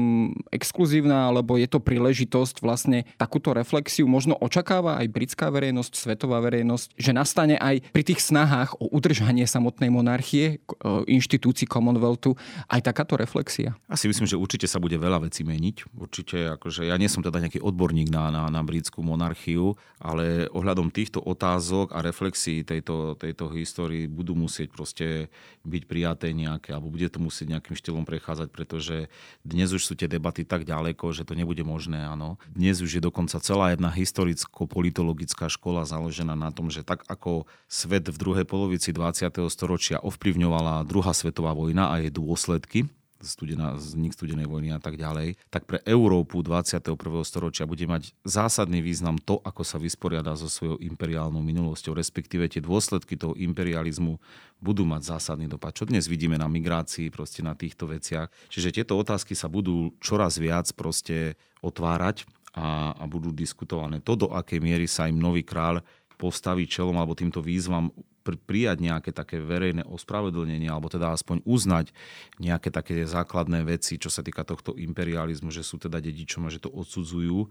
exkluzívna, 0.52 1.32
alebo 1.32 1.56
je 1.56 1.72
to 1.72 1.80
príležitosť 1.80 2.60
vlastne 2.60 3.08
takúto 3.16 3.56
reflexiu 3.56 4.04
možno 4.04 4.36
očakáva 4.36 5.00
aj 5.00 5.08
britská 5.08 5.48
verejnosť, 5.48 5.96
svetová 5.96 6.44
verejnosť, 6.44 7.00
že 7.00 7.16
nastane 7.16 7.56
aj 7.56 7.88
pri 7.96 8.04
tých 8.04 8.20
snahách 8.20 8.84
o 8.84 8.92
udržanie 8.92 9.48
samotnej 9.48 9.88
monarchie, 9.88 10.60
inštitúcií 11.08 11.72
Commonwealthu, 11.72 12.36
aj 12.68 12.84
takáto 12.84 13.16
reflexia? 13.16 13.80
Asi 13.88 14.12
myslím, 14.12 14.28
že 14.28 14.36
určite 14.36 14.68
sa 14.68 14.76
bude 14.76 15.00
veľa 15.00 15.32
vecí 15.32 15.48
meniť. 15.48 15.96
Určite, 15.96 16.52
akože 16.60 16.92
ja 16.92 17.00
nie 17.00 17.08
som 17.08 17.24
teda 17.24 17.40
nejaký 17.40 17.64
od 17.64 17.77
odborník 17.78 18.10
na, 18.10 18.34
na, 18.34 18.50
na 18.50 18.66
britskú 18.66 19.06
monarchiu, 19.06 19.78
ale 20.02 20.50
ohľadom 20.50 20.90
týchto 20.90 21.22
otázok 21.22 21.94
a 21.94 22.02
reflexí 22.02 22.66
tejto, 22.66 23.14
tejto 23.14 23.54
histórii 23.54 24.10
budú 24.10 24.34
musieť 24.34 24.74
proste 24.74 25.30
byť 25.62 25.84
prijaté 25.86 26.34
nejaké, 26.34 26.74
alebo 26.74 26.90
bude 26.90 27.06
to 27.14 27.22
musieť 27.22 27.54
nejakým 27.54 27.78
štýlom 27.78 28.10
prechádzať, 28.10 28.50
pretože 28.50 29.14
dnes 29.46 29.70
už 29.70 29.86
sú 29.86 29.94
tie 29.94 30.10
debaty 30.10 30.42
tak 30.42 30.66
ďaleko, 30.66 31.14
že 31.14 31.22
to 31.22 31.38
nebude 31.38 31.62
možné, 31.62 32.02
áno. 32.02 32.42
Dnes 32.50 32.82
už 32.82 32.98
je 32.98 33.06
dokonca 33.06 33.38
celá 33.38 33.78
jedna 33.78 33.94
historicko-politologická 33.94 35.46
škola 35.46 35.86
založená 35.86 36.34
na 36.34 36.50
tom, 36.50 36.74
že 36.74 36.82
tak 36.82 37.06
ako 37.06 37.46
svet 37.70 38.10
v 38.10 38.18
druhej 38.18 38.50
polovici 38.50 38.90
20. 38.90 39.30
storočia 39.54 40.02
ovplyvňovala 40.02 40.82
druhá 40.90 41.14
svetová 41.14 41.54
vojna 41.54 41.94
a 41.94 42.02
jej 42.02 42.10
dôsledky, 42.10 42.90
studená, 43.22 43.78
vznik 43.78 44.14
studenej 44.14 44.46
vojny 44.46 44.74
a 44.74 44.80
tak 44.82 44.98
ďalej, 45.00 45.38
tak 45.50 45.66
pre 45.66 45.82
Európu 45.88 46.46
21. 46.46 46.98
storočia 47.26 47.66
bude 47.66 47.86
mať 47.90 48.14
zásadný 48.22 48.84
význam 48.84 49.18
to, 49.18 49.42
ako 49.42 49.66
sa 49.66 49.82
vysporiada 49.82 50.38
so 50.38 50.52
svojou 50.52 50.78
imperiálnou 50.82 51.42
minulosťou, 51.42 51.98
respektíve 51.98 52.46
tie 52.52 52.62
dôsledky 52.62 53.18
toho 53.18 53.34
imperializmu 53.38 54.20
budú 54.62 54.84
mať 54.86 55.18
zásadný 55.18 55.46
dopad. 55.46 55.74
Čo 55.78 55.90
dnes 55.90 56.10
vidíme 56.10 56.38
na 56.38 56.50
migrácii, 56.50 57.14
proste 57.14 57.46
na 57.46 57.54
týchto 57.54 57.90
veciach. 57.90 58.30
Čiže 58.50 58.82
tieto 58.82 58.98
otázky 58.98 59.38
sa 59.38 59.50
budú 59.50 59.94
čoraz 60.02 60.42
viac 60.42 60.70
proste 60.74 61.38
otvárať 61.62 62.26
a, 62.58 62.98
a 62.98 63.04
budú 63.06 63.30
diskutované. 63.30 64.02
To, 64.02 64.18
do 64.18 64.28
akej 64.34 64.58
miery 64.58 64.90
sa 64.90 65.06
im 65.06 65.22
nový 65.22 65.46
kráľ 65.46 65.86
postaví 66.18 66.66
čelom 66.66 66.98
alebo 66.98 67.14
týmto 67.14 67.40
výzvam 67.46 67.94
prijať 68.36 68.84
nejaké 68.84 69.16
také 69.16 69.40
verejné 69.40 69.88
ospravedlnenie, 69.88 70.68
alebo 70.68 70.92
teda 70.92 71.16
aspoň 71.16 71.40
uznať 71.48 71.96
nejaké 72.44 72.68
také 72.68 73.08
základné 73.08 73.64
veci, 73.64 73.96
čo 73.96 74.12
sa 74.12 74.20
týka 74.20 74.44
tohto 74.44 74.76
imperializmu, 74.76 75.48
že 75.56 75.64
sú 75.64 75.80
teda 75.80 76.04
dedičom 76.04 76.44
a 76.44 76.52
že 76.52 76.60
to 76.60 76.68
odsudzujú, 76.68 77.48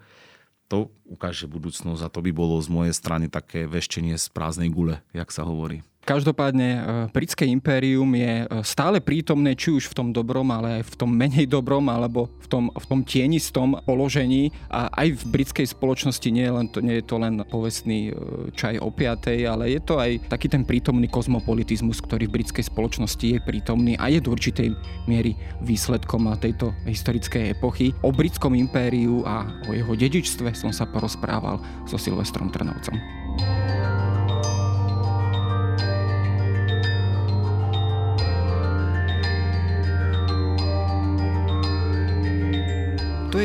to 0.69 0.93
ukáže 1.09 1.49
budúcnosť 1.49 2.03
a 2.05 2.13
to 2.13 2.21
by 2.21 2.35
bolo 2.35 2.59
z 2.59 2.69
mojej 2.69 2.95
strany 2.95 3.33
také 3.33 3.65
veštenie 3.65 4.19
z 4.19 4.27
prázdnej 4.29 4.69
gule, 4.69 5.01
jak 5.17 5.33
sa 5.33 5.47
hovorí. 5.47 5.87
Každopádne 6.07 6.69
e, 6.71 6.81
britské 7.11 7.51
impérium 7.51 8.07
je 8.15 8.47
e, 8.47 8.63
stále 8.63 9.03
prítomné 9.03 9.59
či 9.59 9.75
už 9.75 9.91
v 9.91 9.97
tom 9.99 10.09
dobrom, 10.15 10.47
ale 10.55 10.79
aj 10.79 10.95
v 10.95 10.97
tom 11.03 11.11
menej 11.11 11.51
dobrom 11.51 11.83
alebo 11.91 12.31
v 12.39 12.47
tom, 12.47 12.65
v 12.71 12.87
tom 12.87 13.03
tienistom 13.03 13.75
položení 13.83 14.55
a 14.71 14.87
aj 15.03 15.19
v 15.19 15.23
britskej 15.35 15.67
spoločnosti 15.67 16.31
nie 16.31 16.47
je, 16.47 16.55
len 16.55 16.67
nie 16.87 17.03
je 17.03 17.11
to 17.11 17.19
len 17.19 17.43
povestný 17.51 18.15
e, 18.15 18.23
čaj 18.55 18.79
o 18.79 18.87
piatej, 18.95 19.51
ale 19.51 19.75
je 19.75 19.83
to 19.83 19.99
aj 19.99 20.31
taký 20.31 20.47
ten 20.47 20.63
prítomný 20.63 21.11
kozmopolitizmus, 21.11 21.99
ktorý 21.99 22.31
v 22.31 22.39
britskej 22.39 22.71
spoločnosti 22.71 23.27
je 23.27 23.43
prítomný 23.43 23.99
a 23.99 24.07
je 24.07 24.23
do 24.23 24.31
určitej 24.31 24.79
miery 25.11 25.35
výsledkom 25.67 26.31
tejto 26.39 26.71
historickej 26.87 27.59
epochy. 27.59 27.91
O 28.07 28.15
britskom 28.15 28.55
impériu 28.55 29.27
a 29.27 29.43
o 29.67 29.75
jeho 29.75 29.99
dedičstve 29.99 30.55
som 30.55 30.71
sa 30.71 30.87
porozprával 30.87 31.59
so 31.91 31.99
Silvestrom 31.99 32.55
Trnovcom. 32.55 32.95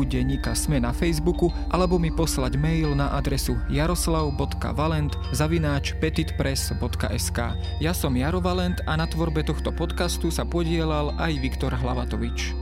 denníka 0.00 0.56
Sme 0.56 0.80
na 0.80 0.96
Facebooku 0.96 1.52
alebo 1.68 2.00
mi 2.00 2.08
poslať 2.08 2.56
mail 2.56 2.96
na 2.96 3.12
adresu 3.12 3.60
jaroslav.valent 3.68 5.12
zavináč 5.36 5.92
petitpress.sk 6.00 7.38
Ja 7.84 7.92
som 7.92 8.16
Jaro 8.16 8.40
Valent 8.40 8.80
a 8.88 8.96
na 8.96 9.04
tvorbe 9.04 9.44
tohto 9.44 9.68
podcastu 9.76 10.32
sa 10.32 10.48
podielal 10.48 11.12
aj 11.20 11.36
Viktor 11.36 11.76
Hlavatovič. 11.76 12.56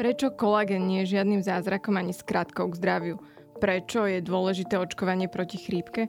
Prečo 0.00 0.32
kolagen 0.32 0.88
nie 0.88 1.04
je 1.04 1.20
žiadnym 1.20 1.44
zázrakom 1.44 1.92
ani 2.00 2.16
skratkou 2.16 2.72
k 2.72 2.78
zdraviu? 2.80 3.16
Prečo 3.60 4.08
je 4.08 4.24
dôležité 4.24 4.80
očkovanie 4.80 5.28
proti 5.28 5.60
chrípke? 5.60 6.08